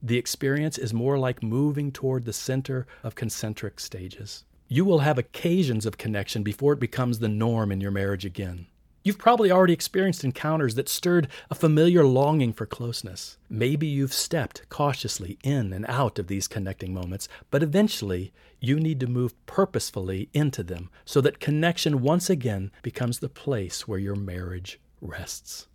The 0.03 0.19
experience 0.19 0.79
is 0.79 0.93
more 0.93 1.17
like 1.17 1.45
moving 1.45 1.93
toward 1.93 2.25
the 2.25 2.33
center 2.33 2.89
of 3.05 3.15
concentric 3.15 3.79
stages. 3.79 4.43
You 4.69 4.85
will 4.85 5.01
have 5.01 5.19
occasions 5.19 5.87
of 5.87 5.99
connection 5.99 6.43
before 6.43 6.73
it 6.73 6.81
becomes 6.81 7.19
the 7.19 7.29
norm 7.29 7.71
in 7.71 7.81
your 7.81 7.91
marriage 7.91 8.25
again. 8.25 8.67
You've 9.05 9.19
probably 9.19 9.51
already 9.51 9.75
experienced 9.75 10.25
encounters 10.25 10.77
that 10.77 10.89
stirred 10.89 11.29
a 11.51 11.55
familiar 11.55 12.07
longing 12.07 12.55
for 12.55 12.65
closeness. 12.65 13.37
Maybe 13.51 13.87
you've 13.87 14.15
stepped 14.15 14.67
cautiously 14.71 15.39
in 15.45 15.75
and 15.75 15.85
out 15.87 16.19
of 16.19 16.27
these 16.27 16.49
connecting 16.49 16.95
moments, 16.95 17.29
but 17.51 17.63
eventually 17.63 18.33
you 18.61 18.81
need 18.81 19.01
to 19.01 19.07
move 19.07 19.35
purposefully 19.45 20.31
into 20.33 20.63
them 20.63 20.89
so 21.05 21.21
that 21.21 21.39
connection 21.39 22.01
once 22.01 22.31
again 22.31 22.71
becomes 22.83 23.19
the 23.19 23.29
place 23.29 23.87
where 23.87 23.99
your 23.99 24.17
marriage 24.17 24.81
rests. 25.03 25.67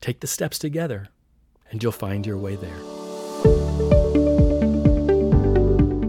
Take 0.00 0.20
the 0.20 0.28
steps 0.28 0.60
together, 0.60 1.08
and 1.72 1.82
you'll 1.82 1.90
find 1.90 2.24
your 2.24 2.38
way 2.38 2.54
there. 2.54 3.05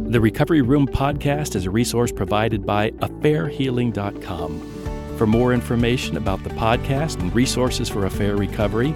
The 0.10 0.22
Recovery 0.22 0.62
Room 0.62 0.88
podcast 0.88 1.53
is 1.53 1.66
a 1.66 1.70
resource 1.70 2.14
provided 2.14 2.66
by 2.66 2.91
affairhealing.com. 2.91 5.18
For 5.18 5.28
more 5.28 5.53
information 5.53 6.16
about 6.16 6.45
the 6.45 6.49
podcast 6.51 7.20
and 7.20 7.36
resources 7.36 7.89
for 7.89 8.05
affair 8.05 8.38
recovery, 8.38 8.95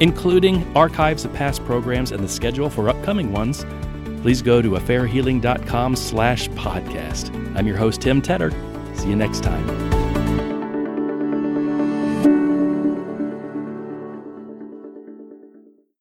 including 0.00 0.70
archives 0.76 1.24
of 1.24 1.32
past 1.32 1.64
programs 1.64 2.12
and 2.12 2.22
the 2.22 2.28
schedule 2.28 2.68
for 2.68 2.90
upcoming 2.90 3.32
ones, 3.32 3.64
please 4.20 4.42
go 4.42 4.60
to 4.60 4.72
affairhealing.com 4.72 5.96
slash 5.96 6.50
podcast. 6.50 7.34
I'm 7.56 7.66
your 7.66 7.78
host, 7.78 8.02
Tim 8.02 8.20
Tedder. 8.20 8.50
See 8.94 9.08
you 9.08 9.16
next 9.16 9.42
time. 9.42 9.99